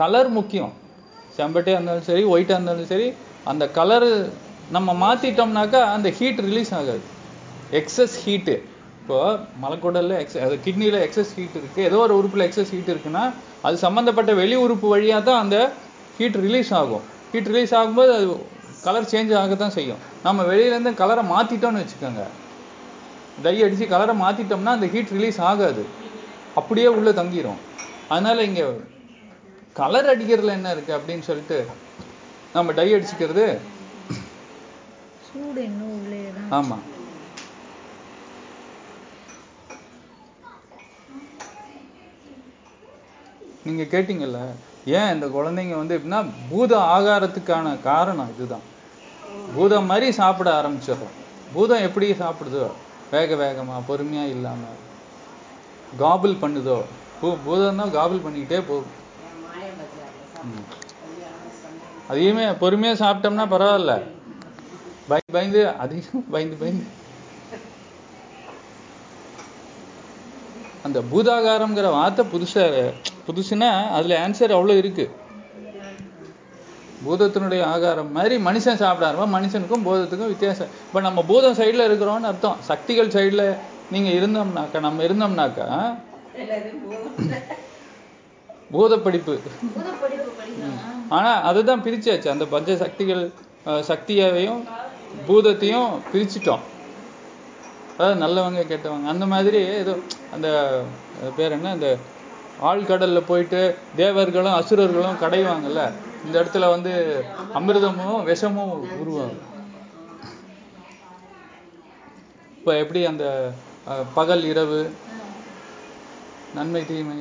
[0.00, 0.72] கலர் முக்கியம்.
[1.36, 3.08] செம்பட்டையாக இருந்தாலும் சரி ஒயிட்டாக இருந்தாலும் சரி
[3.50, 4.10] அந்த கலரு
[4.76, 7.04] நம்ம மாற்றிட்டோம்னாக்கா அந்த ஹீட் ரிலீஸ் ஆகாது.
[7.80, 8.54] எக்ஸஸ் ஹீட்டு
[9.00, 9.18] இப்போ
[9.62, 13.24] மலக்குடலில் எக்ஸ் அது கிட்னியில் எக்ஸஸ் ஹீட் இருக்குது ஏதோ ஒரு உறுப்பில் எக்ஸஸ் ஹீட் இருக்குன்னா
[13.66, 15.56] அது சம்மந்தப்பட்ட வெளி உறுப்பு வழியாக தான் அந்த
[16.18, 17.04] ஹீட் ரிலீஸ் ஆகும்.
[17.32, 18.26] ஹீட் ரிலீஸ் ஆகும்போது அது
[18.86, 20.00] கலர் சேஞ்ச் ஆக தான் செய்யும்.
[20.26, 22.22] நம்ம வெளியிலேருந்து கலரை மாற்றிட்டோம்னு வச்சுக்கோங்க.
[23.44, 25.84] டை அடித்து கலரை மாற்றிட்டோம்னா அந்த ஹீட் ரிலீஸ் ஆகாது.
[26.60, 27.60] அப்படியே உள்ளே தங்கிரும்.
[28.14, 28.64] அதனால் இங்கே
[29.76, 31.58] கலர் அடிக்கிறதுல என்ன இருக்குது அப்படின்னு சொல்லிட்டு
[32.54, 33.44] நம்ம டை அடிச்சுக்கிறது.
[35.26, 36.84] சூடு இன்னும் உள்ளே தான் ஆமாம்
[43.66, 44.38] நீங்கள் கேட்டிங்கல்ல
[44.92, 48.64] ஏன் இந்த குழந்தைங்க வந்து எப்படின்னா பூத ஆகாரத்துக்கான காரணம் இதுதான்.
[49.54, 51.14] பூதம் மாதிரி சாப்பிட ஆரம்பிச்சிடுறோம்.
[51.52, 52.64] பூதம் எப்படி சாப்பிடுதோ
[53.12, 54.62] வேக வேகமா பொறுமையா இல்லாம
[56.00, 56.76] காபிள் பண்ணுதோ
[57.18, 58.92] பூ பூதம் தான் காபிள் பண்ணிக்கிட்டே போகும்
[59.44, 60.20] மாய பஜார் ம்.
[60.20, 60.31] கல்யாணம் பண்ணி
[62.10, 63.92] அதையுமே பொறுமையா சாப்பிட்டோம்னா பரவாயில்ல.
[65.10, 66.84] பயந்து பயந்து அதிகம் பயந்து பயந்து.
[70.86, 72.62] அந்த பூதாகாரம்ங்கிற வார்த்தை புதுசா
[73.26, 75.04] புதுசுன்னா அதுல ஆன்சர் அவ்வளோ இருக்கு.
[77.04, 80.72] பூதத்தினுடைய ஆகாரம் மாதிரி மனுஷன் சாப்பிட ஆரம்பம் மனுஷனுக்கும் பூதத்துக்கும் வித்தியாசம்.
[80.86, 82.58] இப்போ நம்ம பூதம் சைடில் இருக்கிறோம்னு அர்த்தம்.
[82.70, 83.46] சக்திகள் சைடில்
[83.94, 85.68] நீங்கள் இருந்தோம்னாக்கா நம்ம இருந்தோம்னாக்கா
[88.72, 89.32] பூத படிப்பு
[89.74, 90.78] புது படிப்பு படிக்கலாம்
[91.16, 92.28] ஆனா அதுதான் பிரிச்சாச்சு.
[92.34, 93.22] அந்த பஞ்ச சக்திகள்
[93.90, 94.62] சக்தியாவையும்
[95.26, 96.62] பூதத்தையும் பிரிச்சிட்டோம்.
[97.96, 99.06] அதாவது நல்லவங்க கெட்டவங்க.
[99.14, 99.94] அந்த மாதிரி ஏதோ
[100.36, 100.48] அந்த
[101.36, 101.72] பேர் என்ன?
[101.76, 101.88] அந்த
[102.68, 103.60] ஆழ்கடல்ல போயிட்டு
[104.00, 105.82] தேவர்களும் அசுரர்களும் கடைவாங்கல்ல?
[106.24, 106.92] இந்த இடத்துல வந்து
[107.58, 109.44] அமிர்தமும் விஷமும் உருவாகும்.
[112.58, 113.26] இப்போ எப்படி அந்த
[114.16, 114.80] பகல் இரவு
[116.56, 117.20] நன்மை தீமை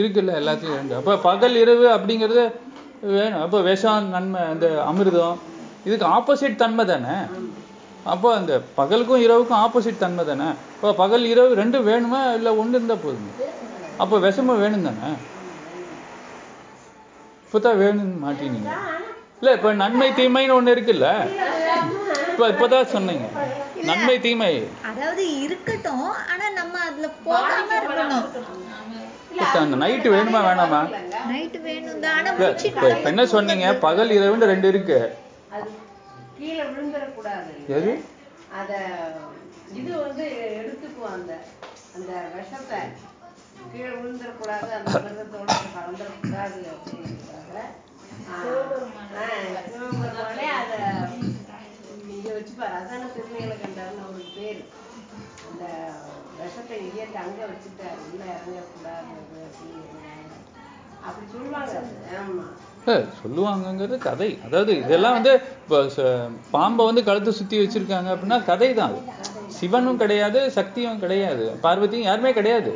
[0.00, 2.44] இருக்குல்ல எல்லாத்தையும் ரெண்டு அப்போ பகல் இரவு அப்படிங்கிறது
[3.16, 3.42] வேணும்.
[3.46, 5.38] அப்போ விஷம் நன்மை அந்த அமிர்தம்
[5.86, 7.16] இதுக்கு ஆப்போசிட் தன்மை தானே?
[8.12, 10.48] அப்போ அந்த பகலுக்கும் இரவுக்கும் ஆப்போசிட் தன்மை தானே?
[10.76, 13.32] இப்போ பகல் இரவு ரெண்டும் வேணுமா இல்லை ஒன்று இருந்தால் போதுமா?
[14.02, 15.10] அப்போ விஷமும் வேணும் தானே?
[17.46, 18.70] இப்போதான் வேணும்னு மாட்டினீங்க
[19.40, 21.08] இல்லை இப்போ நன்மை தீமைன்னு ஒன்று இருக்குல்ல?
[22.32, 23.26] இப்போ இப்பதான் சொன்னீங்க.
[23.88, 24.52] நன்மை தீமை.
[24.90, 28.28] அதாவது இருக்கட்டும் ஆனா நம்ம அதுல போகாம இருக்கணும்.
[29.56, 30.90] அந்த நைட்டு வேணுமா வேணாமா?
[31.28, 32.32] நைட்டு வேணும் ஆனா
[32.64, 33.78] இப்போ என்ன சொன்னீங்க?
[33.78, 35.16] பகல் இரவுன்னு ரெண்டு இருக்கு.
[35.50, 35.70] அது
[36.38, 38.02] கீழே விழுந்துடக்கூடாது எது?
[38.52, 38.72] அத
[39.72, 40.24] இது வந்து
[40.58, 41.38] எடுத்துக்குவோம் அந்த
[41.96, 42.80] அந்த விஷத்தை.
[43.72, 47.70] கீழே விழுந்துடக்கூடாது அந்த மிருகத்தோட கலந்துடக்கூடாது அப்படிங்கிறதுக்காக
[48.24, 50.78] ஆ, ஆ, சிவபெருமானே அதை
[52.08, 52.74] இங்க வச்சுப்பாரு.
[52.78, 53.06] அதான
[54.02, 54.62] அவருக்கு பேரு.
[55.48, 55.64] அந்த
[56.44, 59.10] விஷத்தை இயற்கை அங்க வச்சுட்டாரு உள்ள இறங்கக்கூடாது
[61.06, 61.72] அப்படி சொல்லுவாங்க.
[61.78, 61.94] அது.
[62.18, 62.44] ஆமா.
[62.80, 64.28] இல்ல, சொல்லுவாங்கங்கிறது கதை.
[64.46, 65.32] அதாவது இதெல்லாம் வந்து
[65.62, 65.78] இப்போ
[66.50, 68.94] பாம்பை வந்து கழுத்தை சுத்தி வச்சிருக்காங்க அப்படின்னா கதை தான்
[69.48, 71.44] சிவனும் கிடையாது சக்தியும் கிடையாது.
[71.62, 72.72] பார்வதியும் யாருமே கிடையாது.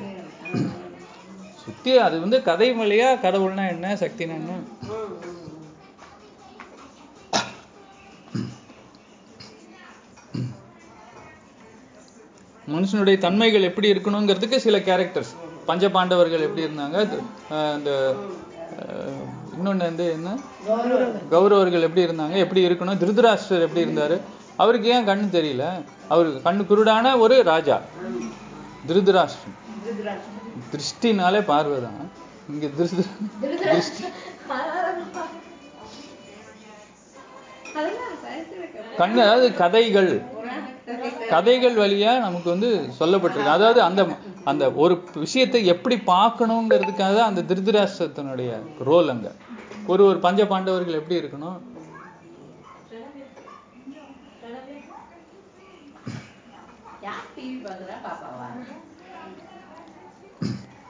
[1.65, 4.59] சுத்தி அது வந்து கதை வழியா கடவுள்னா என்ன சக்தினா என்ன?
[12.75, 15.33] மனுஷனுடைய தன்மைகள் எப்படி இருக்கணுங்கிறதுக்கு சில கேரக்டர்ஸ்
[15.69, 16.97] பஞ்ச பாண்டவர்கள் எப்படி இருந்தாங்க?
[17.75, 17.91] அந்த
[19.57, 20.31] இன்னொன்னு வந்து என்ன?
[21.35, 22.35] கௌரவர்கள் எப்படி இருந்தாங்க?
[22.45, 23.01] எப்படி இருக்கணும்?
[23.03, 24.17] திருதராஷ்டிரர் எப்படி இருந்தாரு?
[24.63, 25.65] அவருக்கு ஏன் கண்ணு தெரியல?
[26.15, 27.77] அவருக்கு கண்ணு குருடான ஒரு ராஜா.
[28.89, 29.57] திருதராஷ்டிரன்.
[30.73, 31.99] திருஷ்டினாலே பார்வை தான்.
[32.53, 33.05] இங்க திருஷ்டி.
[39.01, 40.11] கண்ணு அதாவது கதைகள்.
[41.31, 42.69] கதைகள் வழியா நமக்கு வந்து
[42.99, 43.55] சொல்லப்பட்டிருக்கு.
[43.57, 44.01] அதாவது அந்த
[44.45, 48.51] அந்த ஒரு விஷயத்தை எப்படி பார்க்கணுங்கிறதுக்காக தான் அந்த திருதராஷ்டிரத்தினுடைய
[48.89, 49.29] ரோல் அங்க.
[49.87, 51.59] ஒரு ஒரு பஞ்ச பாண்டவர்கள் எப்படி இருக்கணும்?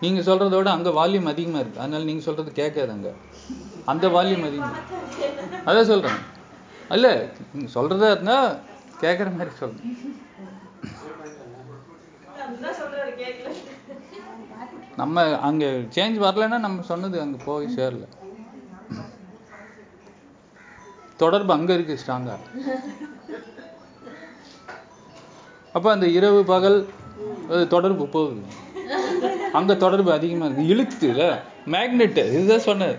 [0.00, 1.80] நீங்க சொல்றதோட அங்க வால்யூம் அதிகமா இருக்கு.
[1.80, 3.10] அதனால நீங்க சொல்றது கேட்காது அங்க.
[3.84, 4.78] அந்த வால்யூம் அதிகமா
[5.68, 6.18] அதான் சொல்றேன்.
[6.90, 7.06] இல்ல
[7.52, 8.38] நீங்க சொல்றதா இருந்தா
[9.02, 9.52] கேட்குற மாதிரி
[13.22, 13.50] கேட்கல
[15.00, 15.64] நம்ம அங்க
[15.96, 18.04] சேஞ்ச் வரலைன்னா நம்ம சொன்னது அங்க போய் சேரல.
[21.22, 22.34] தொடர்பு அங்க இருக்கு ஸ்ட்ராங்கா
[25.76, 26.78] அப்ப அந்த இரவு பகல்
[27.74, 28.42] தொடர்பு போகுது.
[29.58, 30.70] அங்க தொடர்பு அதிகமா இருக்கு.
[30.74, 31.24] இழுக்குதுல
[31.74, 32.96] மேக்னெட் இதுதான் சொன்னது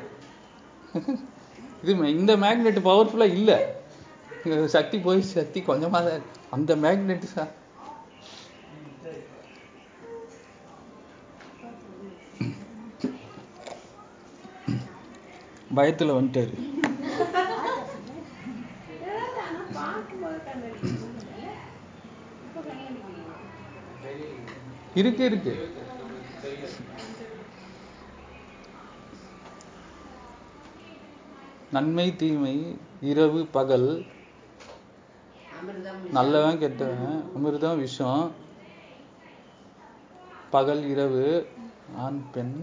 [1.82, 3.52] இது இந்த மேக்னெட் பவர்ஃபுல்லா இல்ல.
[4.68, 7.54] சக்தி போய் சக்தி கொஞ்சமா தான் அந்த மேக்னெட் சார்
[15.76, 16.54] பயத்துல வந்துட்டாரு.
[24.96, 25.54] இருக்கு இருக்கு.
[31.72, 32.56] நன்மை தீமை
[33.02, 33.90] இரவு பகல்
[36.18, 38.26] நல்லவன் கெட்டவன் அமிர்தம் விஷம்
[40.54, 41.24] பகல் இரவு
[42.04, 42.58] ஆண் பெண்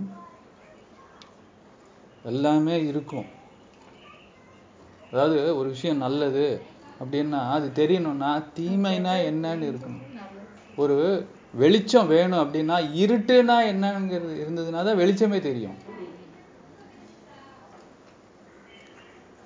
[2.31, 3.29] எல்லாமே இருக்கும்.
[5.11, 6.47] அதாவது ஒரு விஷயம் நல்லது
[7.03, 10.07] அப்படின்னா அது தெரியணும்னா தீமைனா என்னன்னு இருக்கணும்.
[10.83, 10.97] ஒரு
[11.63, 15.77] வெளிச்சம் வேணும் அப்படின்னா இருட்டுனா என்னங்கிறது இருந்ததுன்னா தான் வெளிச்சமே தெரியும்.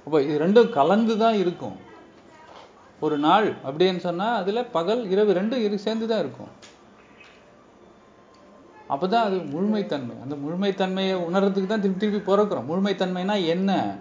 [0.04, 1.76] அப்போ இது ரெண்டும் கலந்து தான் இருக்கும்.
[3.00, 6.52] ஒரு நாள் அப்படின்னு சொன்னா அதுல பகல் இரவு ரெண்டும் இரு சேர்ந்து தான் இருக்கும்.
[8.94, 10.14] அப்பதான் அது முழுமைத்தன்மை.
[10.22, 12.68] அந்த முழுமைத்தன்மையை உணர்றதுக்கு தான் திருப்பி திருப்பி பிறக்கிறோம்.
[12.70, 13.98] முழுமைத்தன்மைனா என்ன?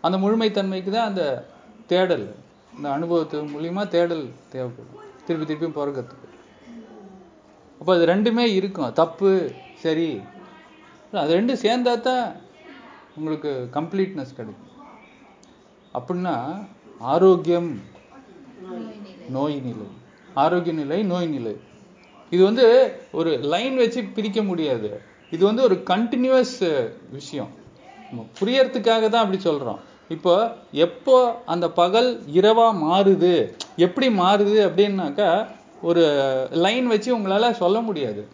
[0.00, 1.48] அந்த முழுமைத்தன்மைக்கு தான் அந்த
[1.86, 2.34] தேடல்
[2.76, 5.00] இந்த அனுபவத்து மூலியமா தேடல் தேவைப்படும்.
[5.26, 6.28] திருப்பி திருப்பி பிறக்கிறதுக்கு.
[7.80, 8.92] அப்போ அது ரெண்டுமே இருக்கும்.
[8.92, 9.52] தப்பு
[9.84, 10.20] சரி.
[11.12, 12.36] அது ரெண்டும் சேர்ந்தா தான்
[13.16, 14.70] உங்களுக்கு கம்ப்ளீட்னஸ் கிடைக்கும்.
[15.94, 16.66] அப்படின்னா
[16.98, 17.70] ஆரோக்கியம்
[19.36, 19.86] நோய் நிலை
[20.42, 21.54] ஆரோக்கிய நிலை நோய் நிலை
[22.34, 22.66] இது வந்து
[23.18, 24.90] ஒரு லைன் வச்சு பிரிக்க முடியாது.
[25.34, 26.54] இது வந்து ஒரு கண்டினியூஸ்
[27.16, 27.50] விஷயம்.
[28.08, 29.80] நம்ம புரியறதுக்காக தான் அப்படி சொல்றோம்.
[30.14, 30.34] இப்போ
[30.86, 31.16] எப்போ
[31.54, 33.34] அந்த பகல் இரவா மாறுது
[33.86, 35.28] எப்படி மாறுது அப்படின்னாக்கா
[35.88, 36.02] ஒரு
[36.64, 38.24] லைன் வச்சு உங்களால சொல்ல முடியாது.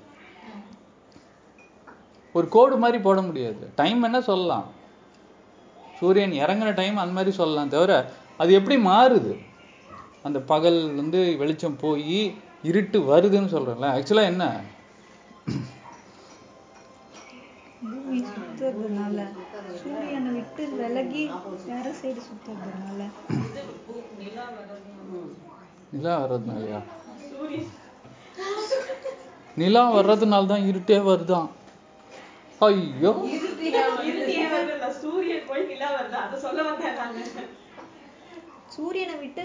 [2.32, 3.62] ஒரு கோடு மாதிரி போட முடியாது.
[3.80, 4.66] டைம் என்ன சொல்லலாம்?
[6.00, 7.92] சூரியன் இறங்குற டைம் அந்த மாதிரி சொல்லலாம் தவிர
[8.42, 9.32] அது எப்படி மாறுது?
[10.24, 12.18] அந்த பகல் வந்து வெளிச்சம் போய்
[12.70, 13.88] இருட்டு வருதுன்னு சொல்றேன்ல.
[13.96, 14.44] ஆக்சுவலா என்ன?
[18.28, 19.18] சுத்துறதுனால
[19.80, 21.22] சூரியனை விட்டு விலகி
[21.66, 23.00] வேற சைடு சுத்துறதுனால.
[24.20, 24.88] நிலா வர்றது
[25.92, 26.80] நிலா வர்றதுனாலயா
[27.28, 27.70] சூரியன்
[29.56, 31.48] நிலா வர்றதுனால தான் இருட்டே வருதாம்
[32.60, 33.12] ஐயோ
[35.00, 36.16] சூரியன் போய் நிலா வருது?
[36.24, 37.22] அதை சொல்ல வந்தேன் நானு.
[38.78, 39.44] சூரியனை விட்டு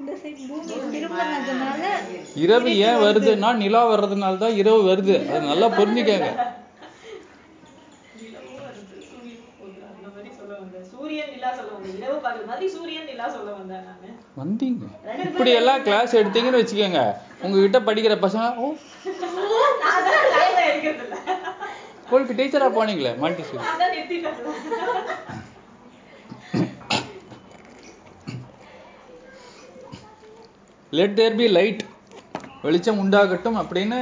[0.00, 0.64] இந்த சைடு பூமி
[0.94, 1.82] திரும்பினதுனால
[2.44, 5.14] இரவு ஏன் வருதுன்னா நிலா வர்றதுனால தான் இரவு வருது.
[5.28, 6.28] அது நல்லா புரிஞ்சுக்கங்க.
[8.16, 8.96] நிலவும் வருது.
[9.06, 9.80] சூரியனும் போகுது.
[9.90, 10.84] அந்த மாதிரி சொல்ல வந்தேன்.
[10.92, 11.96] சூரியன் நிலா சொல்ல வந்தேன்.
[12.00, 14.10] இரவு பகல் மாதிரி சூரியன் நிலா சொல்ல வந்தேன் நானு.
[14.40, 14.84] வந்தீங்க.
[15.28, 17.02] இப்படி எல்லாம் கிளாஸ் எடுத்தீங்கன்னு வச்சுக்கோங்க.
[17.44, 18.74] உங்ககிட்ட படிக்கிற பசங்க ஓ.
[22.04, 24.40] ஸ்கூலுக்கு டீச்சரா போனீங்களே மாண்டிஸ்வரி நான் தான் நிறுத்திட்டேன்
[30.94, 31.82] லெட் தேர் பி லைட்
[32.62, 33.98] வெளிச்சம் உண்டாகட்டும் அப்படின்னு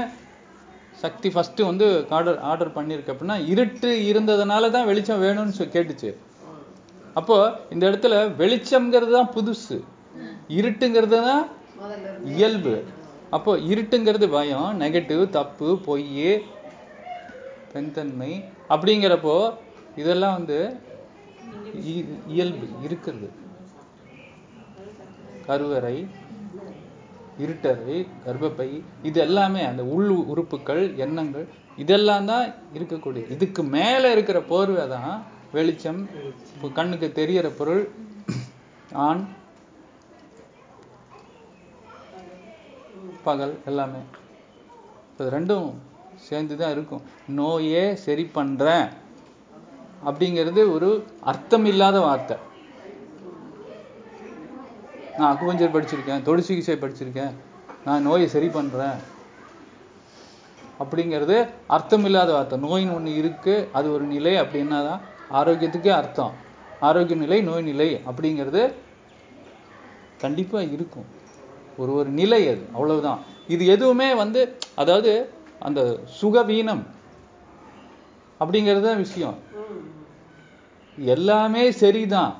[0.92, 6.10] சக்தி ஃபர்ஸ்ட் வந்து ஆர்டர் ஆர்டர் பண்ணியிருக்கு அப்படின்னா இருட்டு இருந்ததுனால தான் வெளிச்சம் வேணும்னு சொ- கேட்டுச்சு.
[7.14, 7.36] அப்போ
[7.70, 9.76] இந்த இடத்துல வெளிச்சம்ங்கிறது தான் புதுசு.
[10.48, 11.44] இருட்டுங்கிறது தான்
[12.24, 12.74] இயல்பு.
[13.30, 16.44] அப்போ இருட்டுங்கிறது பயம் நெகட்டிவ் தப்பு பொய்
[17.72, 18.32] பெண்தன்மை
[18.68, 19.36] அப்படிங்கிறப்போ
[19.96, 20.58] இதெல்லாம் வந்து
[21.86, 23.28] இ- இயல்பு இருக்கிறது.
[25.46, 25.96] கருவறை
[27.44, 28.68] இருட்டறை கர்ப்பப்பை
[29.08, 31.46] இது எல்லாமே அந்த உள் உறுப்புகள் எண்ணங்கள்
[31.82, 32.46] இதெல்லாம் தான்
[32.76, 35.14] இருக்கக்கூடிய இதுக்கு மேல இருக்கிற போர்வை தான்
[35.56, 36.00] வெளிச்சம்.
[36.54, 37.82] இப்போ கண்ணுக்கு தெரியற பொருள்
[39.06, 39.22] ஆண்
[43.26, 44.02] பகல் எல்லாமே.
[45.10, 45.68] இப்போ ரெண்டும்
[46.28, 47.02] சேர்ந்து தான் இருக்கும்.
[47.40, 48.88] நோயே சரி பண்றேன்
[50.08, 50.88] அப்படிங்கிறது ஒரு
[51.32, 52.36] அர்த்தம் இல்லாத வார்த்தை.
[55.22, 57.34] நான் அக்குபஞ்சர் படிச்சிருக்கேன் தொடு சிகிச்சை படிச்சிருக்கேன்
[57.86, 58.98] நான் நோயை சரி பண்றேன்.
[60.82, 61.36] அப்படிங்கிறது
[61.74, 62.56] அர்த்தம் இல்லாத வார்த்தை.
[62.64, 65.02] நோயின்னு ஒண்ணு இருக்கு அது ஒரு நிலை அப்படின்னா தான்
[65.40, 66.32] ஆரோக்கியத்துக்கே அர்த்தம்.
[66.88, 68.62] ஆரோக்கிய நிலை நோய் நிலை அப்படிங்கிறது
[70.24, 71.06] கண்டிப்பா இருக்கும்.
[71.80, 73.20] ஒரு ஒரு நிலை அது அவ்வளவுதான்.
[73.54, 74.40] இது எதுவுமே வந்து
[74.82, 75.12] அதாவது
[75.68, 75.80] அந்த
[76.20, 76.84] சுகவீனம்
[78.40, 79.36] அப்படிங்கிறது தான் விஷயம்.
[80.98, 82.32] எல்லாமே சரிதான்.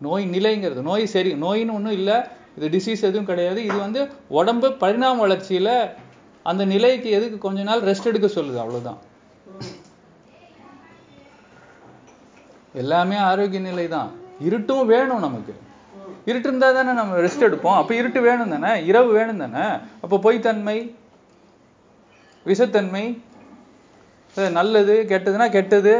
[0.00, 0.80] நோய் நிலைங்கிறது.
[0.90, 2.30] நோய் சரி நோயின்னு ஒன்றும் இல்ல.
[2.56, 3.64] இது டிசீஸ் எதுவும் கிடையாது.
[3.64, 5.90] இது வந்து உடம்பு பரிணாம வளர்ச்சியில
[6.42, 8.58] அந்த நிலைக்கு எதுக்கு கொஞ்ச நாள் ரெஸ்ட் எடுக்க சொல்லுது.
[8.64, 8.98] அவ்வளவுதான்.
[12.72, 14.10] எல்லாமே ஆரோக்கிய நிலை தான்.
[14.40, 15.54] இருட்டும் வேணும் நமக்கு.
[16.24, 17.76] இருட்டு இருந்தா தானே நம்ம ரெஸ்ட் எடுப்போம்.
[17.82, 18.84] அப்ப இருட்டு வேணும் தானே?
[18.84, 19.66] இரவு வேணும் தானே?
[20.04, 20.94] அப்ப பொய்த்தன்மை
[22.46, 23.04] விஷத்தன்மை
[24.50, 25.94] நல்லது கெட்டதுன்னா கெட்டது.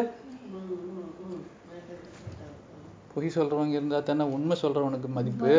[3.16, 5.52] பொய் சொல்றவங்க இருந்தா தானே உண்மை சொல்றவனுக்கு மதிப்பு?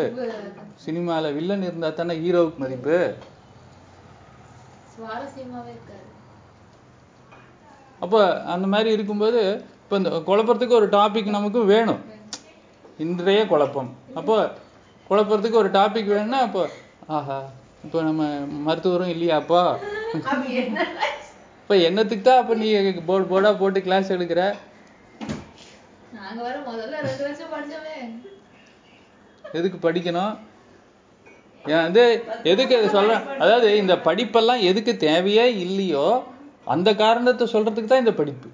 [0.86, 2.98] சினிமால வில்லன் இருந்தா தானே ஹீரோவுக்கு மதிப்பு?
[8.06, 8.16] அப்ப
[8.54, 9.42] அந்த மாதிரி இருக்கும்போது
[9.84, 12.02] இப்போ இந்த குழப்பறதுக்கு ஒரு டாபிக் நமக்கு வேணும்.
[13.06, 13.90] இன்றைய குழப்பம்.
[14.20, 14.36] அப்போ
[15.10, 16.64] குழப்பறதுக்கு ஒரு டாபிக் வேணும்னா அப்போ
[17.18, 17.40] ஆஹா
[17.86, 18.24] இப்போ நம்ம
[18.68, 19.62] மருத்துவரும் இல்லையாப்பா?
[21.62, 22.68] இப்போ என்னத்துக்கு தான் அப்போ நீ
[23.10, 24.42] போர்டு போர்டா போட்டு கிளாஸ் எடுக்கிற?
[26.28, 27.98] நாங்க வர முதல்ல ரெண்டு வருஷம் படிச்சோமே
[29.58, 30.34] எதுக்கு படிக்கணும்?
[31.66, 32.04] ஏன் வந்து
[32.52, 36.08] எதுக்கு இது சொல்றேன் அதாவது இந்த படிப்பெல்லாம் எதுக்கு தேவையே இல்லையோ
[36.74, 38.50] அந்த காரணத்தை சொல்றதுக்கு தான் இந்த படிப்பு.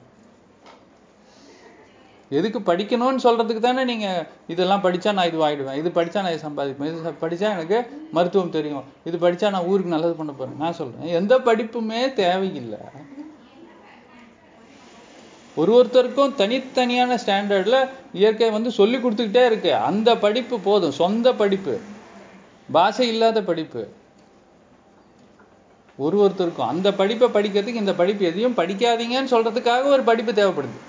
[2.40, 4.08] எதுக்கு படிக்கணும்னு சொல்றதுக்கு தானே நீங்க
[4.54, 5.80] இதெல்லாம் படிச்சா நான் இது வாங்கிடுவேன்.
[5.82, 6.92] இது படிச்சா நான் இது சம்பாதிப்பேன்.
[6.92, 7.80] இது படிச்சா எனக்கு
[8.18, 8.86] மருத்துவம் தெரியும்.
[9.10, 10.62] இது படிச்சா நான் ஊருக்கு நல்லது பண்ண போறேன்.
[10.64, 11.10] நான் சொல்றேன்.
[11.22, 12.82] எந்த படிப்புமே தேவையில்லை.
[15.56, 19.76] ஒரு ஒருத்தருக்கும் தனித்தனியான ஸ்டாண்டர்ட்ல இயற்கை வந்து சொல்லி கொடுத்துக்கிட்டே இருக்கு.
[19.76, 20.92] அந்த படிப்பு போதும்.
[20.92, 21.80] சொந்த படிப்பு.
[22.72, 23.88] பாஷை இல்லாத படிப்பு.
[25.98, 30.80] ஒரு ஒருத்தருக்கும் அந்த படிப்பை படிக்கிறதுக்கு இந்த படிப்பு எதையும் படிக்காதீங்கன்னு சொல்றதுக்காக ஒரு படிப்பு தேவைப்படுது.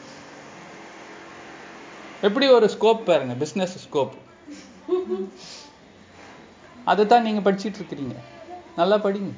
[2.21, 3.35] எப்படி ஒரு ஸ்கோப் பாருங்க.
[3.35, 4.15] பிசினஸ் ஸ்கோப்
[6.85, 8.15] அதை தான் நீங்க படிச்சிட்டு இருக்கிறீங்க.
[8.77, 9.33] நல்லா படிங்க.